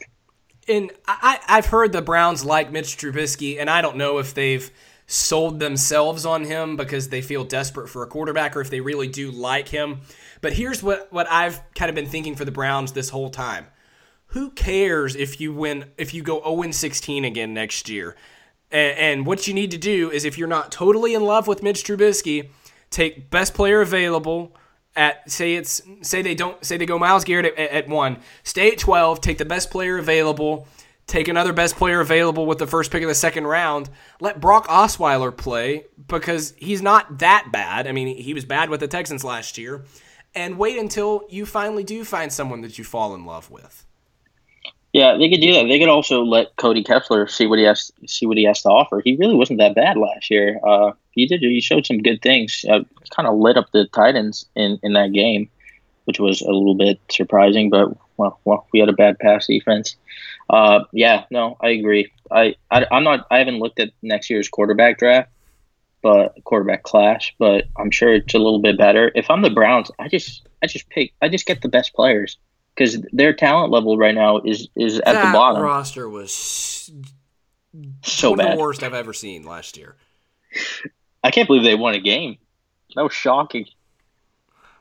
And 0.69 0.93
I, 1.07 1.41
I've 1.49 1.67
heard 1.67 1.93
the 1.93 2.03
Browns 2.03 2.45
like 2.45 2.71
Mitch 2.71 2.97
Trubisky, 2.97 3.59
and 3.59 3.71
I 3.71 3.81
don't 3.81 3.97
know 3.97 4.19
if 4.19 4.35
they've 4.35 4.71
sold 5.07 5.59
themselves 5.59 6.25
on 6.25 6.45
him 6.45 6.77
because 6.77 7.09
they 7.09 7.21
feel 7.21 7.43
desperate 7.43 7.89
for 7.89 8.05
a 8.05 8.07
quarterback 8.07 8.57
or 8.57 8.61
if 8.61 8.71
they 8.71 8.81
really 8.81 9.09
do 9.09 9.31
like 9.31 9.69
him. 9.69 10.03
But 10.41 10.53
here's 10.53 10.83
what, 10.83 11.13
what 11.13 11.27
I've 11.29 11.61
kind 11.75 11.89
of 11.89 11.97
been 11.97 12.07
thinking 12.07 12.37
for 12.37 12.45
the 12.45 12.53
Browns 12.53 12.93
this 12.93 13.09
whole 13.09 13.31
time 13.31 13.67
who 14.27 14.51
cares 14.51 15.17
if 15.17 15.41
you 15.41 15.53
win 15.53 15.87
if 15.99 16.15
you 16.15 16.23
go 16.23 16.41
0 16.43 16.71
16 16.71 17.25
again 17.25 17.53
next 17.53 17.89
year? 17.89 18.15
And, 18.71 18.99
and, 18.99 19.27
what 19.27 19.49
you 19.49 19.55
need 19.55 19.71
to 19.73 19.79
do 19.79 20.11
is 20.11 20.25
if 20.25 20.39
you're 20.39 20.49
not 20.49 20.71
totally 20.71 21.15
in 21.15 21.25
love 21.25 21.49
with 21.49 21.63
Mitch 21.63 21.83
Trubisky, 21.83 22.51
take 22.91 23.31
best 23.31 23.55
player 23.55 23.81
available 23.81 24.55
at 24.97 25.29
say 25.31 25.55
it's 25.55 25.83
say 26.03 26.23
they 26.23 26.35
don't 26.35 26.65
say 26.65 26.77
they 26.77 26.87
go 26.87 26.99
Myles 26.99 27.25
Garrett 27.25 27.55
at, 27.57 27.71
at 27.71 27.89
one, 27.89 28.19
stay 28.43 28.73
at 28.73 28.79
12, 28.79 29.21
take 29.21 29.39
the 29.39 29.45
best 29.45 29.71
player 29.71 29.99
available, 29.99 30.69
take 31.07 31.29
another 31.29 31.53
best 31.53 31.77
player 31.77 32.01
available 32.01 32.47
with 32.47 32.59
the 32.59 32.67
first 32.67 32.91
pick 32.91 33.03
of 33.03 33.09
the 33.09 33.15
second 33.15 33.47
round. 33.47 33.91
Let 34.21 34.41
Brock 34.41 34.67
Osweiler 34.69 35.37
play 35.37 35.87
because 36.07 36.55
he's 36.57 36.83
not 36.83 37.19
that 37.19 37.49
bad. 37.53 37.87
I 37.87 37.93
mean, 37.93 38.17
he 38.17 38.35
was 38.35 38.45
bad 38.45 38.71
with 38.71 38.81
the 38.81 38.89
Texans 38.89 39.25
last 39.25 39.59
year. 39.59 39.85
And 40.35 40.59
wait 40.59 40.79
until 40.79 41.25
you 41.29 41.45
finally 41.45 41.83
do 41.83 42.05
find 42.05 42.33
someone 42.33 42.61
that 42.61 42.79
you 42.79 42.85
fall 42.85 43.15
in 43.15 43.27
love 43.27 43.51
with. 43.51 43.85
Yeah, 44.93 45.17
they 45.17 45.31
could 45.31 45.41
do 45.41 45.53
that. 45.53 45.69
They 45.69 45.79
could 45.79 45.89
also 45.89 46.23
let 46.23 46.57
Cody 46.57 46.83
Kessler 46.83 47.29
see 47.29 47.47
what 47.47 47.61
he 47.61 47.65
has 47.65 47.93
see 48.07 48.27
what 48.27 48.37
he 48.37 48.45
has 48.45 48.63
to 48.63 48.69
offer. 48.69 49.01
He 49.05 49.17
really 49.17 49.37
wasn't 49.37 49.61
that 49.61 49.77
bad 49.77 49.97
last 49.97 50.31
year. 50.31 50.59
Uh, 50.67 50.93
he 51.13 51.27
did. 51.27 51.41
He 51.41 51.61
showed 51.61 51.87
some 51.87 51.99
good 51.99 52.21
things. 52.23 52.65
Uh, 52.69 52.81
kind 53.15 53.29
of 53.29 53.39
lit 53.39 53.57
up 53.57 53.71
the 53.73 53.87
Titans 53.87 54.47
in, 54.57 54.81
in 54.83 54.95
that 54.95 55.13
game, 55.13 55.49
which 56.05 56.19
was 56.19 56.41
a 56.41 56.51
little 56.51 56.75
bit 56.75 56.99
surprising. 57.09 57.71
But 57.71 57.97
well, 58.17 58.41
well, 58.45 58.67
we 58.73 58.81
had 58.81 58.89
a 58.89 58.95
bad 58.95 59.21
pass 59.21 59.47
defense. 59.47 59.97
Uh, 60.49 60.81
yeah, 60.93 61.25
no, 61.31 61.57
I 61.61 61.69
agree. 61.69 62.11
I, 62.31 62.57
I 62.73 62.85
I'm 62.91 63.05
not. 63.05 63.29
I 63.31 63.39
haven't 63.39 63.61
looked 63.61 63.79
at 63.79 63.93
next 64.03 64.29
year's 64.29 64.49
quarterback 64.49 64.99
draft, 64.99 65.31
but 66.03 66.35
quarterback 66.43 66.83
class. 66.83 67.31
But 67.39 67.67
I'm 67.77 67.93
sure 67.93 68.13
it's 68.15 68.35
a 68.35 68.39
little 68.39 68.61
bit 68.61 68.77
better. 68.77 69.13
If 69.15 69.31
I'm 69.31 69.43
the 69.43 69.51
Browns, 69.51 69.93
I 70.01 70.09
just 70.09 70.49
I 70.65 70.67
just 70.67 70.89
pick. 70.91 71.13
I 71.23 71.29
just 71.29 71.47
get 71.47 71.63
the 71.63 71.69
best 71.69 71.95
players 71.95 72.39
because 72.75 72.99
their 73.13 73.33
talent 73.33 73.73
level 73.73 73.97
right 73.99 74.15
now 74.15 74.39
is 74.39 74.69
is 74.77 74.99
at 75.01 75.15
that 75.15 75.27
the 75.27 75.33
bottom. 75.33 75.63
Roster 75.63 76.09
was 76.09 76.91
so 78.03 78.35
bad. 78.35 78.57
the 78.57 78.61
worst 78.61 78.83
I've 78.83 78.95
ever 78.95 79.13
seen 79.13 79.45
last 79.45 79.77
year. 79.77 79.97
I 81.23 81.31
can't 81.31 81.47
believe 81.47 81.63
they 81.63 81.75
won 81.75 81.95
a 81.95 82.01
game. 82.01 82.39
That 82.95 83.03
was 83.03 83.13
shocking. 83.13 83.67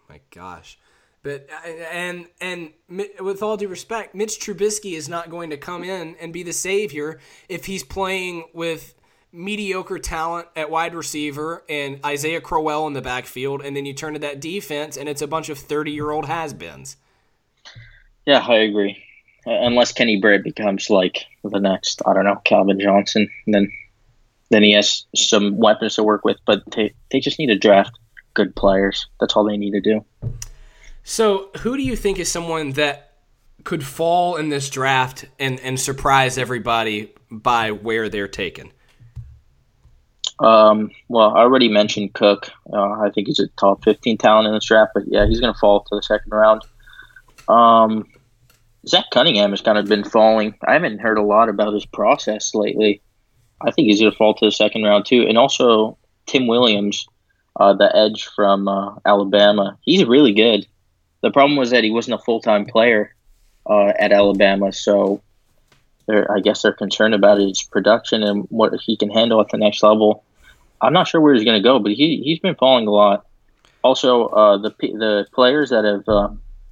My 0.10 0.19
gosh. 0.32 0.78
But 1.21 1.49
and 1.91 2.28
and 2.39 2.71
with 3.19 3.43
all 3.43 3.58
due 3.58 3.67
respect, 3.67 4.15
Mitch 4.15 4.39
Trubisky 4.39 4.93
is 4.93 5.10
not 5.10 5.30
going 5.30 5.49
to 5.49 5.58
come 5.58 5.84
in 5.84 6.15
and 6.19 6.32
be 6.32 6.43
the 6.43 6.54
savior 6.54 7.19
if 7.49 7.65
he's 7.65 7.84
playing 7.84 8.45
with 8.54 8.95
mediocre 9.32 9.99
talent 9.99 10.47
at 10.56 10.71
wide 10.71 10.95
receiver 10.95 11.63
and 11.69 12.04
Isaiah 12.06 12.41
Crowell 12.41 12.88
in 12.88 12.93
the 12.93 13.02
backfield, 13.02 13.62
and 13.62 13.75
then 13.75 13.86
you 13.86 13.93
turn 13.93 14.13
to 14.13 14.19
that 14.19 14.39
defense 14.39 14.97
and 14.97 15.10
it's 15.10 15.21
a 15.21 15.28
bunch 15.28 15.49
of 15.49 15.60
thirty-year-old 15.60 16.25
has-beens. 16.25 16.95
Yeah, 18.29 18.45
I 18.47 18.57
agree. 18.57 19.03
Uh, 19.47 19.53
unless 19.61 19.91
Kenny 19.91 20.21
Britt 20.21 20.43
becomes 20.43 20.91
like 20.91 21.25
the 21.43 21.59
next, 21.59 22.03
I 22.05 22.13
don't 22.13 22.25
know, 22.25 22.39
Calvin 22.45 22.79
Johnson, 22.79 23.27
then 23.47 23.71
then 24.51 24.61
he 24.61 24.73
has 24.73 25.05
some 25.15 25.57
weapons 25.57 25.95
to 25.95 26.03
work 26.03 26.23
with. 26.23 26.37
But 26.45 26.61
they 26.75 26.93
they 27.09 27.21
just 27.21 27.39
need 27.39 27.47
to 27.47 27.57
draft 27.57 27.97
good 28.35 28.55
players. 28.55 29.07
That's 29.19 29.35
all 29.35 29.45
they 29.45 29.57
need 29.57 29.71
to 29.71 29.81
do. 29.81 30.05
So, 31.03 31.49
who 31.61 31.75
do 31.75 31.81
you 31.81 31.95
think 31.95 32.19
is 32.19 32.31
someone 32.31 32.73
that 32.73 33.13
could 33.63 33.83
fall 33.83 34.35
in 34.35 34.49
this 34.49 34.69
draft 34.69 35.25
and 35.39 35.59
and 35.61 35.79
surprise 35.79 36.37
everybody 36.37 37.11
by 37.31 37.71
where 37.71 38.09
they're 38.09 38.27
taken? 38.27 38.71
Um, 40.37 40.91
well, 41.07 41.35
I 41.35 41.39
already 41.39 41.67
mentioned 41.67 42.13
Cook. 42.13 42.51
Uh, 42.71 42.91
I 42.91 43.09
think 43.09 43.25
he's 43.25 43.39
a 43.39 43.47
top 43.57 43.83
15 43.83 44.19
talent 44.19 44.47
in 44.47 44.53
this 44.53 44.65
draft, 44.65 44.91
but 44.93 45.05
yeah, 45.07 45.25
he's 45.25 45.39
going 45.39 45.51
to 45.51 45.59
fall 45.59 45.79
to 45.79 45.95
the 45.95 46.03
second 46.03 46.31
round. 46.31 46.61
Um, 47.47 48.05
Zach 48.87 49.05
Cunningham 49.11 49.51
has 49.51 49.61
kind 49.61 49.77
of 49.77 49.87
been 49.87 50.03
falling. 50.03 50.55
I 50.65 50.73
haven't 50.73 50.99
heard 50.99 51.17
a 51.17 51.23
lot 51.23 51.49
about 51.49 51.73
his 51.73 51.85
process 51.85 52.53
lately. 52.53 53.01
I 53.61 53.71
think 53.71 53.87
he's 53.87 53.99
going 53.99 54.11
to 54.11 54.17
fall 54.17 54.33
to 54.35 54.45
the 54.45 54.51
second 54.51 54.83
round 54.83 55.05
too. 55.05 55.25
And 55.27 55.37
also 55.37 55.97
Tim 56.25 56.47
Williams, 56.47 57.07
uh, 57.59 57.73
the 57.73 57.93
edge 57.93 58.25
from 58.35 58.67
uh, 58.67 58.95
Alabama. 59.05 59.77
He's 59.81 60.05
really 60.05 60.33
good. 60.33 60.65
The 61.21 61.31
problem 61.31 61.57
was 61.57 61.71
that 61.71 61.83
he 61.83 61.91
wasn't 61.91 62.19
a 62.19 62.23
full 62.23 62.39
time 62.39 62.65
player 62.65 63.13
uh, 63.69 63.91
at 63.99 64.13
Alabama, 64.13 64.71
so 64.71 65.21
I 66.09 66.39
guess 66.39 66.61
they're 66.61 66.73
concerned 66.73 67.13
about 67.13 67.39
his 67.39 67.61
production 67.61 68.23
and 68.23 68.45
what 68.49 68.73
he 68.81 68.97
can 68.97 69.11
handle 69.11 69.41
at 69.41 69.49
the 69.49 69.57
next 69.57 69.83
level. 69.83 70.23
I'm 70.81 70.93
not 70.93 71.07
sure 71.07 71.21
where 71.21 71.33
he's 71.33 71.43
going 71.43 71.61
to 71.61 71.67
go, 71.67 71.79
but 71.79 71.91
he 71.91 72.21
he's 72.23 72.39
been 72.39 72.55
falling 72.55 72.87
a 72.87 72.91
lot. 72.91 73.25
Also, 73.83 74.27
uh, 74.27 74.57
the 74.57 74.69
the 74.79 75.27
players 75.33 75.69
that 75.69 75.83
have 75.83 76.07
uh, 76.07 76.29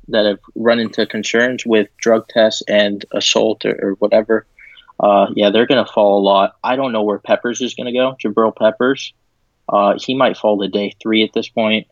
that 0.10 0.26
have 0.26 0.40
run 0.56 0.80
into 0.80 1.06
concerns 1.06 1.66
with 1.66 1.90
drug 1.98 2.28
tests 2.28 2.64
and 2.68 3.06
assault 3.12 3.66
or, 3.66 3.78
or 3.82 3.92
whatever, 3.94 4.46
uh, 5.00 5.28
yeah, 5.36 5.50
they're 5.50 5.68
going 5.68 5.84
to 5.84 5.92
fall 5.92 6.20
a 6.20 6.24
lot. 6.24 6.56
I 6.64 6.76
don't 6.76 6.92
know 6.92 7.04
where 7.04 7.20
Peppers 7.20 7.62
is 7.62 7.76
going 7.76 7.86
to 7.86 7.94
go. 7.94 8.16
Jabrill 8.24 8.56
Peppers, 8.56 9.14
uh, 9.70 9.96
he 10.00 10.16
might 10.16 10.38
fall 10.38 10.60
to 10.60 10.68
day 10.68 10.96
three 11.02 11.24
at 11.24 11.34
this 11.34 11.50
point. 11.50 11.88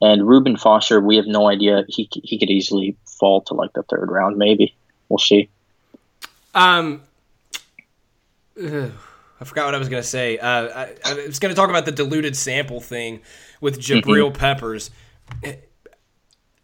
And 0.00 0.26
Reuben 0.26 0.56
Foster, 0.56 1.00
we 1.00 1.16
have 1.16 1.26
no 1.26 1.48
idea. 1.48 1.84
He 1.88 2.08
he 2.12 2.38
could 2.38 2.50
easily 2.50 2.96
fall 3.04 3.40
to 3.42 3.54
like 3.54 3.72
the 3.72 3.82
third 3.82 4.10
round, 4.10 4.36
maybe. 4.36 4.76
We'll 5.08 5.18
see. 5.18 5.48
Um, 6.54 7.02
ugh, 8.62 8.92
I 9.40 9.44
forgot 9.44 9.66
what 9.66 9.74
I 9.74 9.78
was 9.78 9.88
going 9.88 10.02
to 10.02 10.08
say. 10.08 10.38
Uh, 10.38 10.46
I, 10.46 10.94
I, 11.04 11.14
was 11.26 11.38
going 11.38 11.50
to 11.52 11.56
talk 11.56 11.70
about 11.70 11.84
the 11.84 11.92
diluted 11.92 12.36
sample 12.36 12.80
thing 12.80 13.22
with 13.60 13.80
Jabrill 13.80 14.28
mm-hmm. 14.28 14.38
Peppers 14.38 14.90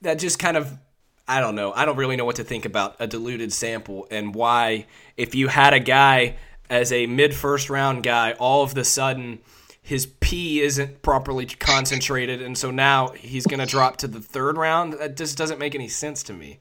that 0.04 0.18
just 0.18 0.38
kind 0.38 0.56
of 0.56 0.78
I 1.26 1.40
don't 1.40 1.54
know. 1.54 1.72
I 1.72 1.84
don't 1.84 1.96
really 1.96 2.16
know 2.16 2.24
what 2.24 2.36
to 2.36 2.44
think 2.44 2.64
about 2.64 2.96
a 2.98 3.06
diluted 3.06 3.52
sample 3.52 4.06
and 4.10 4.34
why 4.34 4.86
if 5.16 5.34
you 5.34 5.48
had 5.48 5.72
a 5.72 5.80
guy 5.80 6.36
as 6.68 6.92
a 6.92 7.06
mid 7.06 7.34
first 7.34 7.70
round 7.70 8.02
guy, 8.02 8.32
all 8.32 8.62
of 8.62 8.74
the 8.74 8.84
sudden 8.84 9.40
his 9.80 10.06
P 10.06 10.60
isn't 10.60 11.02
properly 11.02 11.44
concentrated, 11.44 12.40
and 12.40 12.56
so 12.56 12.70
now 12.70 13.08
he's 13.08 13.46
going 13.46 13.60
to 13.60 13.66
drop 13.66 13.98
to 13.98 14.08
the 14.08 14.20
third 14.20 14.56
round. 14.56 14.94
That 14.94 15.16
just 15.16 15.36
doesn't 15.36 15.58
make 15.58 15.74
any 15.74 15.88
sense 15.88 16.22
to 16.24 16.32
me. 16.32 16.58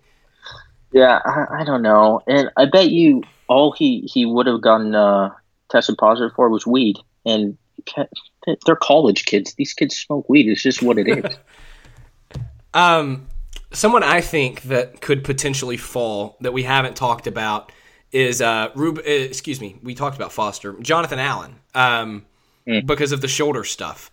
Yeah, 0.92 1.20
I, 1.26 1.62
I 1.62 1.64
don't 1.64 1.82
know, 1.82 2.22
and 2.28 2.50
I 2.58 2.66
bet 2.66 2.90
you 2.90 3.24
all 3.48 3.72
he 3.72 4.02
he 4.02 4.26
would 4.26 4.46
have 4.48 4.62
gotten 4.62 4.94
uh, 4.94 5.32
tested 5.70 5.98
positive 5.98 6.34
for 6.36 6.50
was 6.50 6.68
weed, 6.68 6.98
and 7.26 7.58
they're 8.66 8.76
college 8.76 9.26
kids. 9.26 9.54
These 9.56 9.74
kids 9.74 9.96
smoke 9.96 10.28
weed. 10.30 10.50
It's 10.50 10.62
just 10.62 10.82
what 10.82 10.98
it 10.98 11.08
is. 11.08 11.38
um, 12.74 13.28
someone 13.74 14.04
I 14.04 14.22
think 14.22 14.64
that 14.64 15.02
could 15.02 15.24
potentially 15.24 15.78
fall 15.78 16.38
that 16.42 16.54
we 16.54 16.64
haven't 16.64 16.96
talked 16.96 17.28
about 17.28 17.72
is 18.12 18.42
uh, 18.42 18.70
Rube. 18.76 19.00
Uh, 19.00 19.02
excuse 19.10 19.60
me, 19.60 19.80
we 19.84 19.96
talked 19.96 20.16
about 20.16 20.32
Foster, 20.32 20.74
Jonathan 20.82 21.20
Allen, 21.20 21.56
um, 21.76 22.26
mm. 22.68 22.86
because 22.86 23.12
of 23.12 23.22
the 23.22 23.28
shoulder 23.28 23.64
stuff. 23.64 24.12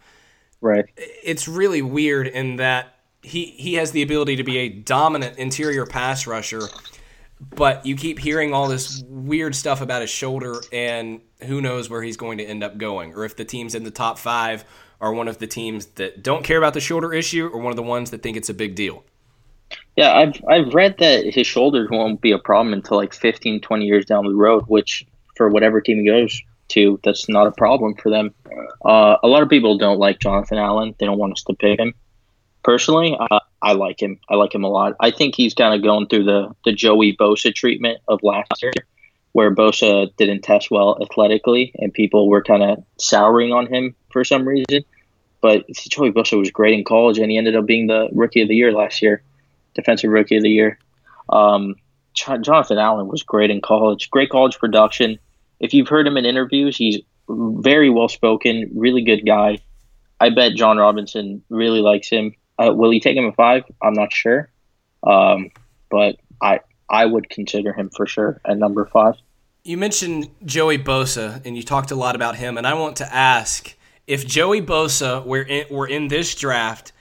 Right. 0.60 0.86
It's 0.96 1.46
really 1.46 1.82
weird 1.82 2.26
in 2.26 2.56
that 2.56 2.94
he 3.22 3.46
he 3.46 3.74
has 3.74 3.92
the 3.92 4.02
ability 4.02 4.36
to 4.36 4.44
be 4.44 4.58
a 4.58 4.68
dominant 4.68 5.38
interior 5.38 5.86
pass 5.86 6.26
rusher, 6.26 6.62
but 7.40 7.84
you 7.86 7.96
keep 7.96 8.18
hearing 8.18 8.52
all 8.52 8.68
this 8.68 9.02
weird 9.06 9.54
stuff 9.54 9.80
about 9.80 10.00
his 10.00 10.10
shoulder, 10.10 10.60
and 10.72 11.20
who 11.42 11.60
knows 11.60 11.88
where 11.88 12.02
he's 12.02 12.16
going 12.16 12.38
to 12.38 12.44
end 12.44 12.64
up 12.64 12.78
going, 12.78 13.14
or 13.14 13.24
if 13.24 13.36
the 13.36 13.44
teams 13.44 13.74
in 13.74 13.84
the 13.84 13.90
top 13.90 14.18
five 14.18 14.64
are 15.00 15.12
one 15.12 15.28
of 15.28 15.38
the 15.38 15.46
teams 15.46 15.86
that 15.86 16.22
don't 16.22 16.44
care 16.44 16.58
about 16.58 16.74
the 16.74 16.80
shoulder 16.80 17.12
issue, 17.14 17.46
or 17.46 17.60
one 17.60 17.72
of 17.72 17.76
the 17.76 17.82
ones 17.82 18.10
that 18.10 18.22
think 18.22 18.36
it's 18.36 18.50
a 18.50 18.54
big 18.54 18.74
deal. 18.74 19.04
Yeah, 20.00 20.14
I've 20.14 20.42
I've 20.48 20.72
read 20.72 20.96
that 21.00 21.26
his 21.26 21.46
shoulders 21.46 21.90
won't 21.90 22.22
be 22.22 22.32
a 22.32 22.38
problem 22.38 22.72
until 22.72 22.96
like 22.96 23.12
15, 23.12 23.60
20 23.60 23.84
years 23.84 24.06
down 24.06 24.24
the 24.24 24.34
road, 24.34 24.64
which 24.66 25.04
for 25.36 25.50
whatever 25.50 25.82
team 25.82 25.98
he 25.98 26.06
goes 26.06 26.40
to, 26.68 26.98
that's 27.04 27.28
not 27.28 27.46
a 27.46 27.50
problem 27.50 27.94
for 27.96 28.08
them. 28.08 28.34
Uh, 28.82 29.16
a 29.22 29.28
lot 29.28 29.42
of 29.42 29.50
people 29.50 29.76
don't 29.76 29.98
like 29.98 30.18
Jonathan 30.18 30.56
Allen. 30.56 30.94
They 30.98 31.04
don't 31.04 31.18
want 31.18 31.34
us 31.34 31.42
to 31.42 31.52
pick 31.52 31.78
him. 31.78 31.92
Personally, 32.62 33.14
uh, 33.20 33.40
I 33.60 33.72
like 33.74 34.00
him. 34.00 34.18
I 34.30 34.36
like 34.36 34.54
him 34.54 34.64
a 34.64 34.70
lot. 34.70 34.94
I 35.00 35.10
think 35.10 35.34
he's 35.34 35.52
kind 35.52 35.74
of 35.74 35.82
going 35.82 36.06
through 36.06 36.24
the, 36.24 36.54
the 36.64 36.72
Joey 36.72 37.14
Bosa 37.14 37.54
treatment 37.54 37.98
of 38.08 38.20
last 38.22 38.62
year, 38.62 38.72
where 39.32 39.54
Bosa 39.54 40.08
didn't 40.16 40.40
test 40.40 40.70
well 40.70 40.96
athletically, 41.02 41.74
and 41.74 41.92
people 41.92 42.26
were 42.26 42.42
kind 42.42 42.62
of 42.62 42.82
souring 42.98 43.52
on 43.52 43.66
him 43.66 43.94
for 44.10 44.24
some 44.24 44.48
reason. 44.48 44.82
But 45.42 45.68
Joey 45.68 46.10
Bosa 46.10 46.38
was 46.38 46.50
great 46.50 46.72
in 46.72 46.84
college, 46.84 47.18
and 47.18 47.30
he 47.30 47.36
ended 47.36 47.54
up 47.54 47.66
being 47.66 47.86
the 47.86 48.08
rookie 48.12 48.40
of 48.40 48.48
the 48.48 48.56
year 48.56 48.72
last 48.72 49.02
year 49.02 49.22
defensive 49.74 50.10
rookie 50.10 50.36
of 50.36 50.42
the 50.42 50.50
year. 50.50 50.78
Um, 51.28 51.76
Jonathan 52.14 52.78
Allen 52.78 53.08
was 53.08 53.22
great 53.22 53.50
in 53.50 53.60
college, 53.60 54.10
great 54.10 54.30
college 54.30 54.58
production. 54.58 55.18
If 55.60 55.74
you've 55.74 55.88
heard 55.88 56.06
him 56.06 56.16
in 56.16 56.24
interviews, 56.24 56.76
he's 56.76 56.98
very 57.28 57.90
well 57.90 58.08
spoken, 58.08 58.70
really 58.74 59.02
good 59.02 59.24
guy. 59.24 59.58
I 60.18 60.30
bet 60.30 60.54
Jon 60.54 60.76
Robinson 60.76 61.42
really 61.48 61.80
likes 61.80 62.08
him. 62.10 62.34
Uh, 62.58 62.72
will 62.74 62.90
he 62.90 63.00
take 63.00 63.16
him 63.16 63.26
at 63.26 63.36
five? 63.36 63.64
I'm 63.82 63.94
not 63.94 64.12
sure, 64.12 64.50
um, 65.02 65.50
but 65.90 66.16
I 66.42 66.60
I 66.90 67.06
would 67.06 67.30
consider 67.30 67.72
him 67.72 67.90
for 67.96 68.06
sure 68.06 68.40
at 68.44 68.58
number 68.58 68.84
five. 68.84 69.14
You 69.62 69.78
mentioned 69.78 70.28
Joey 70.44 70.78
Bosa, 70.78 71.44
and 71.46 71.56
you 71.56 71.62
talked 71.62 71.90
a 71.90 71.94
lot 71.94 72.16
about 72.16 72.36
him, 72.36 72.58
and 72.58 72.66
I 72.66 72.74
want 72.74 72.96
to 72.96 73.14
ask 73.14 73.74
if 74.06 74.26
Joey 74.26 74.60
Bosa 74.60 75.24
were 75.24 75.42
in, 75.42 75.66
were 75.70 75.86
in 75.86 76.08
this 76.08 76.34
draft 76.34 76.92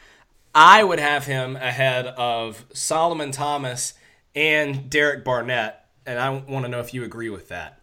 I 0.62 0.84
would 0.84 1.00
have 1.00 1.26
him 1.26 1.56
ahead 1.56 2.06
of 2.06 2.66
Solomon 2.74 3.32
Thomas 3.32 3.94
and 4.36 4.90
Derek 4.90 5.24
Barnett, 5.24 5.86
and 6.06 6.20
I 6.20 6.32
want 6.32 6.66
to 6.66 6.70
know 6.70 6.82
if 6.82 6.94
you 6.94 7.06
agree 7.06 7.30
with 7.30 7.48
that. 7.48 7.82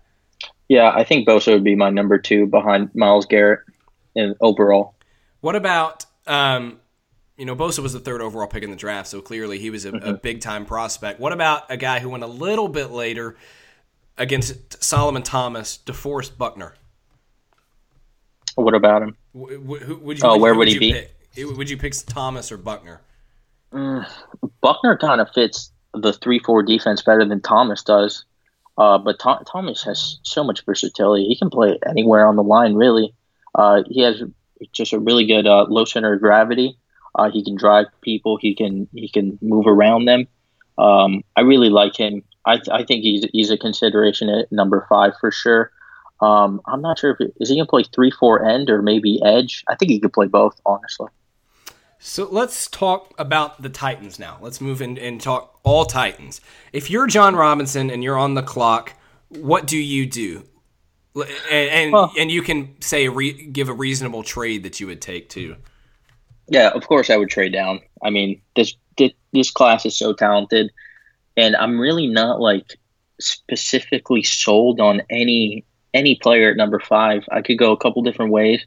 Yeah, 0.69 0.93
I 0.95 1.03
think 1.03 1.27
Bosa 1.27 1.55
would 1.55 1.65
be 1.65 1.75
my 1.75 1.89
number 1.89 2.19
two 2.19 2.47
behind 2.47 2.95
Myles 2.95 3.25
Garrett 3.25 3.61
in 4.15 4.35
overall. 4.43 4.95
What 5.41 5.57
about 5.57 6.05
um, 6.27 6.79
you 7.39 7.47
know, 7.47 7.57
Bosa 7.57 7.79
was 7.79 7.95
the 7.95 8.01
third 8.01 8.21
overall 8.21 8.47
pick 8.47 8.63
in 8.63 8.71
the 8.71 8.77
draft, 8.77 9.09
so 9.09 9.23
clearly 9.23 9.59
he 9.59 9.71
was 9.71 9.87
a, 9.87 9.93
mm-hmm. 9.93 10.07
a 10.07 10.13
big 10.13 10.43
time 10.43 10.67
prospect. 10.67 11.19
What 11.19 11.33
about 11.33 11.71
a 11.71 11.79
guy 11.79 12.01
who 12.01 12.11
went 12.11 12.25
a 12.25 12.29
little 12.29 12.69
bit 12.69 12.91
later 12.91 13.39
against 14.19 14.85
Solomon 14.85 15.23
Thomas, 15.23 15.79
DeForest 15.87 16.37
Buckner? 16.37 16.75
What 18.55 18.75
about 18.75 19.03
him? 19.03 19.17
W- 19.35 19.63
w- 19.63 19.99
would 20.03 20.19
you, 20.19 20.29
oh, 20.29 20.37
where 20.37 20.53
would, 20.53 20.59
would 20.59 20.69
he 20.69 20.79
be? 20.79 20.93
Pick? 20.93 21.16
Would 21.39 21.71
you 21.71 21.77
pick 21.77 21.95
Thomas 22.07 22.51
or 22.51 22.57
Buckner? 22.57 23.03
Mm, 23.73 24.09
Buckner 24.61 24.97
kind 24.97 25.21
of 25.21 25.29
fits 25.35 25.71
the 25.93 26.13
three-four 26.13 26.63
defense 26.63 27.03
better 27.03 27.25
than 27.25 27.41
Thomas 27.41 27.83
does, 27.83 28.25
uh, 28.79 28.99
but 28.99 29.19
Th- 29.19 29.47
Thomas 29.51 29.83
has 29.85 30.19
so 30.23 30.45
much 30.45 30.65
versatility. 30.65 31.27
He 31.27 31.37
can 31.37 31.51
play 31.51 31.79
anywhere 31.89 32.27
on 32.27 32.37
the 32.37 32.43
line, 32.43 32.75
really. 32.75 33.15
Uh, 33.55 33.83
he 33.87 34.03
has 34.03 34.23
just 34.73 34.93
a 34.93 34.99
really 34.99 35.27
good 35.27 35.47
uh, 35.47 35.67
low 35.69 35.85
center 35.85 36.15
of 36.15 36.21
gravity. 36.21 36.79
Uh, 37.15 37.31
he 37.31 37.43
can 37.43 37.57
drive 37.57 37.87
people. 38.03 38.37
He 38.37 38.55
can 38.55 38.89
he 38.93 39.09
can 39.09 39.39
move 39.41 39.67
around 39.67 40.05
them. 40.05 40.29
Um, 40.79 41.23
I 41.35 41.41
really 41.41 41.71
like 41.71 41.97
him. 41.97 42.23
I, 42.45 42.61
I 42.71 42.85
think 42.85 43.03
he's 43.03 43.27
he's 43.33 43.51
a 43.51 43.59
consideration 43.59 44.29
at 44.29 44.53
number 44.53 44.87
five 44.89 45.13
for 45.21 45.31
sure. 45.31 45.71
Um, 46.21 46.61
I'm 46.67 46.81
not 46.83 46.99
sure 46.99 47.11
if 47.11 47.21
it, 47.21 47.35
is 47.41 47.49
he 47.49 47.57
gonna 47.57 47.67
play 47.67 47.85
three 47.85 48.11
four 48.11 48.45
end 48.45 48.71
or 48.71 48.83
maybe 48.83 49.21
edge. 49.25 49.65
I 49.69 49.75
think 49.75 49.91
he 49.91 50.01
could 50.01 50.13
play 50.13 50.27
both, 50.27 50.61
honestly. 50.67 51.09
So 51.99 52.29
let's 52.31 52.69
talk 52.69 53.15
about 53.19 53.63
the 53.63 53.69
Titans 53.69 54.19
now. 54.19 54.39
Let's 54.41 54.61
move 54.61 54.83
in 54.83 54.99
and 54.99 55.21
talk 55.21 55.59
all 55.63 55.85
Titans. 55.85 56.41
If 56.73 56.91
you're 56.91 57.07
Jon 57.07 57.35
Robinson 57.35 57.91
and 57.91 58.05
you're 58.05 58.19
on 58.19 58.35
the 58.35 58.43
clock, 58.43 58.93
what 59.29 59.67
do 59.67 59.79
you 59.79 60.07
do? 60.07 60.45
And 61.17 61.71
and, 61.71 61.93
well, 61.93 62.13
and 62.19 62.31
you 62.31 62.43
can 62.43 62.81
say 62.81 63.09
re, 63.09 63.33
give 63.33 63.69
a 63.69 63.73
reasonable 63.73 64.23
trade 64.23 64.63
that 64.65 64.81
you 64.81 64.87
would 64.87 65.01
take 65.01 65.29
too. 65.29 65.57
Yeah, 66.49 66.69
of 66.69 66.87
course 66.87 67.11
I 67.11 67.17
would 67.17 67.31
trade 67.31 67.53
down. 67.53 67.81
I 68.03 68.11
mean, 68.11 68.41
this 68.55 68.77
this 69.33 69.51
class 69.51 69.87
is 69.87 69.97
so 69.97 70.13
talented, 70.13 70.71
and 71.37 71.57
I'm 71.57 71.79
really 71.79 72.07
not 72.07 72.41
like 72.41 72.79
specifically 73.19 74.23
sold 74.23 74.81
on 74.81 75.03
any 75.11 75.65
any 75.95 76.17
player 76.17 76.51
at 76.51 76.57
number 76.57 76.79
five. 76.79 77.25
I 77.31 77.43
could 77.43 77.59
go 77.59 77.73
a 77.73 77.77
couple 77.77 78.03
different 78.03 78.33
ways, 78.33 78.65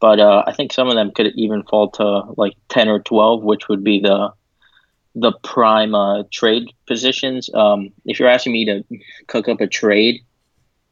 but 0.00 0.20
uh, 0.20 0.44
I 0.46 0.52
think 0.52 0.72
some 0.72 0.88
of 0.88 0.94
them 0.94 1.10
could 1.12 1.32
even 1.36 1.62
fall 1.62 1.90
to 1.92 2.34
like 2.36 2.54
ten 2.68 2.88
or 2.88 3.00
twelve, 3.00 3.42
which 3.42 3.68
would 3.68 3.82
be 3.82 4.00
the 4.00 4.32
the 5.14 5.32
prime 5.42 5.94
uh, 5.94 6.24
trade 6.30 6.68
positions. 6.86 7.48
Um, 7.52 7.90
if 8.04 8.20
you're 8.20 8.28
asking 8.28 8.52
me 8.52 8.66
to 8.66 8.84
cook 9.26 9.48
up 9.48 9.62
a 9.62 9.66
trade, 9.66 10.20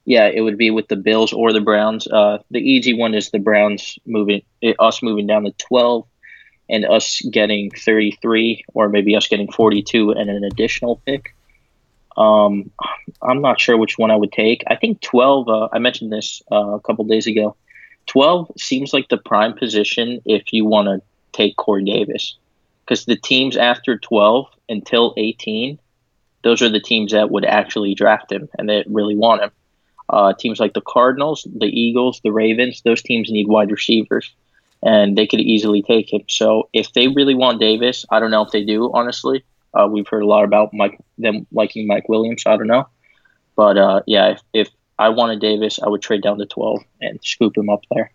yeah, 0.06 0.26
it 0.26 0.40
would 0.40 0.56
be 0.56 0.70
with 0.70 0.88
the 0.88 0.96
Bills 0.96 1.32
or 1.32 1.52
the 1.52 1.60
Browns. 1.60 2.06
Uh, 2.06 2.38
the 2.50 2.58
easy 2.58 2.94
one 2.94 3.14
is 3.14 3.30
the 3.30 3.38
Browns 3.38 3.98
moving 4.06 4.42
eh, 4.62 4.72
us 4.78 5.02
moving 5.02 5.26
down 5.26 5.44
to 5.44 5.52
twelve, 5.52 6.06
and 6.68 6.84
us 6.86 7.20
getting 7.30 7.70
thirty 7.70 8.18
three, 8.22 8.64
or 8.72 8.88
maybe 8.88 9.14
us 9.16 9.28
getting 9.28 9.52
forty 9.52 9.82
two 9.82 10.10
and 10.10 10.30
an 10.30 10.44
additional 10.44 11.02
pick. 11.04 11.34
Um, 12.16 12.70
I'm 13.20 13.42
not 13.42 13.60
sure 13.60 13.76
which 13.76 13.98
one 13.98 14.10
I 14.10 14.16
would 14.16 14.32
take. 14.32 14.64
I 14.66 14.76
think 14.76 15.02
twelve. 15.02 15.48
Uh, 15.48 15.68
I 15.72 15.78
mentioned 15.78 16.12
this 16.12 16.42
uh, 16.50 16.76
a 16.76 16.80
couple 16.80 17.04
days 17.04 17.26
ago. 17.26 17.56
Twelve 18.06 18.50
seems 18.58 18.92
like 18.92 19.08
the 19.08 19.16
prime 19.16 19.54
position 19.54 20.20
if 20.24 20.52
you 20.52 20.64
want 20.64 20.88
to 20.88 21.02
take 21.32 21.56
Corey 21.56 21.84
Davis, 21.84 22.36
because 22.80 23.04
the 23.04 23.16
teams 23.16 23.56
after 23.56 23.98
twelve 23.98 24.46
until 24.68 25.14
eighteen, 25.16 25.78
those 26.42 26.62
are 26.62 26.68
the 26.68 26.80
teams 26.80 27.12
that 27.12 27.30
would 27.30 27.44
actually 27.44 27.94
draft 27.94 28.30
him 28.30 28.48
and 28.58 28.68
that 28.68 28.84
really 28.88 29.16
want 29.16 29.42
him. 29.42 29.50
Uh, 30.10 30.34
teams 30.34 30.60
like 30.60 30.74
the 30.74 30.82
Cardinals, 30.82 31.48
the 31.56 31.66
Eagles, 31.66 32.20
the 32.22 32.30
Ravens, 32.30 32.82
those 32.82 33.00
teams 33.00 33.30
need 33.30 33.48
wide 33.48 33.70
receivers, 33.70 34.34
and 34.82 35.16
they 35.16 35.26
could 35.26 35.40
easily 35.40 35.80
take 35.80 36.12
him. 36.12 36.20
So 36.28 36.68
if 36.74 36.92
they 36.92 37.08
really 37.08 37.34
want 37.34 37.58
Davis, 37.58 38.04
I 38.10 38.20
don't 38.20 38.30
know 38.30 38.42
if 38.42 38.50
they 38.52 38.64
do. 38.64 38.92
Honestly, 38.92 39.42
uh, 39.72 39.88
we've 39.90 40.06
heard 40.06 40.22
a 40.22 40.26
lot 40.26 40.44
about 40.44 40.74
Mike 40.74 40.98
them 41.16 41.46
liking 41.52 41.86
Mike 41.86 42.08
Williams. 42.10 42.44
I 42.44 42.58
don't 42.58 42.66
know, 42.66 42.86
but 43.56 43.78
uh, 43.78 44.02
yeah, 44.06 44.32
if, 44.32 44.42
if 44.52 44.68
I 44.98 45.08
wanted 45.08 45.40
Davis, 45.40 45.80
I 45.82 45.88
would 45.88 46.02
trade 46.02 46.22
down 46.22 46.38
to 46.38 46.46
twelve 46.46 46.82
and 47.00 47.18
scoop 47.22 47.56
him 47.56 47.68
up 47.68 47.80
there. 47.90 48.12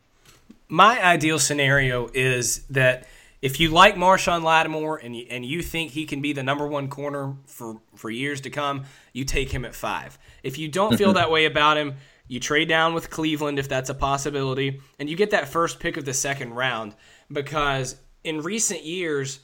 My 0.67 1.03
ideal 1.03 1.39
scenario 1.39 2.09
is 2.13 2.59
that 2.67 3.07
if 3.41 3.59
you 3.59 3.69
like 3.69 3.95
Marshon 3.95 4.43
Lattimore 4.43 4.97
and 4.97 5.15
you, 5.15 5.25
and 5.29 5.45
you 5.45 5.61
think 5.61 5.91
he 5.91 6.05
can 6.05 6.21
be 6.21 6.33
the 6.33 6.43
number 6.43 6.67
one 6.67 6.89
corner 6.89 7.35
for, 7.45 7.79
for 7.95 8.09
years 8.09 8.41
to 8.41 8.49
come, 8.49 8.83
you 9.13 9.23
take 9.23 9.51
him 9.51 9.63
at 9.63 9.73
five. 9.73 10.17
If 10.43 10.57
you 10.57 10.67
don't 10.67 10.97
feel 10.97 11.13
that 11.19 11.31
way 11.31 11.45
about 11.45 11.77
him, 11.77 11.95
you 12.27 12.39
trade 12.39 12.67
down 12.67 12.93
with 12.93 13.09
Cleveland 13.09 13.57
if 13.57 13.67
that's 13.67 13.89
a 13.89 13.93
possibility, 13.93 14.81
and 14.99 15.09
you 15.09 15.15
get 15.15 15.31
that 15.31 15.47
first 15.47 15.79
pick 15.79 15.97
of 15.97 16.05
the 16.05 16.13
second 16.13 16.53
round 16.53 16.95
because 17.31 17.95
in 18.23 18.41
recent 18.41 18.83
years, 18.83 19.39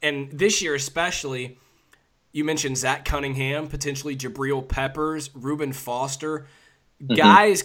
and 0.00 0.30
this 0.32 0.62
year 0.62 0.74
especially, 0.74 1.58
you 2.32 2.44
mentioned 2.44 2.76
Zach 2.76 3.04
Cunningham, 3.04 3.68
potentially 3.68 4.16
Jabrill 4.16 4.66
Peppers, 4.66 5.30
Reuben 5.34 5.72
Foster, 5.72 6.46
mm-hmm. 7.02 7.14
guys 7.14 7.64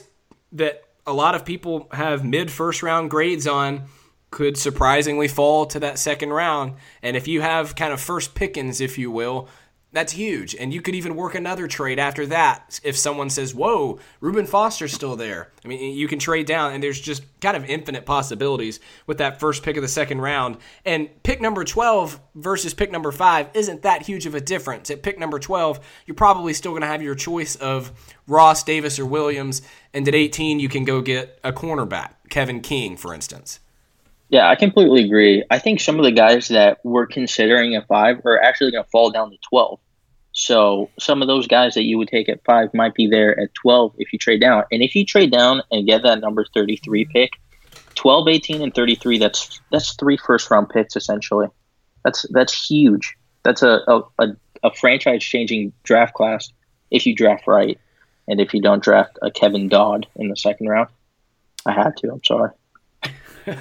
that 0.54 0.84
a 1.06 1.14
lot 1.14 1.36
of 1.36 1.46
people 1.46 1.88
have 1.92 2.24
mid 2.24 2.50
first 2.50 2.84
round 2.84 3.10
grades 3.10 3.48
on 3.48 3.88
could 4.32 4.58
surprisingly 4.58 5.28
fall 5.28 5.66
to 5.68 5.80
that 5.80 6.00
second 6.00 6.32
round. 6.32 6.76
And 7.04 7.16
if 7.16 7.28
you 7.28 7.42
have 7.42 7.76
kind 7.76 7.94
of 7.94 8.02
first 8.02 8.34
pickings, 8.34 8.82
if 8.82 8.98
you 8.98 9.12
will, 9.12 9.48
that's 9.94 10.14
huge. 10.14 10.56
And 10.56 10.74
you 10.74 10.82
could 10.82 10.96
even 10.96 11.16
work 11.16 11.36
another 11.36 11.68
trade 11.68 12.00
after 12.00 12.26
that 12.26 12.80
if 12.84 12.98
someone 12.98 13.30
says, 13.30 13.54
Whoa, 13.54 14.00
Reuben 14.20 14.48
Foster's 14.48 14.92
still 14.92 15.16
there. 15.16 15.52
I 15.64 15.68
mean, 15.68 15.96
you 15.96 16.08
can 16.08 16.18
trade 16.20 16.48
down, 16.48 16.74
and 16.74 16.84
there's 16.84 17.00
just 17.00 17.24
kind 17.40 17.56
of 17.56 17.64
infinite 17.66 18.06
possibilities 18.06 18.80
with 19.06 19.20
that 19.20 19.40
first 19.40 19.62
pick 19.64 19.78
of 19.78 19.84
the 19.84 19.88
second 19.88 20.20
round. 20.20 20.58
And 20.84 21.10
pick 21.22 21.40
number 21.40 21.64
12 21.64 22.20
versus 22.36 22.74
pick 22.74 22.92
number 22.92 23.12
5 23.12 23.52
isn't 23.54 23.84
that 23.84 24.02
huge 24.02 24.26
of 24.26 24.34
a 24.34 24.42
difference. 24.42 24.90
At 24.90 25.04
pick 25.04 25.20
number 25.20 25.38
12, 25.38 25.80
you're 26.08 26.16
probably 26.16 26.54
still 26.54 26.72
going 26.72 26.82
to 26.82 26.88
have 26.88 27.04
your 27.04 27.16
choice 27.16 27.56
of 27.56 27.92
Ross, 28.28 28.64
Davis, 28.64 28.98
or 28.98 29.06
Williams. 29.06 29.62
And 29.94 30.08
at 30.08 30.16
18, 30.16 30.60
you 30.60 30.70
can 30.70 30.86
go 30.86 31.02
get 31.02 31.40
a 31.44 31.54
cornerback, 31.54 32.14
Kevin 32.30 32.62
King, 32.62 32.98
for 32.98 33.14
instance. 33.14 33.60
Yeah, 34.34 34.50
I 34.50 34.56
completely 34.56 35.04
agree. 35.04 35.44
I 35.52 35.60
think 35.60 35.80
some 35.80 36.00
of 36.00 36.06
the 36.06 36.12
guys 36.12 36.48
that 36.48 36.80
we're 36.84 37.06
considering 37.06 37.76
at 37.76 37.86
five 37.86 38.26
are 38.26 38.42
actually 38.42 38.72
going 38.72 38.84
to 38.84 38.90
fall 38.90 39.12
down 39.12 39.30
to 39.30 39.38
12. 39.48 39.80
So 40.32 40.90
some 41.00 41.22
of 41.22 41.28
those 41.28 41.46
guys 41.46 41.76
that 41.76 41.84
you 41.84 42.00
would 42.00 42.08
take 42.08 42.30
at 42.30 42.44
five 42.44 42.74
might 42.74 42.96
be 42.96 43.06
there 43.06 43.40
at 43.40 43.54
12 43.54 43.94
if 44.00 44.12
you 44.12 44.18
trade 44.18 44.42
down. 44.42 44.64
And 44.72 44.82
if 44.82 44.96
you 44.96 45.06
trade 45.06 45.32
down 45.32 45.62
and 45.70 45.86
get 45.86 46.02
that 46.02 46.20
number 46.20 46.48
33 46.52 47.06
pick, 47.06 47.34
12, 47.94 48.28
18, 48.28 48.62
and 48.64 48.74
33, 48.74 49.20
that's 49.20 49.62
that's 49.72 49.94
three 49.98 50.18
first 50.18 50.50
round 50.50 50.68
picks 50.70 50.96
essentially. 50.96 51.50
That's 52.04 52.26
that's 52.32 52.68
huge. 52.68 53.16
That's 53.44 53.62
a, 53.62 53.82
a, 53.88 54.02
a, 54.18 54.28
a 54.64 54.74
franchise 54.74 55.24
changing 55.24 55.74
draft 55.84 56.16
class 56.16 56.50
if 56.90 57.06
you 57.06 57.14
draft 57.14 57.46
right. 57.46 57.80
And 58.28 58.42
if 58.42 58.56
you 58.56 58.64
don't 58.64 58.82
draft 58.82 59.20
a 59.22 59.30
Kevin 59.30 59.70
Dodd 59.70 60.08
in 60.16 60.30
the 60.30 60.38
second 60.38 60.70
round. 60.70 60.90
I 61.68 61.74
had 61.74 61.96
to, 61.98 62.14
I'm 62.14 62.24
sorry. 62.24 62.50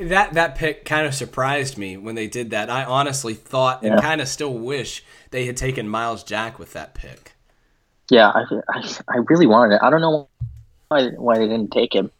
that 0.00 0.32
that 0.34 0.54
pick 0.54 0.84
kind 0.84 1.06
of 1.06 1.14
surprised 1.14 1.76
me 1.76 1.96
when 1.96 2.14
they 2.14 2.26
did 2.26 2.50
that. 2.50 2.70
I 2.70 2.84
honestly 2.84 3.34
thought 3.34 3.82
yeah. 3.82 3.92
and 3.92 4.02
kind 4.02 4.20
of 4.20 4.28
still 4.28 4.54
wish 4.54 5.04
they 5.30 5.46
had 5.46 5.56
taken 5.56 5.88
Myles 5.88 6.24
Jack 6.24 6.58
with 6.58 6.72
that 6.72 6.94
pick. 6.94 7.32
Yeah, 8.10 8.28
I, 8.28 8.44
I, 8.70 8.94
I 9.08 9.16
really 9.28 9.46
wanted 9.46 9.76
it. 9.76 9.82
I 9.82 9.90
don't 9.90 10.00
know 10.00 10.28
why 10.88 11.08
why 11.10 11.38
they 11.38 11.46
didn't 11.46 11.72
take 11.72 11.94
him. 11.94 12.10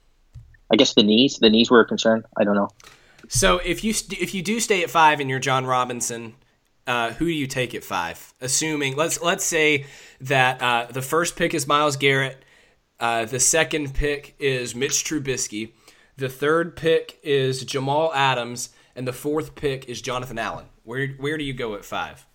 I 0.71 0.77
guess 0.77 0.95
the 0.95 1.03
knees 1.03 1.39
the 1.39 1.49
knees 1.49 1.71
were 1.71 1.81
a 1.81 1.87
concern. 1.87 2.25
I 2.37 2.45
don't 2.45 2.57
know. 2.57 2.69
So 3.29 3.59
if 3.59 3.83
you 3.83 3.95
if 4.19 4.35
you 4.35 4.43
do 4.43 4.61
stay 4.61 4.83
at 4.83 4.91
five 4.91 5.21
and 5.21 5.31
you're 5.31 5.39
Jon 5.39 5.65
Robinson, 5.65 6.35
uh, 6.87 7.13
who 7.13 7.25
do 7.25 7.33
you 7.33 7.47
take 7.47 7.75
at 7.75 7.85
five? 7.85 8.35
Assuming 8.41 8.97
let's 8.97 9.23
let's 9.23 9.45
say 9.45 9.87
that 10.21 10.61
uh, 10.61 10.87
the 10.91 11.03
first 11.03 11.37
pick 11.37 11.55
is 11.55 11.67
Myles 11.67 11.97
Garrett, 11.97 12.45
uh, 13.01 13.25
the 13.25 13.41
second 13.41 13.95
pick 13.95 14.35
is 14.39 14.75
Mitch 14.75 15.05
Trubisky 15.05 15.73
the 16.17 16.29
third 16.29 16.77
pick 16.77 17.19
is 17.23 17.65
Jamal 17.65 18.13
Adams, 18.15 18.71
and 18.95 19.07
the 19.07 19.13
fourth 19.13 19.55
pick 19.55 19.89
is 19.89 20.01
Jonathan 20.01 20.39
Allen. 20.39 20.67
Where 20.85 21.09
where 21.09 21.37
do 21.37 21.45
you 21.45 21.53
go 21.53 21.75
at 21.75 21.85
five? 21.85 22.27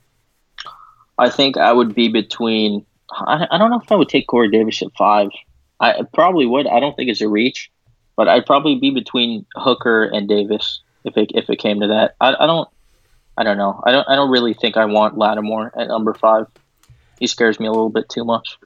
I 1.18 1.30
think 1.30 1.58
I 1.58 1.72
would 1.72 1.96
be 1.96 2.08
between. 2.08 2.86
I, 3.12 3.48
I 3.52 3.58
don't 3.58 3.70
know 3.70 3.80
if 3.80 3.92
I 3.92 3.96
would 3.96 4.10
take 4.10 4.28
Corey 4.28 4.50
Davis 4.50 4.82
at 4.82 4.96
five. 4.98 5.30
I 5.80 6.04
probably 6.14 6.46
would. 6.46 6.68
I 6.68 6.80
don't 6.80 6.96
think 6.96 7.10
it's 7.10 7.22
a 7.22 7.28
reach, 7.28 7.72
but 8.16 8.28
I'd 8.28 8.46
probably 8.46 8.76
be 8.76 8.92
between 8.92 9.46
Hooker 9.56 10.04
and 10.04 10.30
Davis 10.30 10.82
if 11.04 11.18
it 11.18 11.32
if 11.34 11.50
it 11.50 11.58
came 11.58 11.80
to 11.80 11.88
that. 11.88 12.16
I, 12.22 12.36
I 12.40 12.46
don't. 12.46 12.70
I 13.38 13.44
don't 13.44 13.58
know. 13.58 13.82
I 13.86 13.92
don't. 13.92 14.08
I 14.08 14.16
don't 14.16 14.30
really 14.30 14.54
think 14.54 14.78
I 14.78 14.86
want 14.86 15.18
Lattimore 15.18 15.72
at 15.76 15.88
number 15.88 16.14
five. 16.14 16.46
He 17.20 17.28
scares 17.28 17.60
me 17.60 17.68
a 17.68 17.72
little 17.72 17.90
bit 17.90 18.10
too 18.10 18.26
much. 18.26 18.58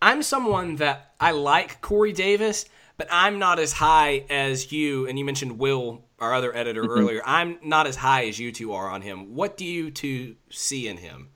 I'm 0.00 0.22
someone 0.22 0.76
that 0.76 1.14
I 1.18 1.32
like 1.32 1.80
Corey 1.80 2.12
Davis, 2.12 2.66
but 2.96 3.08
I'm 3.10 3.38
not 3.38 3.58
as 3.58 3.72
high 3.72 4.24
as 4.30 4.72
you. 4.72 5.06
And 5.06 5.18
you 5.18 5.24
mentioned 5.24 5.58
Will, 5.58 6.04
our 6.18 6.34
other 6.34 6.54
editor, 6.54 6.82
mm-hmm. 6.82 6.92
earlier. 6.92 7.22
I'm 7.24 7.58
not 7.62 7.86
as 7.86 7.96
high 7.96 8.26
as 8.26 8.38
you 8.38 8.52
two 8.52 8.72
are 8.72 8.88
on 8.88 9.02
him. 9.02 9.34
What 9.34 9.56
do 9.56 9.64
you 9.64 9.90
two 9.90 10.36
see 10.50 10.88
in 10.88 10.96
him? 10.98 11.30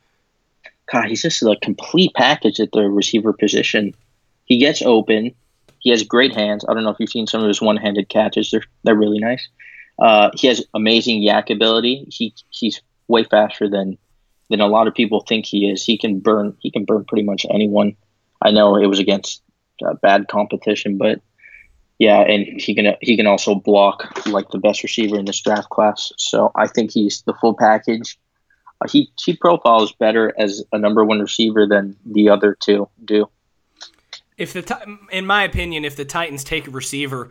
God, 0.92 1.06
he's 1.06 1.22
just 1.22 1.42
a 1.42 1.56
complete 1.62 2.12
package 2.14 2.60
at 2.60 2.72
the 2.72 2.88
receiver 2.88 3.32
position. 3.32 3.94
He 4.44 4.58
gets 4.58 4.80
open. 4.82 5.34
He 5.80 5.90
has 5.90 6.02
great 6.02 6.34
hands. 6.34 6.64
I 6.68 6.74
don't 6.74 6.84
know 6.84 6.90
if 6.90 6.96
you've 6.98 7.10
seen 7.10 7.26
some 7.26 7.42
of 7.42 7.48
his 7.48 7.60
one-handed 7.60 8.08
catches. 8.08 8.50
They're 8.50 8.64
they're 8.84 8.96
really 8.96 9.18
nice. 9.18 9.46
Uh, 9.98 10.30
he 10.34 10.46
has 10.46 10.64
amazing 10.74 11.22
YAC 11.22 11.54
ability. 11.54 12.06
He 12.10 12.34
he's 12.50 12.80
way 13.06 13.24
faster 13.24 13.68
than 13.68 13.98
than 14.48 14.60
a 14.60 14.66
lot 14.66 14.88
of 14.88 14.94
people 14.94 15.20
think 15.20 15.44
he 15.44 15.68
is. 15.68 15.84
He 15.84 15.98
can 15.98 16.20
burn. 16.20 16.56
He 16.60 16.70
can 16.70 16.84
burn 16.84 17.04
pretty 17.04 17.24
much 17.24 17.44
anyone. 17.50 17.96
I 18.40 18.50
know 18.50 18.76
it 18.76 18.86
was 18.86 18.98
against 18.98 19.42
uh, 19.84 19.94
bad 19.94 20.28
competition, 20.28 20.96
but 20.96 21.20
yeah, 21.98 22.20
and 22.20 22.60
he 22.60 22.74
can 22.74 22.94
he 23.00 23.16
can 23.16 23.26
also 23.26 23.56
block 23.56 24.26
like 24.26 24.48
the 24.50 24.58
best 24.58 24.82
receiver 24.82 25.18
in 25.18 25.24
this 25.24 25.40
draft 25.40 25.68
class. 25.70 26.12
So 26.16 26.52
I 26.54 26.68
think 26.68 26.92
he's 26.92 27.22
the 27.22 27.34
full 27.34 27.54
package. 27.54 28.18
Uh, 28.80 28.88
he 28.88 29.10
he 29.24 29.36
profiles 29.36 29.92
better 29.92 30.32
as 30.38 30.62
a 30.72 30.78
number 30.78 31.04
one 31.04 31.18
receiver 31.18 31.66
than 31.66 31.96
the 32.06 32.28
other 32.28 32.56
two 32.60 32.88
do. 33.04 33.28
If 34.36 34.52
the 34.52 34.98
in 35.10 35.26
my 35.26 35.42
opinion, 35.42 35.84
if 35.84 35.96
the 35.96 36.04
Titans 36.04 36.44
take 36.44 36.68
a 36.68 36.70
receiver, 36.70 37.30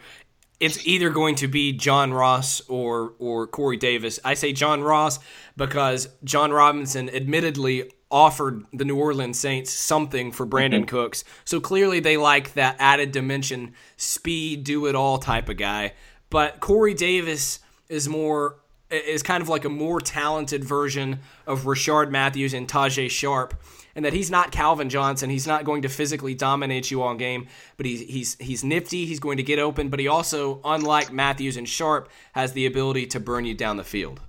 it's 0.60 0.86
either 0.86 1.12
going 1.12 1.36
to 1.36 1.48
be 1.48 1.72
John 1.72 2.12
Ross 2.12 2.62
or 2.68 3.14
or 3.20 3.48
Corey 3.48 3.78
Davis. 3.78 4.20
I 4.26 4.34
say 4.34 4.52
John 4.52 4.82
Ross 4.84 5.20
because 5.56 6.10
Jon 6.26 6.52
Robinson 6.52 7.10
admittedly 7.10 7.92
offered 8.10 8.66
the 8.74 8.86
New 8.86 8.98
Orleans 8.98 9.40
Saints 9.40 9.72
something 9.72 10.32
for 10.32 10.46
Brandon 10.46 10.82
mm-hmm. 10.82 10.96
Cooks. 10.96 11.24
So 11.46 11.60
clearly 11.60 12.00
they 12.00 12.18
like 12.18 12.54
that 12.54 12.78
added 12.80 13.12
dimension, 13.12 13.74
speed, 13.98 14.64
do 14.64 14.86
it 14.86 14.96
all 14.96 15.18
type 15.18 15.50
of 15.50 15.58
guy. 15.58 15.94
But 16.30 16.60
Corey 16.60 16.94
Davis 16.94 17.60
is 17.90 18.08
more 18.08 18.58
is 18.90 19.22
kind 19.22 19.42
of 19.42 19.50
like 19.50 19.66
a 19.66 19.70
more 19.70 20.00
talented 20.00 20.64
version 20.64 21.20
of 21.46 21.64
Rishard 21.64 22.10
Matthews 22.10 22.54
and 22.54 22.70
Tajae 22.70 23.10
Sharpe, 23.10 23.54
and 23.96 24.06
that 24.06 24.14
he's 24.14 24.32
not 24.32 24.52
Calvin 24.52 24.90
Johnson. 24.90 25.30
He's 25.30 25.46
not 25.46 25.66
going 25.66 25.82
to 25.82 25.90
physically 25.90 26.34
dominate 26.34 26.90
you 26.90 27.02
all 27.02 27.16
game, 27.16 27.48
but 27.76 27.86
he's 27.86 28.02
he's 28.02 28.38
he's 28.40 28.64
nifty. 28.64 29.06
He's 29.06 29.20
going 29.20 29.38
to 29.38 29.44
get 29.44 29.60
open, 29.60 29.90
but 29.90 30.00
he 30.00 30.08
also, 30.08 30.62
unlike 30.64 31.12
Matthews 31.12 31.58
and 31.58 31.68
Sharpe, 31.68 32.10
has 32.34 32.54
the 32.54 32.66
ability 32.66 33.08
to 33.08 33.20
burn 33.20 33.44
you 33.44 33.54
down 33.54 33.76
the 33.78 33.84
field. 33.84 34.22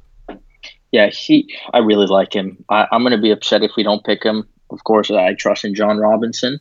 Yeah, 0.91 1.09
he. 1.09 1.55
I 1.73 1.79
really 1.79 2.07
like 2.07 2.33
him. 2.33 2.65
I, 2.69 2.87
am 2.93 3.03
going 3.03 3.13
to 3.13 3.21
be 3.21 3.31
upset 3.31 3.63
if 3.63 3.73
we 3.77 3.83
don't 3.83 4.05
pick 4.05 4.23
him. 4.23 4.49
Of 4.71 4.85
course, 4.85 5.11
I 5.11 5.35
trust 5.35 5.65
in 5.65 5.75
Jon 5.75 5.99
Robinson. 5.99 6.61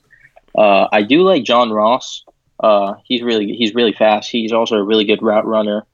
Uh, 0.58 0.88
I 0.92 1.04
do 1.04 1.22
like 1.22 1.44
John 1.44 1.72
Ross. 1.72 2.24
Uh, 2.60 2.96
he's 3.06 3.22
really 3.22 3.54
he's 3.54 3.76
really 3.76 3.94
fast. 3.94 4.30
He's 4.30 4.52
also 4.52 4.76
a 4.76 4.84
really 4.84 5.06
good 5.06 5.22
route 5.22 5.46
runner, 5.46 5.86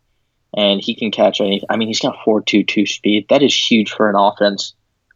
and 0.56 0.82
he 0.82 0.96
can 0.96 1.12
catch 1.12 1.42
anything. 1.42 1.68
I 1.70 1.76
mean, 1.76 1.90
he's 1.90 2.00
got 2.00 2.18
four 2.24 2.42
two 2.42 2.64
two 2.64 2.86
speed. 2.86 3.28
That 3.30 3.44
is 3.44 3.54
huge 3.54 3.92
for 3.92 4.10
an 4.10 4.16
offense 4.16 4.74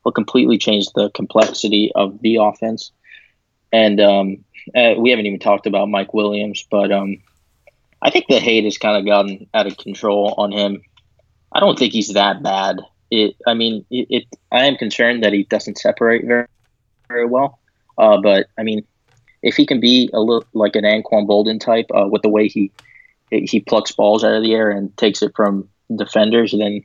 will 0.07 0.13
completely 0.13 0.57
change 0.57 0.87
the 0.95 1.09
complexity 1.09 1.91
of 1.93 2.21
the 2.21 2.37
offense. 2.37 2.93
And 3.73 3.99
um, 3.99 4.45
uh, 4.73 4.93
we 4.97 5.09
haven't 5.09 5.25
even 5.25 5.39
talked 5.39 5.67
about 5.67 5.89
Mike 5.89 6.13
Williams, 6.13 6.65
but 6.71 6.93
um, 6.93 7.17
I 8.01 8.09
think 8.09 8.27
the 8.29 8.39
hate 8.39 8.63
has 8.63 8.77
kind 8.77 8.97
of 8.97 9.05
gotten 9.05 9.49
out 9.53 9.67
of 9.67 9.75
control 9.75 10.33
on 10.37 10.53
him. 10.53 10.81
I 11.51 11.59
don't 11.59 11.77
think 11.77 11.91
he's 11.91 12.13
that 12.13 12.41
bad. 12.41 12.79
It, 13.09 13.35
I 13.45 13.53
mean, 13.53 13.85
it, 13.89 14.07
it 14.09 14.23
I 14.51 14.65
am 14.65 14.75
concerned 14.75 15.23
that 15.23 15.33
he 15.33 15.43
doesn't 15.43 15.77
separate 15.77 16.25
very, 16.25 16.47
very 17.07 17.25
well. 17.25 17.59
Uh, 17.97 18.17
but 18.21 18.47
I 18.57 18.63
mean, 18.63 18.85
if 19.41 19.55
he 19.55 19.65
can 19.65 19.79
be 19.79 20.09
a 20.13 20.19
little 20.19 20.45
like 20.53 20.75
an 20.75 20.83
Anquan 20.83 21.27
Boldin 21.27 21.59
type 21.59 21.87
uh, 21.93 22.07
with 22.07 22.21
the 22.21 22.29
way 22.29 22.47
he 22.47 22.71
he 23.29 23.59
plucks 23.59 23.91
balls 23.91 24.23
out 24.23 24.33
of 24.33 24.43
the 24.43 24.53
air 24.53 24.69
and 24.69 24.95
takes 24.97 25.21
it 25.21 25.33
from 25.35 25.69
defenders, 25.93 26.53
then 26.57 26.83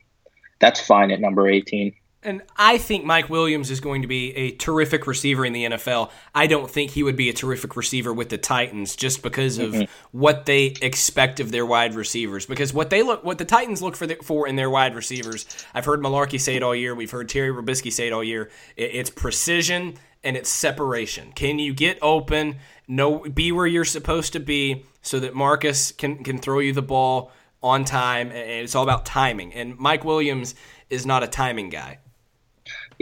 that's 0.61 0.81
fine 0.81 1.11
at 1.11 1.20
number 1.20 1.49
18. 1.49 1.95
And 2.25 2.43
I 2.57 2.79
think 2.79 3.05
Mike 3.05 3.29
Williams 3.29 3.70
is 3.70 3.81
going 3.81 4.03
to 4.03 4.09
be 4.09 4.35
a 4.37 4.53
terrific 4.53 5.09
receiver 5.09 5.45
in 5.45 5.53
the 5.53 5.64
NFL. 5.64 6.11
I 6.33 6.47
don't 6.47 6.70
think 6.70 6.93
he 6.93 7.03
would 7.03 7.16
be 7.16 7.29
a 7.29 7.33
terrific 7.33 7.75
receiver 7.75 8.12
with 8.12 8.29
the 8.29 8.39
Titans 8.39 8.95
just 8.95 9.23
because 9.23 9.59
of 9.59 9.73
mm-hmm. 9.73 9.93
what 10.16 10.47
they 10.47 10.66
expect 10.81 11.41
of 11.41 11.51
their 11.51 11.66
wide 11.66 11.95
receivers. 11.97 12.47
Because 12.47 12.73
what 12.73 12.91
they 12.91 13.03
look, 13.03 13.25
what 13.25 13.39
the 13.39 13.45
Titans 13.45 13.83
look 13.83 13.97
for 13.97 14.07
the, 14.07 14.14
for 14.16 14.47
in 14.47 14.55
their 14.55 14.70
wide 14.70 14.95
receivers, 14.95 15.47
I've 15.75 15.85
heard 15.85 16.01
Mularkey 16.01 16.41
say 16.41 16.55
it 16.55 16.62
all 16.62 16.77
year. 16.77 16.95
We've 16.95 17.11
heard 17.11 17.29
Terry 17.29 17.51
Robiskie 17.51 17.93
say 17.93 18.07
it 18.07 18.12
all 18.12 18.23
year. 18.23 18.51
It, 18.77 18.95
it's 18.95 19.11
precision 19.11 19.95
and 20.23 20.37
it's 20.37 20.51
separation. 20.51 21.33
Can 21.33 21.59
you 21.59 21.75
get 21.75 21.99
open? 22.01 22.59
No, 22.87 23.20
be 23.20 23.51
where 23.51 23.66
you're 23.66 23.85
supposed 23.85 24.33
to 24.35 24.41
be, 24.41 24.85
so 25.03 25.18
that 25.18 25.35
Marcus 25.35 25.91
can 25.91 26.23
can 26.23 26.39
throw 26.39 26.61
you 26.61 26.73
the 26.73 26.83
ball 26.83 27.33
on 27.62 27.85
time. 27.85 28.29
And 28.29 28.37
it's 28.37 28.77
all 28.77 28.85
about 28.85 29.05
timing. 29.05 29.53
And 29.55 29.77
Mike 29.79 30.05
Williams 30.05 30.55
is 30.89 31.05
not 31.07 31.23
a 31.23 31.27
timing 31.27 31.68
guy. 31.68 31.99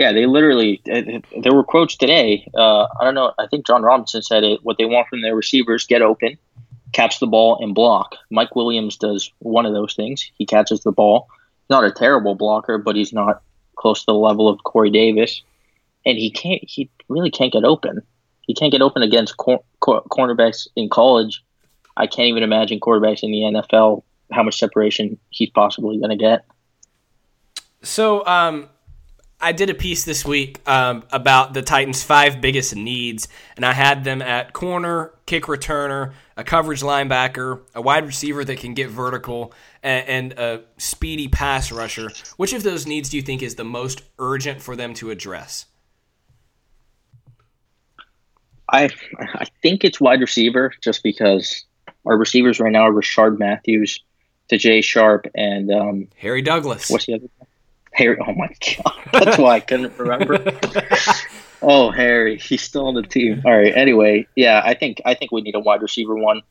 Yeah, 0.00 0.12
they 0.12 0.24
literally. 0.24 0.80
Uh, 0.90 1.20
there 1.42 1.52
were 1.52 1.62
quotes 1.62 1.94
today. 1.94 2.50
Uh, 2.54 2.84
I 2.98 3.04
don't 3.04 3.14
know. 3.14 3.34
I 3.38 3.46
think 3.48 3.66
Jon 3.66 3.82
Robinson 3.82 4.22
said 4.22 4.44
it. 4.44 4.60
What 4.62 4.78
they 4.78 4.86
want 4.86 5.08
from 5.08 5.20
their 5.20 5.36
receivers: 5.36 5.86
get 5.86 6.00
open, 6.00 6.38
catch 6.94 7.20
the 7.20 7.26
ball, 7.26 7.62
and 7.62 7.74
block. 7.74 8.16
Mike 8.30 8.56
Williams 8.56 8.96
does 8.96 9.30
one 9.40 9.66
of 9.66 9.74
those 9.74 9.92
things. 9.92 10.30
He 10.38 10.46
catches 10.46 10.80
the 10.80 10.90
ball. 10.90 11.28
Not 11.68 11.84
a 11.84 11.92
terrible 11.92 12.34
blocker, 12.34 12.78
but 12.78 12.96
he's 12.96 13.12
not 13.12 13.42
close 13.76 14.00
to 14.00 14.06
the 14.06 14.14
level 14.14 14.48
of 14.48 14.64
Corey 14.64 14.88
Davis, 14.88 15.42
and 16.06 16.16
he 16.16 16.30
can't. 16.30 16.62
He 16.64 16.88
really 17.10 17.30
can't 17.30 17.52
get 17.52 17.64
open. 17.64 18.00
He 18.46 18.54
can't 18.54 18.72
get 18.72 18.80
open 18.80 19.02
against 19.02 19.36
cor- 19.36 19.64
cor- 19.80 20.04
cornerbacks 20.04 20.66
in 20.76 20.88
college. 20.88 21.44
I 21.98 22.06
can't 22.06 22.28
even 22.28 22.42
imagine 22.42 22.80
quarterbacks 22.80 23.22
in 23.22 23.32
the 23.32 23.60
NFL 23.60 24.02
how 24.32 24.44
much 24.44 24.58
separation 24.58 25.18
he's 25.28 25.50
possibly 25.50 25.98
going 25.98 26.08
to 26.08 26.16
get. 26.16 26.46
So, 27.82 28.24
um, 28.26 28.70
I 29.42 29.52
did 29.52 29.70
a 29.70 29.74
piece 29.74 30.04
this 30.04 30.24
week 30.24 30.60
um, 30.68 31.02
about 31.10 31.54
the 31.54 31.62
Titans' 31.62 32.02
five 32.02 32.40
biggest 32.40 32.76
needs, 32.76 33.26
and 33.56 33.64
I 33.64 33.72
had 33.72 34.04
them 34.04 34.20
at 34.20 34.52
corner, 34.52 35.14
kick 35.24 35.44
returner, 35.44 36.12
a 36.36 36.44
coverage 36.44 36.82
linebacker, 36.82 37.62
a 37.74 37.80
wide 37.80 38.04
receiver 38.04 38.44
that 38.44 38.58
can 38.58 38.74
get 38.74 38.90
vertical, 38.90 39.54
and, 39.82 40.08
and 40.08 40.32
a 40.34 40.62
speedy 40.76 41.28
pass 41.28 41.72
rusher. 41.72 42.10
Which 42.36 42.52
of 42.52 42.62
those 42.62 42.86
needs 42.86 43.08
do 43.08 43.16
you 43.16 43.22
think 43.22 43.42
is 43.42 43.54
the 43.54 43.64
most 43.64 44.02
urgent 44.18 44.60
for 44.60 44.76
them 44.76 44.92
to 44.94 45.10
address? 45.10 45.66
I 48.70 48.90
I 49.18 49.46
think 49.62 49.84
it's 49.84 50.00
wide 50.00 50.20
receiver, 50.20 50.72
just 50.82 51.02
because 51.02 51.64
our 52.06 52.16
receivers 52.16 52.60
right 52.60 52.70
now 52.70 52.82
are 52.82 52.92
Rishard 52.92 53.38
Matthews, 53.38 54.00
Tajae 54.50 54.84
Sharpe, 54.84 55.26
and 55.34 55.72
um, 55.72 56.08
Harry 56.16 56.42
Douglas. 56.42 56.90
What's 56.90 57.06
the 57.06 57.14
other? 57.14 57.26
Harry. 58.00 58.16
Oh 58.26 58.32
my 58.32 58.48
god, 58.48 58.94
that's 59.12 59.38
why 59.38 59.56
I 59.56 59.60
couldn't 59.60 59.96
remember. 59.98 60.42
oh, 61.62 61.90
Harry, 61.90 62.38
he's 62.38 62.62
still 62.62 62.86
on 62.86 62.94
the 62.94 63.02
team. 63.02 63.42
All 63.44 63.56
right. 63.56 63.76
Anyway, 63.76 64.26
yeah, 64.34 64.62
I 64.64 64.74
think 64.74 65.02
I 65.04 65.14
think 65.14 65.32
we 65.32 65.42
need 65.42 65.54
a 65.54 65.60
wide 65.60 65.82
receiver 65.82 66.14
one. 66.14 66.42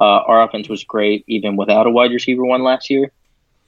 Uh, 0.00 0.04
our 0.26 0.42
offense 0.42 0.68
was 0.68 0.82
great 0.82 1.24
even 1.28 1.56
without 1.56 1.86
a 1.86 1.90
wide 1.90 2.10
receiver 2.10 2.44
one 2.44 2.62
last 2.62 2.90
year, 2.90 3.12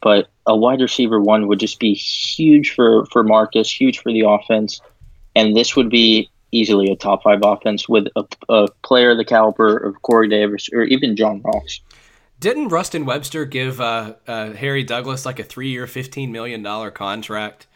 but 0.02 0.28
a 0.46 0.56
wide 0.56 0.80
receiver 0.80 1.20
one 1.20 1.46
would 1.46 1.60
just 1.60 1.78
be 1.78 1.94
huge 1.94 2.74
for 2.74 3.06
for 3.06 3.22
Marcus, 3.22 3.70
huge 3.70 3.98
for 3.98 4.12
the 4.12 4.22
offense, 4.26 4.80
and 5.34 5.54
this 5.54 5.76
would 5.76 5.90
be 5.90 6.30
easily 6.52 6.90
a 6.90 6.96
top 6.96 7.22
five 7.22 7.40
offense 7.42 7.88
with 7.88 8.06
a, 8.16 8.24
a 8.48 8.68
player 8.82 9.14
the 9.14 9.24
caliber 9.24 9.76
of 9.76 10.00
Corey 10.02 10.28
Davis 10.28 10.70
or 10.72 10.84
even 10.84 11.16
John 11.16 11.42
Ross. 11.42 11.80
Didn't 12.38 12.68
Ruston 12.68 13.06
Webster 13.06 13.44
give 13.44 13.80
uh, 13.80 14.14
uh, 14.26 14.52
Harry 14.52 14.84
Douglas 14.84 15.24
like 15.24 15.38
a 15.38 15.44
three-year, 15.44 15.86
fifteen 15.86 16.32
million 16.32 16.62
dollar 16.62 16.90
contract? 16.90 17.66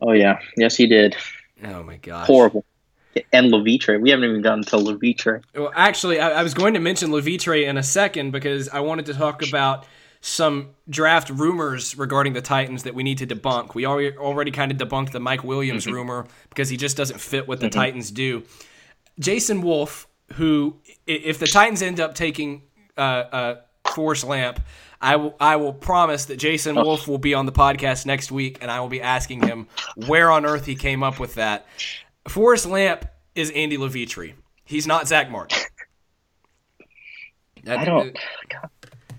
Oh 0.00 0.12
yeah, 0.12 0.40
yes 0.56 0.76
he 0.76 0.86
did. 0.86 1.16
Oh 1.64 1.82
my 1.82 1.96
gosh, 1.96 2.26
horrible. 2.26 2.64
And 3.32 3.52
Levitre, 3.52 4.00
we 4.00 4.10
haven't 4.10 4.28
even 4.28 4.42
gotten 4.42 4.64
to 4.64 4.76
Levitre. 4.76 5.42
Well, 5.54 5.72
actually, 5.74 6.18
I, 6.18 6.40
I 6.40 6.42
was 6.42 6.52
going 6.52 6.74
to 6.74 6.80
mention 6.80 7.12
Levitre 7.12 7.64
in 7.64 7.76
a 7.76 7.82
second 7.82 8.32
because 8.32 8.68
I 8.68 8.80
wanted 8.80 9.06
to 9.06 9.14
talk 9.14 9.46
about 9.46 9.86
some 10.20 10.70
draft 10.88 11.28
rumors 11.30 11.98
regarding 11.98 12.32
the 12.32 12.40
Titans 12.40 12.84
that 12.84 12.94
we 12.94 13.02
need 13.02 13.18
to 13.18 13.26
debunk. 13.26 13.74
We 13.74 13.86
already 13.86 14.16
already 14.16 14.50
kind 14.50 14.72
of 14.72 14.78
debunked 14.78 15.12
the 15.12 15.20
Mike 15.20 15.44
Williams 15.44 15.84
mm-hmm. 15.84 15.94
rumor 15.94 16.26
because 16.48 16.70
he 16.70 16.76
just 16.76 16.96
doesn't 16.96 17.20
fit 17.20 17.46
what 17.46 17.60
the 17.60 17.66
mm-hmm. 17.66 17.78
Titans 17.78 18.10
do. 18.10 18.42
Jason 19.20 19.62
Wolfe, 19.62 20.08
who 20.32 20.76
if 21.06 21.38
the 21.38 21.46
Titans 21.46 21.82
end 21.82 22.00
up 22.00 22.14
taking 22.14 22.62
uh, 22.96 23.00
uh, 23.00 23.56
Forrest 23.94 24.24
Lamp. 24.24 24.60
I 25.00 25.16
will, 25.16 25.36
I 25.38 25.56
will 25.56 25.72
promise 25.72 26.24
that 26.26 26.36
Jason 26.36 26.78
oh. 26.78 26.84
Wolfe 26.84 27.06
will 27.06 27.18
be 27.18 27.34
on 27.34 27.46
the 27.46 27.52
podcast 27.52 28.06
next 28.06 28.32
week, 28.32 28.58
and 28.60 28.70
I 28.70 28.80
will 28.80 28.88
be 28.88 29.02
asking 29.02 29.42
him 29.42 29.68
where 30.06 30.30
on 30.30 30.46
earth 30.46 30.66
he 30.66 30.74
came 30.74 31.02
up 31.02 31.20
with 31.20 31.34
that. 31.34 31.66
Forrest 32.28 32.66
Lamp 32.66 33.06
is 33.34 33.50
Andy 33.50 33.76
Levitre. 33.76 34.32
He's 34.64 34.86
not 34.86 35.06
Zack 35.06 35.30
Martin. 35.30 35.58
I 37.66 37.84
don't. 37.84 38.18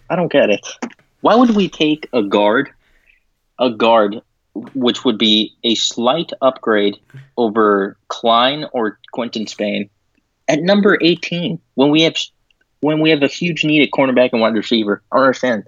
I 0.10 0.16
don't 0.16 0.32
get 0.32 0.50
it. 0.50 0.66
Why 1.22 1.36
would 1.36 1.56
we 1.56 1.70
take 1.70 2.08
a 2.14 2.22
guard, 2.22 2.72
a 3.60 3.72
guard, 3.72 4.22
which 4.74 5.04
would 5.04 5.18
be 5.18 5.56
a 5.64 5.76
slight 5.76 6.32
upgrade 6.42 6.98
over 7.38 7.98
Kline 8.08 8.66
or 8.72 9.00
Quinton 9.12 9.48
Spain, 9.48 9.90
at 10.48 10.62
number 10.62 10.98
eighteen 11.02 11.60
when 11.74 11.90
we 11.90 12.02
have 12.04 12.16
when 12.86 13.00
we 13.00 13.10
have 13.10 13.24
a 13.24 13.28
huge 13.28 13.66
need 13.66 13.82
at 13.82 13.90
cornerback 13.90 14.30
and 14.32 14.42
wide 14.42 14.54
receiver. 14.54 15.02
I 15.12 15.18
understand. 15.18 15.68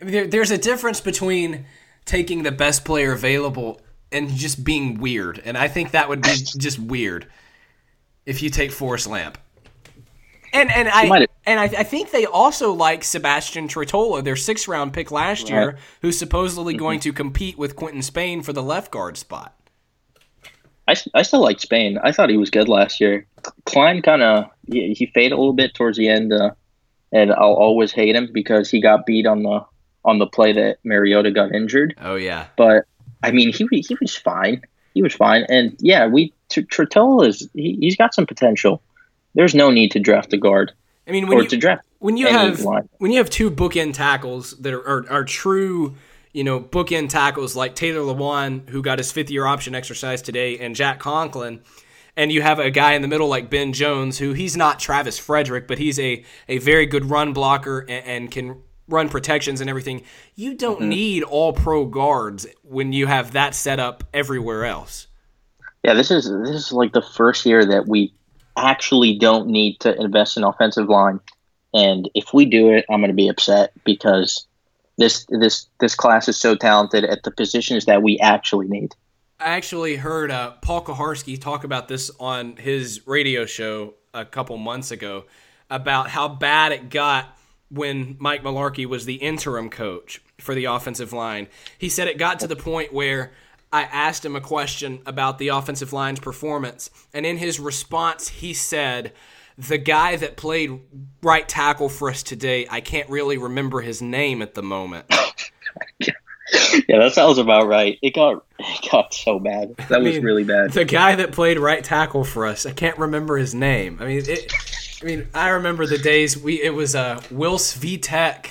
There, 0.00 0.26
there's 0.26 0.50
a 0.50 0.58
difference 0.58 1.00
between 1.00 1.64
taking 2.04 2.42
the 2.42 2.50
best 2.50 2.84
player 2.84 3.12
available 3.12 3.80
and 4.10 4.28
just 4.28 4.64
being 4.64 4.98
weird. 4.98 5.40
And 5.44 5.56
I 5.56 5.68
think 5.68 5.92
that 5.92 6.08
would 6.08 6.20
be 6.20 6.34
just 6.58 6.80
weird 6.80 7.28
if 8.26 8.42
you 8.42 8.50
take 8.50 8.72
Forrest 8.72 9.06
Lamp. 9.06 9.38
And 10.52 10.72
and 10.72 10.88
I 10.88 11.26
and 11.46 11.60
I, 11.60 11.64
I, 11.64 11.82
think 11.84 12.10
they 12.10 12.26
also 12.26 12.72
like 12.72 13.04
Sebastian 13.04 13.68
Tretola, 13.68 14.22
their 14.22 14.36
sixth 14.36 14.68
round 14.68 14.92
pick 14.92 15.10
last 15.10 15.48
year, 15.48 15.78
who's 16.02 16.18
supposedly 16.18 16.74
mm-hmm. 16.74 16.80
going 16.80 17.00
to 17.00 17.12
compete 17.12 17.56
with 17.56 17.74
Quinton 17.76 18.02
Spain 18.02 18.42
for 18.42 18.52
the 18.52 18.62
left 18.62 18.90
guard 18.90 19.16
spot. 19.16 19.56
I, 20.92 21.18
I 21.18 21.22
still 21.22 21.40
like 21.40 21.60
Spain. 21.60 21.98
I 22.02 22.12
thought 22.12 22.30
he 22.30 22.36
was 22.36 22.50
good 22.50 22.68
last 22.68 23.00
year. 23.00 23.26
Kline 23.64 24.02
kind 24.02 24.22
of 24.22 24.50
he, 24.70 24.94
he, 24.94 25.06
faded 25.06 25.32
a 25.32 25.36
little 25.36 25.52
bit 25.52 25.74
towards 25.74 25.98
the 25.98 26.08
end, 26.08 26.32
uh, 26.32 26.50
and 27.12 27.32
I'll 27.32 27.54
always 27.54 27.92
hate 27.92 28.14
him 28.14 28.28
because 28.32 28.70
he 28.70 28.80
got 28.80 29.06
beat 29.06 29.26
on 29.26 29.42
the 29.42 29.64
on 30.04 30.18
the 30.18 30.26
play 30.26 30.52
that 30.52 30.78
Mariota 30.84 31.30
got 31.30 31.54
injured. 31.54 31.94
Oh 32.00 32.16
yeah, 32.16 32.46
but 32.56 32.84
I 33.22 33.30
mean 33.30 33.52
he 33.52 33.66
he 33.70 33.96
was 34.00 34.16
fine. 34.16 34.62
He 34.94 35.02
was 35.02 35.14
fine, 35.14 35.46
and 35.48 35.76
yeah, 35.80 36.06
we 36.06 36.32
Tretola 36.50 37.28
is 37.28 37.48
he, 37.54 37.78
he's 37.80 37.96
got 37.96 38.14
some 38.14 38.26
potential. 38.26 38.82
There's 39.34 39.54
no 39.54 39.70
need 39.70 39.92
to 39.92 40.00
draft 40.00 40.32
a 40.34 40.36
guard. 40.36 40.72
I 41.08 41.10
mean, 41.10 41.26
when 41.26 41.38
you, 41.38 41.48
to 41.48 41.56
draft 41.56 41.84
when 41.98 42.16
you 42.16 42.28
have 42.28 42.60
line. 42.60 42.88
when 42.98 43.10
you 43.10 43.18
have 43.18 43.30
two 43.30 43.50
bookend 43.50 43.94
tackles 43.94 44.52
that 44.58 44.72
are, 44.72 44.86
are, 44.86 45.10
are 45.10 45.24
true, 45.24 45.96
you 46.32 46.44
know, 46.44 46.60
bookend 46.60 47.10
tackles 47.10 47.54
like 47.54 47.74
Taylor 47.74 48.00
Lewan, 48.00 48.68
who 48.68 48.82
got 48.82 48.98
his 48.98 49.12
fifth 49.12 49.30
year 49.30 49.46
option 49.46 49.74
exercise 49.74 50.22
today, 50.22 50.58
and 50.58 50.74
Jack 50.74 50.98
Conklin, 50.98 51.62
and 52.16 52.32
you 52.32 52.42
have 52.42 52.58
a 52.58 52.70
guy 52.70 52.92
in 52.92 53.02
the 53.02 53.08
middle 53.08 53.28
like 53.28 53.50
Ben 53.50 53.72
Jones, 53.72 54.18
who 54.18 54.32
he's 54.32 54.56
not 54.56 54.78
Travis 54.78 55.18
Frederick, 55.18 55.66
but 55.66 55.78
he's 55.78 55.98
a 55.98 56.24
a 56.48 56.58
very 56.58 56.86
good 56.86 57.06
run 57.06 57.32
blocker 57.32 57.80
and, 57.80 58.06
and 58.06 58.30
can 58.30 58.62
run 58.88 59.08
protections 59.08 59.60
and 59.60 59.70
everything. 59.70 60.02
You 60.34 60.54
don't 60.54 60.80
mm-hmm. 60.80 60.88
need 60.88 61.22
all 61.22 61.52
pro 61.52 61.84
guards 61.86 62.46
when 62.62 62.92
you 62.92 63.06
have 63.06 63.32
that 63.32 63.54
set 63.54 63.80
up 63.80 64.04
everywhere 64.12 64.64
else. 64.64 65.08
Yeah, 65.82 65.94
this 65.94 66.10
is 66.10 66.30
this 66.30 66.50
is 66.50 66.72
like 66.72 66.92
the 66.92 67.02
first 67.02 67.44
year 67.44 67.64
that 67.64 67.88
we 67.88 68.12
actually 68.56 69.18
don't 69.18 69.48
need 69.48 69.80
to 69.80 69.98
invest 70.00 70.36
in 70.36 70.44
offensive 70.44 70.88
line. 70.88 71.20
And 71.74 72.10
if 72.14 72.34
we 72.34 72.44
do 72.44 72.70
it, 72.70 72.84
I'm 72.90 73.00
going 73.00 73.08
to 73.08 73.14
be 73.14 73.28
upset 73.28 73.72
because 73.84 74.46
this 74.98 75.26
this 75.28 75.66
this 75.80 75.94
class 75.94 76.28
is 76.28 76.38
so 76.38 76.54
talented 76.54 77.04
at 77.04 77.22
the 77.22 77.30
positions 77.30 77.86
that 77.86 78.02
we 78.02 78.18
actually 78.18 78.68
need. 78.68 78.94
I 79.40 79.50
actually 79.50 79.96
heard 79.96 80.30
uh, 80.30 80.52
Paul 80.62 80.84
Kuharsky 80.84 81.40
talk 81.40 81.64
about 81.64 81.88
this 81.88 82.10
on 82.20 82.56
his 82.56 83.06
radio 83.06 83.44
show 83.44 83.94
a 84.14 84.24
couple 84.24 84.56
months 84.56 84.90
ago 84.90 85.24
about 85.68 86.08
how 86.08 86.28
bad 86.28 86.72
it 86.72 86.90
got 86.90 87.36
when 87.68 88.16
Mike 88.20 88.42
Mularkey 88.42 88.86
was 88.86 89.04
the 89.04 89.14
interim 89.14 89.70
coach 89.70 90.22
for 90.38 90.54
the 90.54 90.66
offensive 90.66 91.12
line. 91.12 91.48
He 91.78 91.88
said 91.88 92.06
it 92.06 92.18
got 92.18 92.38
to 92.40 92.46
the 92.46 92.56
point 92.56 92.92
where 92.92 93.32
I 93.72 93.82
asked 93.84 94.24
him 94.24 94.36
a 94.36 94.40
question 94.40 95.00
about 95.06 95.38
the 95.38 95.48
offensive 95.48 95.92
line's 95.92 96.20
performance, 96.20 96.90
and 97.14 97.24
in 97.24 97.38
his 97.38 97.58
response, 97.58 98.28
he 98.28 98.52
said, 98.52 99.12
The 99.58 99.78
guy 99.78 100.16
that 100.16 100.36
played 100.36 100.80
right 101.22 101.48
tackle 101.48 101.88
for 101.88 102.10
us 102.10 102.22
today, 102.22 102.66
I 102.70 102.80
can't 102.80 103.08
really 103.10 103.38
remember 103.38 103.80
his 103.80 104.00
name 104.00 104.42
at 104.42 104.54
the 104.54 104.62
moment. 104.62 105.06
yeah, 106.00 106.98
that 106.98 107.12
sounds 107.12 107.38
about 107.38 107.66
right. 107.66 107.98
It 108.02 108.14
got 108.14 108.44
it 108.58 108.90
got 108.90 109.14
so 109.14 109.38
bad. 109.38 109.76
That 109.76 109.92
I 109.92 109.98
was 109.98 110.14
mean, 110.14 110.24
really 110.24 110.44
bad. 110.44 110.72
The 110.72 110.84
guy 110.84 111.16
that 111.16 111.32
played 111.32 111.58
right 111.58 111.82
tackle 111.82 112.24
for 112.24 112.46
us, 112.46 112.66
I 112.66 112.72
can't 112.72 112.98
remember 112.98 113.36
his 113.36 113.54
name. 113.54 113.98
I 114.00 114.06
mean, 114.06 114.22
it, 114.26 114.52
I 115.02 115.04
mean, 115.04 115.28
I 115.34 115.48
remember 115.50 115.86
the 115.86 115.98
days 115.98 116.36
we 116.36 116.62
it 116.62 116.74
was 116.74 116.94
uh 116.94 117.22
Will 117.30 117.58
Svitek. 117.58 118.46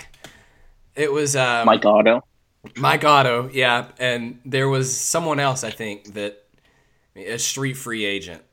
It 0.96 1.12
was 1.12 1.36
um, 1.36 1.66
Mike 1.66 1.86
Otto. 1.86 2.24
Mike 2.76 3.04
Otto, 3.04 3.50
yeah, 3.52 3.88
and 3.98 4.40
there 4.46 4.70
was 4.70 4.96
someone 4.96 5.40
else 5.40 5.64
I 5.64 5.72
think 5.72 6.14
that 6.14 6.44
a 7.16 7.38
street 7.38 7.74
free 7.74 8.06
agent. 8.06 8.44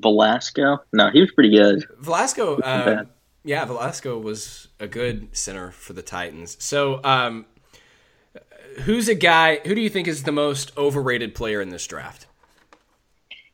Velasco? 0.00 0.78
No, 0.92 1.10
he 1.10 1.20
was 1.20 1.32
pretty 1.32 1.50
good. 1.50 1.84
Velasco, 1.98 2.58
uh, 2.58 3.04
yeah, 3.44 3.64
Velasco 3.64 4.18
was 4.18 4.68
a 4.80 4.86
good 4.86 5.34
center 5.36 5.70
for 5.70 5.92
the 5.92 6.02
Titans. 6.02 6.56
So, 6.62 7.00
um, 7.04 7.46
who's 8.80 9.08
a 9.08 9.14
guy? 9.14 9.60
Who 9.64 9.74
do 9.74 9.80
you 9.80 9.90
think 9.90 10.08
is 10.08 10.24
the 10.24 10.32
most 10.32 10.76
overrated 10.76 11.34
player 11.34 11.60
in 11.60 11.70
this 11.70 11.86
draft? 11.86 12.26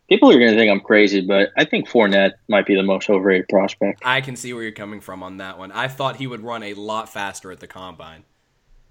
People 0.08 0.30
are 0.30 0.38
going 0.38 0.50
to 0.50 0.56
think 0.56 0.70
I'm 0.70 0.80
crazy, 0.80 1.22
but 1.22 1.50
I 1.56 1.64
think 1.64 1.88
Fournette 1.88 2.32
might 2.48 2.66
be 2.66 2.74
the 2.74 2.82
most 2.82 3.08
overrated 3.08 3.48
prospect. 3.48 4.02
I 4.04 4.20
can 4.20 4.36
see 4.36 4.52
where 4.52 4.62
you're 4.62 4.72
coming 4.72 5.00
from 5.00 5.22
on 5.22 5.38
that 5.38 5.58
one. 5.58 5.72
I 5.72 5.88
thought 5.88 6.16
he 6.16 6.26
would 6.26 6.42
run 6.42 6.62
a 6.62 6.74
lot 6.74 7.08
faster 7.08 7.50
at 7.50 7.60
the 7.60 7.66
combine 7.66 8.24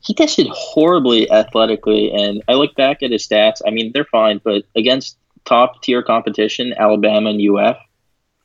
he 0.03 0.13
tested 0.13 0.47
horribly 0.49 1.29
athletically, 1.31 2.11
and 2.11 2.41
I 2.47 2.53
look 2.53 2.75
back 2.75 3.03
at 3.03 3.11
his 3.11 3.27
stats. 3.27 3.61
I 3.65 3.69
mean, 3.69 3.91
they're 3.93 4.05
fine, 4.05 4.41
but 4.43 4.63
against 4.75 5.17
top 5.45 5.81
tier 5.81 6.01
competition, 6.03 6.73
Alabama 6.77 7.29
and 7.29 7.41
UF, 7.41 7.77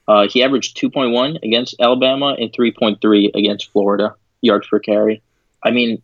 uh, 0.09 0.29
he 0.29 0.43
averaged 0.43 0.77
2.1 0.77 1.43
against 1.43 1.75
Alabama 1.81 2.37
and 2.39 2.53
3.3 2.53 3.35
against 3.35 3.71
Florida 3.73 4.15
yards 4.41 4.69
per 4.69 4.79
carry. 4.79 5.23
I 5.63 5.71
mean, 5.71 6.03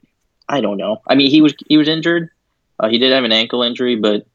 I 0.49 0.61
don't 0.61 0.77
know. 0.77 1.03
I 1.07 1.15
mean, 1.15 1.31
he 1.31 1.41
was 1.41 1.55
he 1.69 1.77
was 1.77 1.89
injured. 1.89 2.31
Uh, 2.81 2.89
he 2.89 2.99
did 2.99 3.13
have 3.13 3.25
an 3.25 3.33
ankle 3.33 3.63
injury, 3.63 3.97
but 3.97 4.27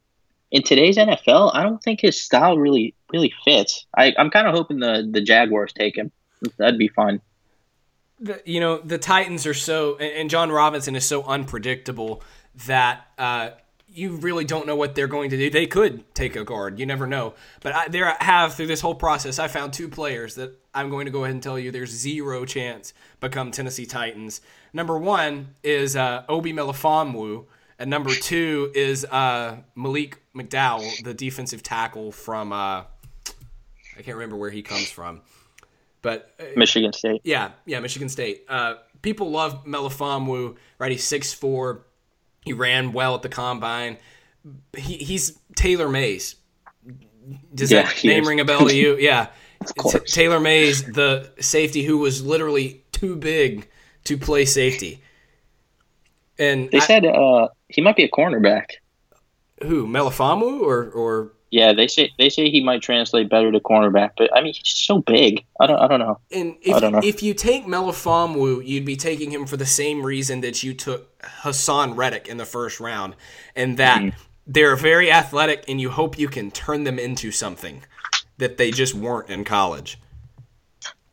in 0.51 0.63
today's 0.63 0.97
NFL, 0.97 1.51
I 1.53 1.63
don't 1.63 1.83
think 1.83 1.99
his 1.99 2.19
style 2.19 2.57
really 2.57 2.93
really 3.11 3.33
fits. 3.43 3.85
I, 3.95 4.13
I'm 4.17 4.29
kind 4.29 4.47
of 4.47 4.55
hoping 4.55 4.79
the 4.79 5.07
the 5.09 5.21
Jaguars 5.21 5.73
take 5.73 5.97
him. 5.97 6.11
That'd 6.57 6.79
be 6.79 6.87
fun 6.87 7.21
the, 8.19 8.41
you 8.45 8.59
know 8.59 8.79
the 8.79 8.97
Titans 8.97 9.45
are 9.45 9.53
so 9.53 9.97
and 9.97 10.29
Jon 10.29 10.51
Robinson 10.51 10.95
is 10.95 11.05
so 11.05 11.23
unpredictable 11.23 12.21
that 12.65 13.07
uh, 13.17 13.51
you 13.87 14.17
really 14.17 14.45
don't 14.45 14.67
know 14.67 14.75
what 14.75 14.95
they're 14.95 15.07
going 15.07 15.29
to 15.29 15.37
do. 15.37 15.49
They 15.49 15.65
could 15.65 16.13
take 16.13 16.35
a 16.35 16.43
guard, 16.43 16.79
you 16.79 16.85
never 16.85 17.07
know. 17.07 17.33
But 17.61 17.73
I, 17.73 17.87
there 17.87 18.15
have 18.19 18.53
through 18.53 18.67
this 18.67 18.81
whole 18.81 18.95
process, 18.95 19.39
I 19.39 19.47
found 19.47 19.73
two 19.73 19.87
players 19.87 20.35
that 20.35 20.57
I'm 20.73 20.89
going 20.89 21.05
to 21.05 21.11
go 21.11 21.23
ahead 21.23 21.33
and 21.33 21.41
tell 21.41 21.57
you 21.57 21.71
there's 21.71 21.91
zero 21.91 22.45
chance 22.45 22.93
become 23.19 23.51
Tennessee 23.51 23.85
Titans. 23.85 24.41
Number 24.73 24.97
one 24.97 25.55
is 25.63 25.95
uh, 25.95 26.23
Obi 26.29 26.53
Melifonwu, 26.53 27.45
and 27.79 27.89
number 27.89 28.13
two 28.13 28.71
is 28.75 29.05
uh, 29.05 29.57
Malik 29.75 30.19
McDowell, 30.35 31.03
the 31.03 31.13
defensive 31.13 31.63
tackle 31.63 32.11
from 32.11 32.51
uh, 32.51 32.83
I 33.97 34.03
can't 34.03 34.15
remember 34.15 34.35
where 34.35 34.51
he 34.51 34.61
comes 34.61 34.89
from. 34.89 35.21
But 36.01 36.31
uh, 36.39 36.43
Michigan 36.55 36.93
State. 36.93 37.21
Yeah, 37.23 37.51
yeah, 37.65 37.79
Michigan 37.79 38.09
State. 38.09 38.45
Uh, 38.47 38.75
people 39.01 39.31
love 39.31 39.65
Melifonwu, 39.65 40.55
right? 40.77 40.91
He's 40.91 41.03
six 41.03 41.33
four. 41.33 41.81
He 42.47 42.53
ran 42.53 42.93
well 42.93 43.15
at 43.15 43.21
the 43.21 43.29
combine. 43.29 43.97
He, 44.75 44.97
he's 44.97 45.37
Taylor 45.55 45.89
Mays. 45.89 46.35
Does 47.53 47.71
yeah, 47.71 47.83
that 47.83 48.03
name 48.03 48.23
is. 48.23 48.27
ring 48.27 48.39
a 48.39 48.45
bell 48.45 48.67
to 48.67 48.75
you? 48.75 48.97
Yeah. 48.99 49.27
T- 49.89 49.99
Taylor 50.05 50.39
Mays, 50.39 50.83
the 50.83 51.31
safety 51.39 51.83
who 51.83 51.97
was 51.97 52.23
literally 52.23 52.83
too 52.91 53.15
big 53.15 53.67
to 54.03 54.17
play 54.17 54.45
safety. 54.45 55.01
And 56.37 56.69
they 56.71 56.77
I, 56.77 56.81
said 56.81 57.05
uh, 57.05 57.47
he 57.67 57.81
might 57.81 57.95
be 57.95 58.03
a 58.03 58.09
cornerback. 58.09 58.65
Who 59.63 59.87
Melifonwu 59.87 60.61
or 60.61 60.89
or 60.91 61.33
yeah, 61.49 61.73
they 61.73 61.87
say 61.87 62.11
they 62.17 62.29
say 62.29 62.49
he 62.49 62.61
might 62.61 62.81
translate 62.81 63.29
better 63.29 63.51
to 63.51 63.59
cornerback, 63.59 64.11
but 64.17 64.35
I 64.35 64.41
mean 64.41 64.53
he's 64.53 64.75
so 64.75 64.99
big. 64.99 65.45
I 65.59 65.67
don't 65.67 65.79
I 65.79 65.87
don't 65.87 65.99
know. 65.99 66.19
And 66.31 66.55
if 66.61 66.81
know. 66.81 66.99
if 67.03 67.23
you 67.23 67.33
take 67.33 67.65
Melifonwu, 67.65 68.65
you'd 68.65 68.85
be 68.85 68.97
taking 68.97 69.31
him 69.31 69.45
for 69.45 69.55
the 69.55 69.65
same 69.65 70.05
reason 70.05 70.41
that 70.41 70.61
you 70.63 70.73
took 70.73 71.17
Haason 71.21 71.95
Reddick 71.95 72.27
in 72.27 72.37
the 72.37 72.45
first 72.45 72.79
round, 72.79 73.15
and 73.55 73.77
that 73.77 74.01
mm-hmm. 74.01 74.17
they're 74.45 74.75
very 74.75 75.11
athletic, 75.11 75.63
and 75.69 75.79
you 75.79 75.89
hope 75.89 76.19
you 76.19 76.27
can 76.27 76.51
turn 76.51 76.83
them 76.83 76.99
into 76.99 77.31
something 77.31 77.83
that 78.37 78.57
they 78.57 78.69
just 78.69 78.93
weren't 78.93 79.29
in 79.29 79.45
college. 79.45 79.99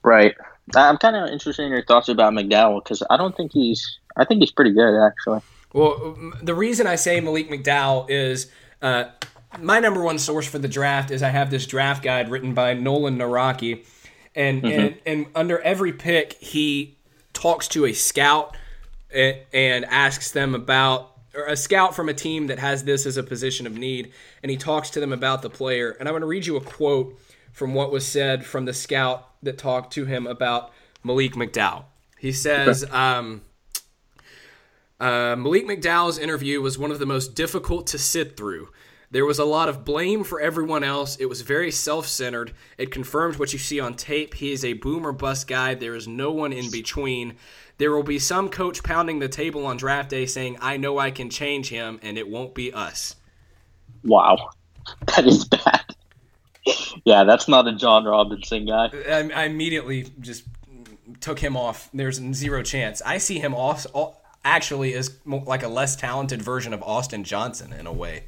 Right. 0.02 0.34
I'm 0.74 0.96
kind 0.98 1.16
of 1.16 1.30
interested 1.30 1.62
in 1.62 1.70
your 1.70 1.84
thoughts 1.84 2.08
about 2.08 2.32
McDowell 2.32 2.82
because 2.82 3.02
I 3.08 3.16
don't 3.16 3.36
think 3.36 3.52
he's. 3.52 3.98
I 4.16 4.24
think 4.24 4.40
he's 4.40 4.52
pretty 4.52 4.72
good 4.72 5.00
actually. 5.00 5.40
Well, 5.72 6.16
the 6.42 6.54
reason 6.54 6.86
I 6.86 6.96
say 6.96 7.20
Malik 7.20 7.48
McDowell 7.50 8.10
is. 8.10 8.50
Uh, 8.82 9.04
my 9.60 9.80
number 9.80 10.02
one 10.02 10.18
source 10.18 10.46
for 10.46 10.58
the 10.58 10.68
draft 10.68 11.10
is 11.10 11.22
I 11.22 11.30
have 11.30 11.50
this 11.50 11.66
draft 11.66 12.02
guide 12.02 12.30
written 12.30 12.54
by 12.54 12.74
Nolan 12.74 13.18
Nawrocki, 13.18 13.84
and 14.34 14.62
mm-hmm. 14.62 14.80
and 14.80 14.96
and 15.06 15.26
under 15.34 15.60
every 15.60 15.92
pick 15.92 16.34
he 16.34 16.96
talks 17.32 17.68
to 17.68 17.86
a 17.86 17.92
scout 17.92 18.56
and, 19.12 19.36
and 19.52 19.84
asks 19.86 20.32
them 20.32 20.54
about 20.54 21.12
or 21.34 21.46
a 21.46 21.56
scout 21.56 21.94
from 21.94 22.08
a 22.08 22.14
team 22.14 22.46
that 22.46 22.58
has 22.58 22.84
this 22.84 23.06
as 23.06 23.16
a 23.16 23.22
position 23.22 23.66
of 23.66 23.76
need, 23.76 24.12
and 24.42 24.50
he 24.50 24.56
talks 24.56 24.90
to 24.90 25.00
them 25.00 25.12
about 25.12 25.42
the 25.42 25.50
player. 25.50 25.90
And 25.98 26.08
I'm 26.08 26.12
going 26.12 26.20
to 26.20 26.26
read 26.26 26.46
you 26.46 26.56
a 26.56 26.60
quote 26.60 27.18
from 27.52 27.74
what 27.74 27.90
was 27.90 28.06
said 28.06 28.44
from 28.44 28.64
the 28.64 28.72
scout 28.72 29.28
that 29.42 29.58
talked 29.58 29.92
to 29.94 30.04
him 30.04 30.26
about 30.26 30.72
Malik 31.02 31.34
McDowell. 31.34 31.84
He 32.18 32.32
says. 32.32 32.84
Um, 32.90 33.42
uh, 35.00 35.36
Malik 35.36 35.66
McDowell's 35.66 36.18
interview 36.18 36.62
was 36.62 36.78
one 36.78 36.90
of 36.90 36.98
the 36.98 37.06
most 37.06 37.34
difficult 37.34 37.86
to 37.88 37.98
sit 37.98 38.36
through. 38.36 38.68
There 39.14 39.24
was 39.24 39.38
a 39.38 39.44
lot 39.44 39.68
of 39.68 39.84
blame 39.84 40.24
for 40.24 40.40
everyone 40.40 40.82
else. 40.82 41.14
It 41.20 41.26
was 41.26 41.42
very 41.42 41.70
self 41.70 42.08
centered. 42.08 42.52
It 42.76 42.90
confirmed 42.90 43.36
what 43.36 43.52
you 43.52 43.60
see 43.60 43.78
on 43.78 43.94
tape. 43.94 44.34
He 44.34 44.50
is 44.50 44.64
a 44.64 44.72
boomer 44.72 45.12
bust 45.12 45.46
guy. 45.46 45.74
There 45.74 45.94
is 45.94 46.08
no 46.08 46.32
one 46.32 46.52
in 46.52 46.68
between. 46.68 47.36
There 47.78 47.92
will 47.92 48.02
be 48.02 48.18
some 48.18 48.48
coach 48.48 48.82
pounding 48.82 49.20
the 49.20 49.28
table 49.28 49.66
on 49.66 49.76
draft 49.76 50.10
day 50.10 50.26
saying, 50.26 50.58
I 50.60 50.78
know 50.78 50.98
I 50.98 51.12
can 51.12 51.30
change 51.30 51.68
him, 51.68 52.00
and 52.02 52.18
it 52.18 52.26
won't 52.26 52.56
be 52.56 52.72
us. 52.72 53.14
Wow, 54.02 54.50
that 55.06 55.24
is 55.28 55.44
bad. 55.44 55.94
yeah, 57.04 57.22
that's 57.22 57.46
not 57.46 57.68
a 57.68 57.72
Jon 57.72 58.06
Robinson 58.06 58.66
guy. 58.66 58.90
I, 59.08 59.30
I, 59.32 59.44
immediately 59.44 60.08
just 60.18 60.42
took 61.20 61.38
him 61.38 61.56
off. 61.56 61.88
There's 61.94 62.20
zero 62.34 62.64
chance. 62.64 63.00
I 63.06 63.18
see 63.18 63.38
him 63.38 63.54
off, 63.54 63.86
actually 64.44 64.92
as 64.94 65.16
like 65.24 65.62
a 65.62 65.68
less 65.68 65.94
talented 65.94 66.42
version 66.42 66.74
of 66.74 66.82
Austin 66.82 67.22
Johnson 67.22 67.72
in 67.72 67.86
a 67.86 67.92
way. 67.92 68.24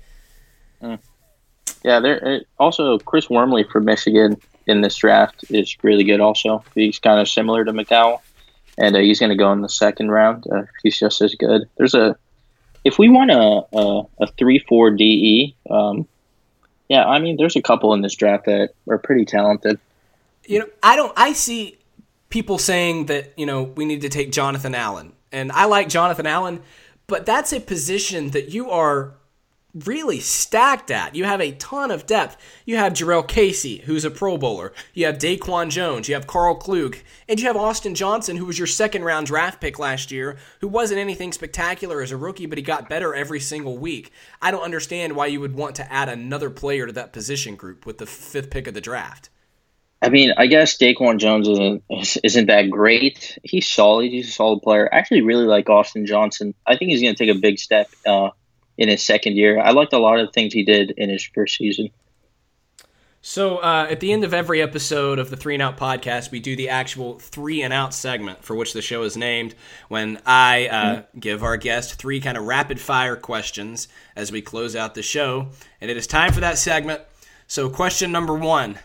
Yeah, 1.85 2.01
there. 2.01 2.41
Also, 2.59 2.99
Chris 2.99 3.31
Wormley 3.31 3.65
from 3.65 3.85
Michigan 3.85 4.37
in 4.67 4.81
this 4.81 4.97
draft 4.97 5.45
is 5.51 5.77
really 5.83 6.05
good. 6.05 6.21
Also, 6.21 6.65
he's 6.75 6.99
kind 6.99 7.21
of 7.21 7.29
similar 7.29 7.65
to 7.65 7.73
McDowell, 7.73 8.21
and 8.77 8.97
uh, 8.97 8.99
he's 8.99 9.21
going 9.21 9.31
to 9.31 9.37
go 9.37 9.53
in 9.53 9.61
the 9.61 9.69
second 9.69 10.11
round. 10.11 10.45
Uh, 10.51 10.63
he's 10.83 10.99
just 10.99 11.21
as 11.21 11.35
good. 11.35 11.69
There's 11.77 11.95
a 11.95 12.17
if 12.85 12.99
we 12.99 13.09
want 13.09 13.31
a 13.31 13.65
a, 13.77 14.03
a 14.21 14.27
three 14.39 14.59
four 14.59 14.91
DE, 14.91 15.55
um, 15.71 16.07
yeah, 16.89 17.05
I 17.05 17.19
mean, 17.19 17.37
there's 17.37 17.57
a 17.57 17.63
couple 17.63 17.93
in 17.95 18.01
this 18.01 18.15
draft 18.15 18.47
that 18.47 18.71
are 18.89 18.99
pretty 18.99 19.25
talented. 19.25 19.79
You 20.45 20.61
know, 20.61 20.67
I 20.83 20.97
don't. 20.97 21.13
I 21.17 21.33
see 21.33 21.79
people 22.29 22.59
saying 22.59 23.07
that 23.07 23.33
you 23.37 23.47
know 23.47 23.63
we 23.63 23.85
need 23.85 24.03
to 24.03 24.09
take 24.09 24.33
Jonathan 24.33 24.75
Allen, 24.75 25.13
and 25.33 25.51
I 25.53 25.65
like 25.65 25.89
Jonathan 25.89 26.27
Allen, 26.27 26.63
but 27.07 27.27
that's 27.27 27.53
a 27.53 27.61
position 27.61 28.31
that 28.31 28.51
you 28.51 28.71
are 28.71 29.15
really 29.85 30.21
stacked 30.21 30.91
at. 30.91 31.15
You 31.15 31.25
have 31.25 31.41
a 31.41 31.53
ton 31.53 31.91
of 31.91 32.07
depth. 32.07 32.37
You 32.65 32.77
have 32.77 32.95
Jurrell 32.95 33.27
Casey, 33.27 33.79
who's 33.79 34.05
a 34.05 34.11
Pro 34.11 34.39
Bowler. 34.39 34.73
You 34.95 35.07
have 35.07 35.19
Daquan 35.19 35.71
Jones. 35.71 36.09
You 36.09 36.15
have 36.15 36.27
Karl 36.27 36.55
Klug. 36.55 36.97
And 37.29 37.39
you 37.41 37.47
have 37.47 37.57
Austin 37.57 37.95
Johnson, 37.95 38.37
who 38.37 38.47
was 38.47 38.59
your 38.59 38.67
second 38.67 39.05
round 39.05 39.27
draft 39.27 39.61
pick 39.61 39.79
last 39.79 40.11
year, 40.11 40.39
who 40.61 40.69
wasn't 40.69 41.01
anything 41.01 41.33
spectacular 41.33 42.01
as 42.01 42.13
a 42.13 42.17
rookie, 42.17 42.47
but 42.47 42.59
he 42.59 42.63
got 42.63 42.89
better 42.89 43.15
every 43.15 43.41
single 43.41 43.77
week. 43.77 44.13
I 44.41 44.51
don't 44.51 44.63
understand 44.63 45.15
why 45.15 45.27
you 45.27 45.41
would 45.41 45.55
want 45.55 45.77
to 45.77 45.93
add 45.93 46.09
another 46.09 46.51
player 46.51 46.87
to 46.87 46.93
that 46.93 47.13
position 47.13 47.57
group 47.57 47.85
with 47.85 47.99
the 47.99 48.07
fifth 48.07 48.51
pick 48.51 48.67
of 48.67 48.75
the 48.75 48.81
draft. 48.81 49.31
I 50.03 50.11
mean, 50.11 50.33
I 50.37 50.47
guess 50.47 50.77
Daquan 50.77 51.19
Jones 51.19 51.49
isn't 51.49 51.83
isn't 52.23 52.47
that 52.47 52.71
great. 52.71 53.39
He's 53.43 53.69
solid. 53.69 54.11
He's 54.11 54.29
a 54.29 54.33
solid 54.33 54.61
player. 54.61 54.89
I 54.93 54.99
actually 54.99 55.23
really 55.23 55.47
like 55.47 55.71
Austin 55.71 56.07
Johnson. 56.07 56.55
I 56.67 56.77
think 56.77 56.91
he's 56.91 57.01
going 57.01 57.15
to 57.15 57.19
take 57.27 57.35
a 57.35 57.39
big 57.39 57.59
step 57.59 57.89
uh, 58.07 58.31
in 58.79 58.89
his 58.89 59.03
second 59.05 59.37
year. 59.37 59.61
I 59.61 59.71
liked 59.71 59.93
a 59.93 59.99
lot 59.99 60.19
of 60.19 60.27
the 60.27 60.33
things 60.33 60.53
he 60.53 60.65
did 60.65 60.93
in 60.93 61.09
his 61.11 61.25
first 61.25 61.57
season. 61.57 61.91
So 63.29 63.57
uh, 63.57 63.89
at 63.91 63.99
the 63.99 64.13
end 64.13 64.23
of 64.23 64.33
every 64.33 64.63
episode 64.63 65.19
of 65.19 65.31
the 65.31 65.37
Three 65.37 65.55
and 65.55 65.63
Out 65.63 65.77
podcast, 65.77 66.31
we 66.31 66.39
do 66.39 66.55
the 66.55 66.69
actual 66.69 67.19
Three 67.19 67.61
and 67.63 67.73
Out 67.73 67.93
segment 67.93 68.45
for 68.45 68.55
which 68.55 68.73
the 68.73 68.81
show 68.81 69.03
is 69.03 69.17
named. 69.17 69.57
When 69.89 70.21
I 70.25 70.69
uh, 70.69 70.85
mm-hmm. 70.85 71.19
give 71.19 71.43
our 71.43 71.57
guest 71.57 71.97
three 71.97 72.21
kind 72.21 72.39
of 72.39 72.45
rapid 72.45 72.81
fire 72.81 73.17
questions 73.17 73.89
as 74.15 74.31
we 74.31 74.43
close 74.43 74.77
out 74.77 74.95
the 74.95 75.03
show, 75.03 75.49
and 75.81 75.91
it 75.91 75.97
is 75.97 76.07
time 76.07 76.33
for 76.33 76.39
that 76.39 76.57
segment. 76.57 77.03
So 77.49 77.69
question 77.69 78.13
number 78.13 78.35
one: 78.35 78.79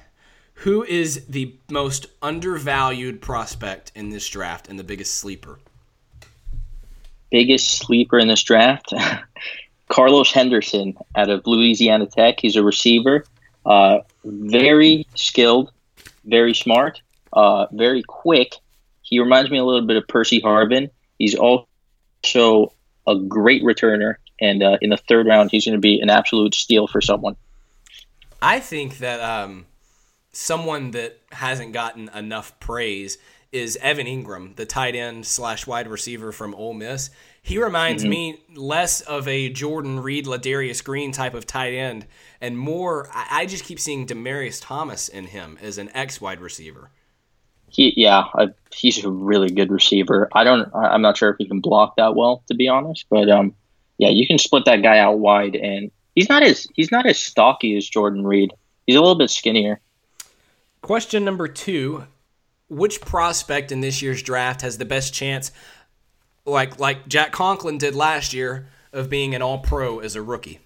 Who 0.56 0.84
is 0.86 1.28
the 1.28 1.56
most 1.70 2.08
undervalued 2.24 3.22
prospect 3.22 3.92
in 3.94 4.10
this 4.10 4.28
draft 4.28 4.68
and 4.68 4.80
the 4.80 4.84
biggest 4.84 5.20
sleeper? 5.20 5.60
Biggest 7.30 7.78
sleeper 7.78 8.18
in 8.18 8.28
this 8.28 8.42
draft. 8.42 8.92
Carlos 9.92 10.32
Henderson 10.32 10.98
out 11.16 11.30
of 11.30 11.46
Louisiana 11.46 12.08
Tech. 12.08 12.40
He's 12.40 12.56
a 12.56 12.64
receiver, 12.64 13.26
uh, 13.66 14.00
very 14.24 15.06
skilled, 15.16 15.72
very 16.24 16.54
smart, 16.54 17.02
uh, 17.34 17.68
very 17.74 18.02
quick. 18.02 18.56
He 19.02 19.20
reminds 19.20 19.52
me 19.52 19.58
a 19.58 19.66
little 19.66 19.86
bit 19.86 19.98
of 19.98 20.08
Percy 20.08 20.42
Harvin. 20.42 20.90
He's 21.20 21.36
also 21.36 22.74
a 23.06 23.18
great 23.18 23.64
returner, 23.64 24.16
and 24.40 24.64
uh, 24.64 24.78
in 24.82 24.92
the 24.92 24.98
third 24.98 25.28
round, 25.28 25.52
he's 25.52 25.66
going 25.66 25.76
to 25.76 25.82
be 25.82 26.00
an 26.00 26.10
absolute 26.10 26.56
steal 26.56 26.88
for 26.88 27.02
someone. 27.02 27.36
I 28.42 28.62
think 28.62 29.00
that 29.00 29.20
um, 29.20 29.66
someone 30.32 30.92
that 30.92 31.20
hasn't 31.34 31.74
gotten 31.74 32.10
enough 32.16 32.58
praise 32.62 33.18
is 33.52 33.78
Evan 33.82 34.08
Engram, 34.08 34.56
the 34.56 34.66
tight 34.66 34.96
end 34.96 35.26
slash 35.26 35.68
wide 35.68 35.90
receiver 35.90 36.32
from 36.32 36.56
Ole 36.56 36.74
Miss. 36.74 37.10
He 37.44 37.58
reminds 37.62 38.04
mm-hmm. 38.04 38.10
me 38.10 38.44
less 38.56 39.02
of 39.02 39.28
a 39.28 39.50
Jordan 39.50 40.00
Reed, 40.00 40.26
Ladarius 40.26 40.84
Green 40.84 41.12
type 41.12 41.34
of 41.34 41.48
tight 41.48 41.74
end, 41.74 42.06
and 42.40 42.58
more. 42.58 43.10
I, 43.14 43.46
just 43.48 43.64
keep 43.64 43.80
seeing 43.80 44.06
Demaryius 44.06 44.60
Thomas 44.62 45.08
in 45.08 45.26
him 45.26 45.58
as 45.62 45.78
an 45.78 45.90
X 45.96 46.22
wide 46.22 46.40
receiver. 46.40 46.92
He, 47.68 47.94
yeah, 47.98 48.26
I, 48.36 48.50
he's 48.74 49.04
a 49.04 49.10
really 49.10 49.50
good 49.50 49.72
receiver. 49.72 50.30
I 50.34 50.44
don't, 50.44 50.70
I'm 50.76 51.02
not 51.02 51.18
sure 51.18 51.30
if 51.30 51.38
he 51.40 51.48
can 51.48 51.62
block 51.62 51.96
that 51.96 52.16
well, 52.16 52.44
to 52.48 52.54
be 52.54 52.68
honest. 52.68 53.06
But 53.10 53.30
um, 53.30 53.56
yeah, 53.98 54.10
you 54.10 54.28
can 54.28 54.38
split 54.38 54.66
that 54.66 54.84
guy 54.84 55.00
out 55.00 55.18
wide, 55.18 55.56
and 55.56 55.90
he's 56.14 56.30
not 56.30 56.44
as 56.44 56.68
he's 56.76 56.92
not 56.92 57.08
as 57.08 57.18
stocky 57.18 57.76
as 57.76 57.90
Jordan 57.90 58.26
Reed. 58.26 58.54
He's 58.86 58.96
a 58.96 59.00
little 59.00 59.16
bit 59.16 59.32
skinnier. 59.32 59.80
Question 60.82 61.26
number 61.26 61.48
two: 61.48 62.06
Which 62.70 63.02
prospect 63.02 63.72
in 63.72 63.82
this 63.82 64.02
year's 64.02 64.22
draft 64.22 64.62
has 64.62 64.78
the 64.78 64.86
best 64.86 65.14
chance 65.14 65.52
like 66.46 66.80
like 66.80 67.08
Jack 67.08 67.32
Conklin 67.32 67.78
did 67.78 67.96
last 67.96 68.34
year 68.34 68.68
of 68.94 69.10
being 69.10 69.36
an 69.36 69.42
All 69.42 69.60
Pro 69.60 70.00
as 70.00 70.16
a 70.16 70.22
rookie? 70.22 70.60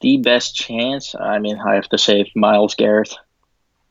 The 0.00 0.18
best 0.18 0.54
chance, 0.54 1.14
I 1.18 1.38
mean, 1.38 1.58
I 1.58 1.74
have 1.74 1.88
to 1.88 1.98
say 1.98 2.30
Myles 2.36 2.74
Garrett. 2.74 3.14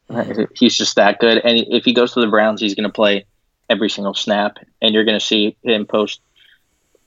Mm-hmm. 0.10 0.44
He's 0.56 0.78
just 0.78 0.96
that 0.96 1.20
good, 1.20 1.40
and 1.44 1.66
if 1.70 1.84
he 1.84 1.94
goes 1.94 2.14
to 2.14 2.22
the 2.22 2.28
Browns, 2.28 2.62
he's 2.62 2.76
going 2.76 2.88
to 2.88 2.94
play 2.94 3.26
every 3.70 3.90
single 3.90 4.14
snap, 4.14 4.58
and 4.82 4.94
you're 4.94 5.04
going 5.04 5.20
to 5.20 5.26
see 5.26 5.58
him 5.64 5.86
post 5.86 6.22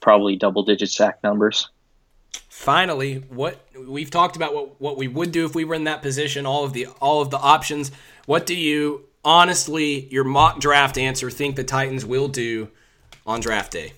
probably 0.01 0.35
double-digit 0.35 0.89
sack 0.89 1.17
numbers. 1.23 1.67
Finally, 2.49 3.15
what 3.29 3.65
we've 3.87 4.11
talked 4.11 4.35
about 4.35 4.53
what 4.53 4.79
what 4.79 4.97
we 4.97 5.07
would 5.07 5.31
do 5.31 5.45
if 5.45 5.55
we 5.55 5.65
were 5.65 5.73
in 5.73 5.85
that 5.85 6.03
position, 6.03 6.45
all 6.45 6.63
of 6.63 6.73
the 6.73 6.85
all 7.01 7.21
of 7.21 7.31
the 7.31 7.39
options. 7.39 7.91
What 8.27 8.45
do 8.45 8.55
you 8.55 9.05
honestly, 9.23 10.07
your 10.07 10.23
mock 10.23 10.59
draft 10.59 10.97
answer, 10.97 11.29
think 11.29 11.55
the 11.55 11.63
Titans 11.63 12.05
will 12.05 12.27
do 12.27 12.69
on 13.25 13.39
draft 13.39 13.71
day? 13.71 13.93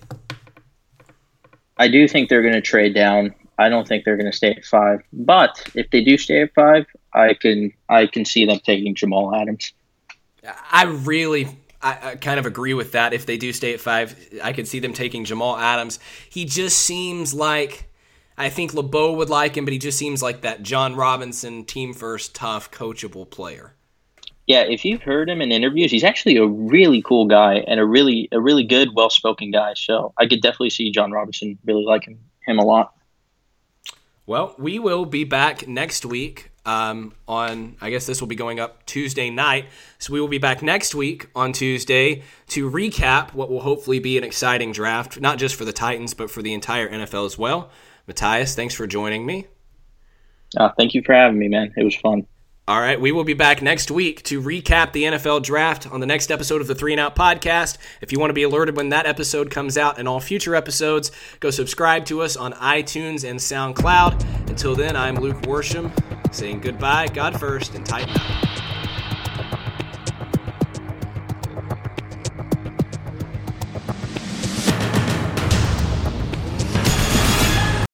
I 1.76 1.88
do 1.88 2.06
think 2.06 2.28
they're 2.28 2.42
going 2.42 2.54
to 2.54 2.60
trade 2.60 2.94
down. 2.94 3.34
I 3.58 3.68
don't 3.68 3.86
think 3.86 4.04
they're 4.04 4.16
going 4.16 4.30
to 4.30 4.36
stay 4.36 4.52
at 4.52 4.64
five. 4.64 5.00
But 5.12 5.70
if 5.74 5.90
they 5.90 6.02
do 6.02 6.18
stay 6.18 6.42
at 6.42 6.54
five, 6.54 6.86
I 7.12 7.34
can 7.34 7.72
I 7.88 8.06
can 8.06 8.24
see 8.24 8.44
them 8.44 8.60
taking 8.64 8.94
Jamal 8.94 9.34
Adams. 9.34 9.72
I 10.70 10.84
really 10.84 11.48
I, 11.80 12.10
I, 12.10 12.14
kind 12.16 12.38
of 12.38 12.46
agree 12.46 12.74
with 12.74 12.92
that. 12.92 13.12
If 13.12 13.26
they 13.26 13.36
do 13.36 13.52
stay 13.52 13.74
at 13.74 13.80
five, 13.80 14.16
I 14.42 14.52
could 14.52 14.66
see 14.66 14.78
them 14.78 14.92
taking 14.92 15.24
Jamal 15.24 15.56
Adams. 15.56 15.98
He 16.28 16.44
just 16.44 16.78
seems 16.80 17.34
like 17.34 17.90
I 18.36 18.48
think 18.48 18.74
LeBeau 18.74 19.12
would 19.12 19.30
like 19.30 19.56
him, 19.56 19.64
but 19.64 19.72
he 19.72 19.78
just 19.78 19.98
seems 19.98 20.22
like 20.22 20.40
that 20.40 20.62
Jon 20.62 20.96
Robinson 20.96 21.64
team 21.64 21.92
first, 21.92 22.34
tough, 22.34 22.70
coachable 22.70 23.28
player 23.28 23.73
yeah, 24.46 24.62
if 24.62 24.84
you've 24.84 25.02
heard 25.02 25.30
him 25.30 25.40
in 25.40 25.52
interviews, 25.52 25.90
he's 25.90 26.04
actually 26.04 26.36
a 26.36 26.46
really 26.46 27.02
cool 27.02 27.26
guy 27.26 27.64
and 27.66 27.80
a 27.80 27.84
really 27.84 28.28
a 28.30 28.40
really 28.40 28.64
good, 28.64 28.90
well 28.94 29.10
spoken 29.10 29.50
guy. 29.50 29.74
So 29.74 30.12
I 30.18 30.26
could 30.26 30.42
definitely 30.42 30.70
see 30.70 30.90
Jon 30.90 31.12
Robinson 31.12 31.58
really 31.64 31.84
liking 31.84 32.18
him 32.46 32.58
a 32.58 32.64
lot. 32.64 32.94
Well, 34.26 34.54
we 34.58 34.78
will 34.78 35.04
be 35.04 35.24
back 35.24 35.68
next 35.68 36.04
week 36.06 36.50
um, 36.64 37.12
on, 37.28 37.76
I 37.80 37.90
guess 37.90 38.06
this 38.06 38.20
will 38.20 38.28
be 38.28 38.34
going 38.34 38.58
up 38.58 38.86
Tuesday 38.86 39.28
night. 39.28 39.66
So 39.98 40.14
we 40.14 40.20
will 40.20 40.28
be 40.28 40.38
back 40.38 40.62
next 40.62 40.94
week 40.94 41.28
on 41.34 41.52
Tuesday 41.52 42.22
to 42.48 42.70
recap 42.70 43.34
what 43.34 43.50
will 43.50 43.60
hopefully 43.60 43.98
be 43.98 44.16
an 44.16 44.24
exciting 44.24 44.72
draft, 44.72 45.20
not 45.20 45.38
just 45.38 45.54
for 45.54 45.66
the 45.66 45.74
Titans, 45.74 46.14
but 46.14 46.30
for 46.30 46.40
the 46.40 46.54
entire 46.54 46.88
NFL 46.88 47.26
as 47.26 47.38
well. 47.38 47.70
Matias, 48.06 48.54
thanks 48.54 48.74
for 48.74 48.86
joining 48.86 49.26
me. 49.26 49.46
Uh, 50.56 50.70
thank 50.78 50.94
you 50.94 51.02
for 51.02 51.14
having 51.14 51.38
me, 51.38 51.48
man. 51.48 51.72
It 51.76 51.84
was 51.84 51.96
fun. 51.96 52.26
All 52.66 52.80
right, 52.80 52.98
we 52.98 53.12
will 53.12 53.24
be 53.24 53.34
back 53.34 53.60
next 53.60 53.90
week 53.90 54.22
to 54.22 54.40
recap 54.40 54.92
the 54.92 55.02
NFL 55.02 55.42
draft 55.42 55.86
on 55.92 56.00
the 56.00 56.06
next 56.06 56.30
episode 56.30 56.62
of 56.62 56.66
the 56.66 56.74
Three 56.74 56.94
and 56.94 57.00
Out 57.00 57.14
podcast. 57.14 57.76
If 58.00 58.10
you 58.10 58.18
want 58.18 58.30
to 58.30 58.34
be 58.34 58.44
alerted 58.44 58.74
when 58.74 58.88
that 58.88 59.04
episode 59.04 59.50
comes 59.50 59.76
out 59.76 59.98
and 59.98 60.08
all 60.08 60.18
future 60.18 60.54
episodes, 60.54 61.12
go 61.40 61.50
subscribe 61.50 62.06
to 62.06 62.22
us 62.22 62.38
on 62.38 62.54
iTunes 62.54 63.28
and 63.28 63.38
SoundCloud. 63.38 64.48
Until 64.48 64.74
then, 64.74 64.96
I'm 64.96 65.16
Luke 65.16 65.42
Worsham 65.42 65.92
saying 66.34 66.60
goodbye, 66.60 67.08
God 67.08 67.38
first, 67.38 67.74
and 67.74 67.84
tighten 67.84 68.16
up. 68.16 68.63